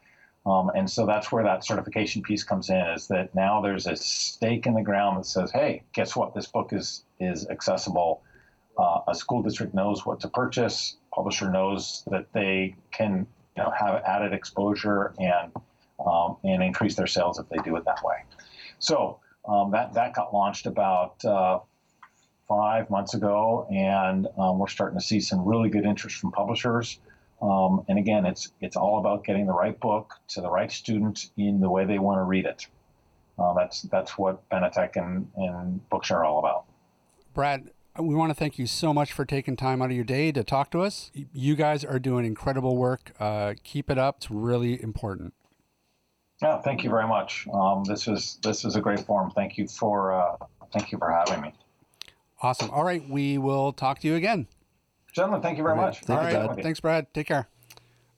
Um, 0.46 0.70
and 0.74 0.88
so 0.88 1.04
that's 1.04 1.30
where 1.30 1.44
that 1.44 1.64
certification 1.64 2.22
piece 2.22 2.42
comes 2.42 2.70
in 2.70 2.80
is 2.94 3.08
that 3.08 3.34
now 3.34 3.60
there's 3.60 3.86
a 3.86 3.96
stake 3.96 4.66
in 4.66 4.74
the 4.74 4.82
ground 4.82 5.18
that 5.18 5.26
says, 5.26 5.50
hey, 5.50 5.82
guess 5.92 6.16
what? 6.16 6.34
This 6.34 6.46
book 6.46 6.72
is, 6.72 7.04
is 7.20 7.46
accessible. 7.48 8.22
Uh, 8.78 9.00
a 9.08 9.14
school 9.14 9.42
district 9.42 9.74
knows 9.74 10.06
what 10.06 10.20
to 10.20 10.28
purchase. 10.28 10.96
Publisher 11.12 11.50
knows 11.50 12.04
that 12.10 12.32
they 12.32 12.76
can 12.92 13.26
you 13.56 13.62
know, 13.62 13.72
have 13.78 14.02
added 14.06 14.32
exposure 14.32 15.12
and, 15.18 15.52
um, 16.06 16.36
and 16.44 16.62
increase 16.62 16.94
their 16.94 17.08
sales 17.08 17.38
if 17.38 17.48
they 17.48 17.58
do 17.58 17.76
it 17.76 17.84
that 17.84 18.02
way. 18.02 18.22
So 18.78 19.18
um, 19.48 19.70
that 19.72 19.94
that 19.94 20.14
got 20.14 20.32
launched 20.32 20.66
about 20.66 21.24
uh, 21.24 21.60
five 22.46 22.90
months 22.90 23.14
ago, 23.14 23.66
and 23.70 24.26
um, 24.38 24.58
we're 24.58 24.68
starting 24.68 24.98
to 24.98 25.04
see 25.04 25.20
some 25.20 25.44
really 25.44 25.70
good 25.70 25.84
interest 25.84 26.16
from 26.16 26.32
publishers. 26.32 27.00
Um, 27.40 27.84
and 27.88 27.98
again, 27.98 28.26
it's 28.26 28.52
it's 28.60 28.76
all 28.76 28.98
about 28.98 29.24
getting 29.24 29.46
the 29.46 29.52
right 29.52 29.78
book 29.78 30.14
to 30.28 30.40
the 30.40 30.50
right 30.50 30.70
student 30.70 31.30
in 31.36 31.60
the 31.60 31.70
way 31.70 31.84
they 31.84 31.98
want 31.98 32.18
to 32.18 32.24
read 32.24 32.44
it. 32.44 32.66
Uh, 33.38 33.54
that's 33.54 33.82
that's 33.82 34.18
what 34.18 34.48
Benetech 34.50 34.96
and, 34.96 35.30
and 35.36 35.80
Bookshare 35.90 36.16
are 36.18 36.24
all 36.24 36.40
about. 36.40 36.64
Brad, 37.34 37.70
we 37.98 38.14
want 38.14 38.30
to 38.30 38.34
thank 38.34 38.58
you 38.58 38.66
so 38.66 38.92
much 38.92 39.12
for 39.12 39.24
taking 39.24 39.56
time 39.56 39.80
out 39.80 39.90
of 39.90 39.96
your 39.96 40.04
day 40.04 40.32
to 40.32 40.42
talk 40.42 40.70
to 40.72 40.80
us. 40.80 41.12
You 41.14 41.54
guys 41.54 41.84
are 41.84 42.00
doing 42.00 42.24
incredible 42.24 42.76
work. 42.76 43.12
Uh, 43.20 43.54
keep 43.62 43.90
it 43.90 43.98
up. 43.98 44.16
It's 44.18 44.30
really 44.30 44.82
important. 44.82 45.34
Yeah, 46.42 46.60
thank 46.60 46.84
you 46.84 46.90
very 46.90 47.06
much. 47.08 47.46
Um, 47.52 47.82
this 47.84 48.06
is 48.08 48.38
this 48.42 48.64
is 48.64 48.76
a 48.76 48.80
great 48.80 49.00
forum. 49.00 49.30
Thank 49.32 49.58
you 49.58 49.66
for 49.66 50.12
uh, 50.12 50.36
thank 50.72 50.92
you 50.92 50.98
for 50.98 51.10
having 51.10 51.40
me, 51.42 51.52
Awesome. 52.42 52.70
All 52.70 52.84
right, 52.84 53.06
we 53.08 53.38
will 53.38 53.72
talk 53.72 53.98
to 54.00 54.06
you 54.08 54.14
again. 54.14 54.46
gentlemen. 55.12 55.42
Thank 55.42 55.58
you 55.58 55.64
very 55.64 55.74
much. 55.76 56.00
Thank 56.00 56.20
All 56.20 56.30
you, 56.30 56.36
right, 56.38 56.54
Dad. 56.56 56.62
thanks, 56.62 56.78
Brad. 56.80 57.12
Take 57.12 57.26
care. 57.26 57.48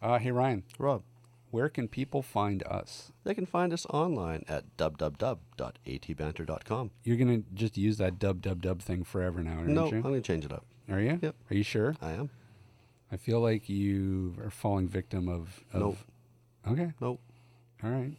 Uh, 0.02 0.18
hey, 0.18 0.30
Ryan, 0.32 0.64
Rob, 0.78 1.02
where 1.50 1.68
can 1.70 1.88
people 1.88 2.20
find 2.22 2.62
us? 2.64 3.12
they 3.24 3.32
can 3.34 3.46
find 3.46 3.72
us 3.72 3.86
online 3.86 4.44
at 4.48 4.76
www.atbanter.com. 4.76 6.90
You're 7.04 7.16
gonna 7.16 7.42
just 7.54 7.76
use 7.78 7.96
that 7.98 8.18
dub 8.18 8.42
dub 8.42 8.60
dub 8.62 8.82
thing 8.82 9.04
forever 9.04 9.42
now, 9.42 9.52
aren't 9.58 9.68
No, 9.68 9.86
you? 9.90 9.96
I'm 9.96 10.02
going 10.02 10.14
to 10.14 10.20
change 10.20 10.44
it 10.44 10.52
up. 10.52 10.64
Are 10.90 11.00
you? 11.00 11.18
Yep. 11.22 11.34
Are 11.50 11.54
you 11.54 11.62
sure? 11.62 11.94
I 12.02 12.10
am. 12.12 12.28
I 13.12 13.16
feel 13.16 13.40
like 13.40 13.68
you 13.68 14.34
are 14.42 14.50
falling 14.50 14.88
victim 14.88 15.28
of. 15.28 15.62
of 15.72 15.80
Nope. 15.80 15.98
Okay. 16.68 16.92
Nope. 17.00 17.20
All 17.82 17.90
right. 17.90 18.12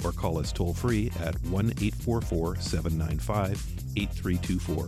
Or 0.06 0.14
call 0.14 0.38
us 0.38 0.54
toll 0.54 0.74
free 0.74 1.12
at 1.20 1.36
1 1.44 1.72
844 1.72 2.56
795 2.56 3.62
8324. 3.98 4.88